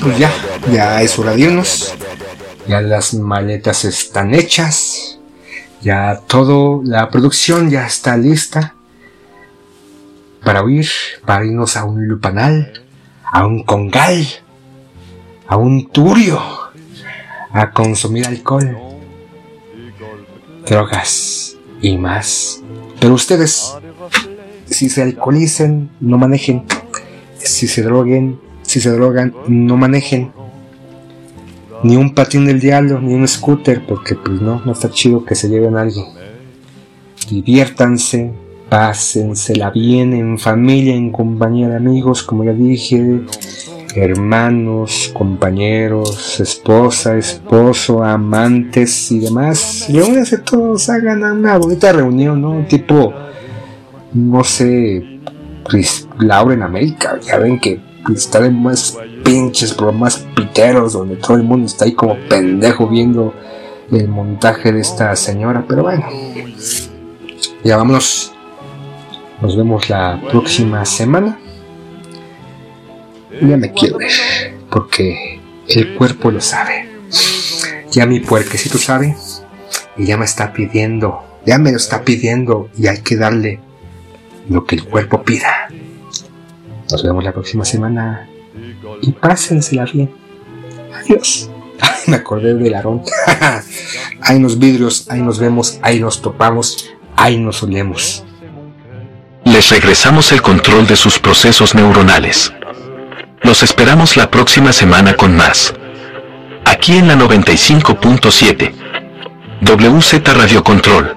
Pues 0.01 0.18
ya, 0.18 0.31
ya 0.72 1.01
es 1.01 1.18
hora 1.18 1.34
de 1.34 1.41
irnos. 1.41 1.95
Ya 2.68 2.81
las 2.81 3.14
maletas 3.14 3.85
están 3.85 4.34
hechas. 4.34 5.19
Ya 5.81 6.22
todo, 6.27 6.81
la 6.84 7.09
producción 7.09 7.69
ya 7.69 7.85
está 7.85 8.18
lista. 8.18 8.76
Para 10.43 10.64
huir, 10.64 10.89
para 11.26 11.45
irnos 11.45 11.77
a 11.77 11.84
un 11.84 12.07
lupanal, 12.07 12.85
a 13.23 13.45
un 13.45 13.64
congal, 13.64 14.26
a 15.47 15.57
un 15.57 15.89
turio, 15.89 16.41
a 17.51 17.72
consumir 17.72 18.27
alcohol, 18.27 18.77
drogas 20.65 21.55
y 21.81 21.97
más. 21.97 22.61
Pero 22.99 23.14
ustedes, 23.14 23.76
si 24.69 24.89
se 24.89 25.03
alcoholicen, 25.03 25.89
no 25.99 26.18
manejen. 26.18 26.64
Si 27.38 27.68
se 27.68 27.81
droguen, 27.81 28.39
si 28.61 28.81
se 28.81 28.91
drogan, 28.91 29.34
no 29.48 29.77
manejen. 29.77 30.31
Ni 31.84 31.95
un 31.95 32.14
patín 32.14 32.45
del 32.45 32.60
diablo, 32.60 32.99
ni 32.99 33.14
un 33.14 33.27
scooter, 33.27 33.85
porque 33.85 34.15
pues 34.15 34.41
no, 34.41 34.61
no 34.65 34.72
está 34.72 34.89
chido 34.89 35.23
que 35.23 35.35
se 35.35 35.48
lleven 35.48 35.77
algo. 35.77 36.07
Diviértanse, 37.30 38.34
pásensela 38.69 39.69
bien 39.69 40.14
en 40.14 40.39
familia, 40.39 40.95
en 40.95 41.11
compañía 41.11 41.69
de 41.69 41.76
amigos, 41.76 42.23
como 42.23 42.44
ya 42.44 42.53
dije, 42.53 43.22
hermanos, 43.95 45.11
compañeros, 45.14 46.39
esposa, 46.39 47.18
esposo, 47.18 48.03
amantes 48.03 49.11
y 49.11 49.19
demás. 49.19 49.88
Reúnanse 49.89 50.39
todos, 50.39 50.89
hagan 50.89 51.23
una 51.23 51.57
bonita 51.57 51.91
reunión, 51.91 52.41
¿no? 52.41 52.65
Tipo, 52.68 53.14
no 54.18 54.44
sé, 54.44 55.19
Chris 55.68 56.07
Laura 56.19 56.53
en 56.53 56.64
América, 56.64 57.19
ya 57.22 57.38
ven 57.38 57.60
que 57.60 57.80
está 58.14 58.39
de 58.39 58.49
más 58.49 58.98
pinches 59.23 59.73
programas 59.73 60.26
piteros 60.35 60.94
donde 60.94 61.18
todo 61.18 61.38
el 61.38 61.44
mundo 61.44 61.68
está 61.68 61.85
ahí 61.85 61.94
como 61.94 62.18
pendejo 62.30 62.88
viendo 62.88 63.34
el 63.91 64.07
montaje 64.07 64.72
de 64.72 64.81
esta 64.81 65.15
señora, 65.15 65.65
pero 65.68 65.84
bueno, 65.84 66.06
ya 67.64 67.77
vámonos. 67.77 68.34
Nos 69.41 69.56
vemos 69.56 69.88
la 69.89 70.19
próxima 70.31 70.84
semana. 70.84 71.39
Ya 73.39 73.56
me 73.56 73.72
quiero 73.72 74.02
ir, 74.02 74.10
porque 74.72 75.39
el 75.68 75.95
cuerpo 75.95 76.31
lo 76.31 76.41
sabe. 76.41 76.89
Ya 77.91 78.07
mi 78.07 78.19
puerquecito 78.19 78.80
sabe 78.80 79.15
y 79.95 80.06
ya 80.06 80.18
me 80.18 80.26
está 80.26 80.53
pidiendo, 80.53 81.23
ya 81.45 81.60
me 81.60 81.72
lo 81.72 81.77
está 81.77 82.03
pidiendo 82.03 82.69
y 82.77 82.88
hay 82.88 83.02
que 83.02 83.15
darle 83.15 83.60
lo 84.49 84.65
que 84.65 84.76
el 84.76 84.84
cuerpo 84.84 85.24
pida. 85.24 85.68
Nos 86.90 87.03
vemos 87.03 87.24
la 87.24 87.34
próxima 87.34 87.65
semana 87.65 88.28
y 89.02 89.11
pásensela 89.11 89.86
bien. 89.86 90.11
Adiós. 90.94 91.49
Me 92.07 92.15
acordé 92.15 92.53
del 92.56 92.74
Aarón. 92.74 93.03
ahí 94.22 94.40
nos 94.40 94.57
vidrios, 94.57 95.07
ahí 95.10 95.22
nos 95.22 95.40
vemos, 95.40 95.80
ahí 95.82 95.99
nos 95.99 96.22
topamos, 96.22 96.90
ahí 97.15 97.38
nos 97.38 97.61
olemos. 97.64 98.24
Les 99.44 99.69
regresamos 99.69 100.32
el 100.32 100.41
control 100.41 100.88
de 100.88 100.95
sus 100.95 101.19
procesos 101.19 101.76
neuronales. 101.76 102.53
Los 103.41 103.64
esperamos 103.64 104.18
la 104.18 104.30
próxima 104.30 104.74
semana 104.74 105.15
con 105.15 105.36
más. 105.36 105.74
Aquí 106.65 106.98
en 106.98 107.07
la 107.07 107.15
95.7. 107.15 108.74
WZ 109.61 110.34
Radio 110.34 110.64
Control. 110.64 111.16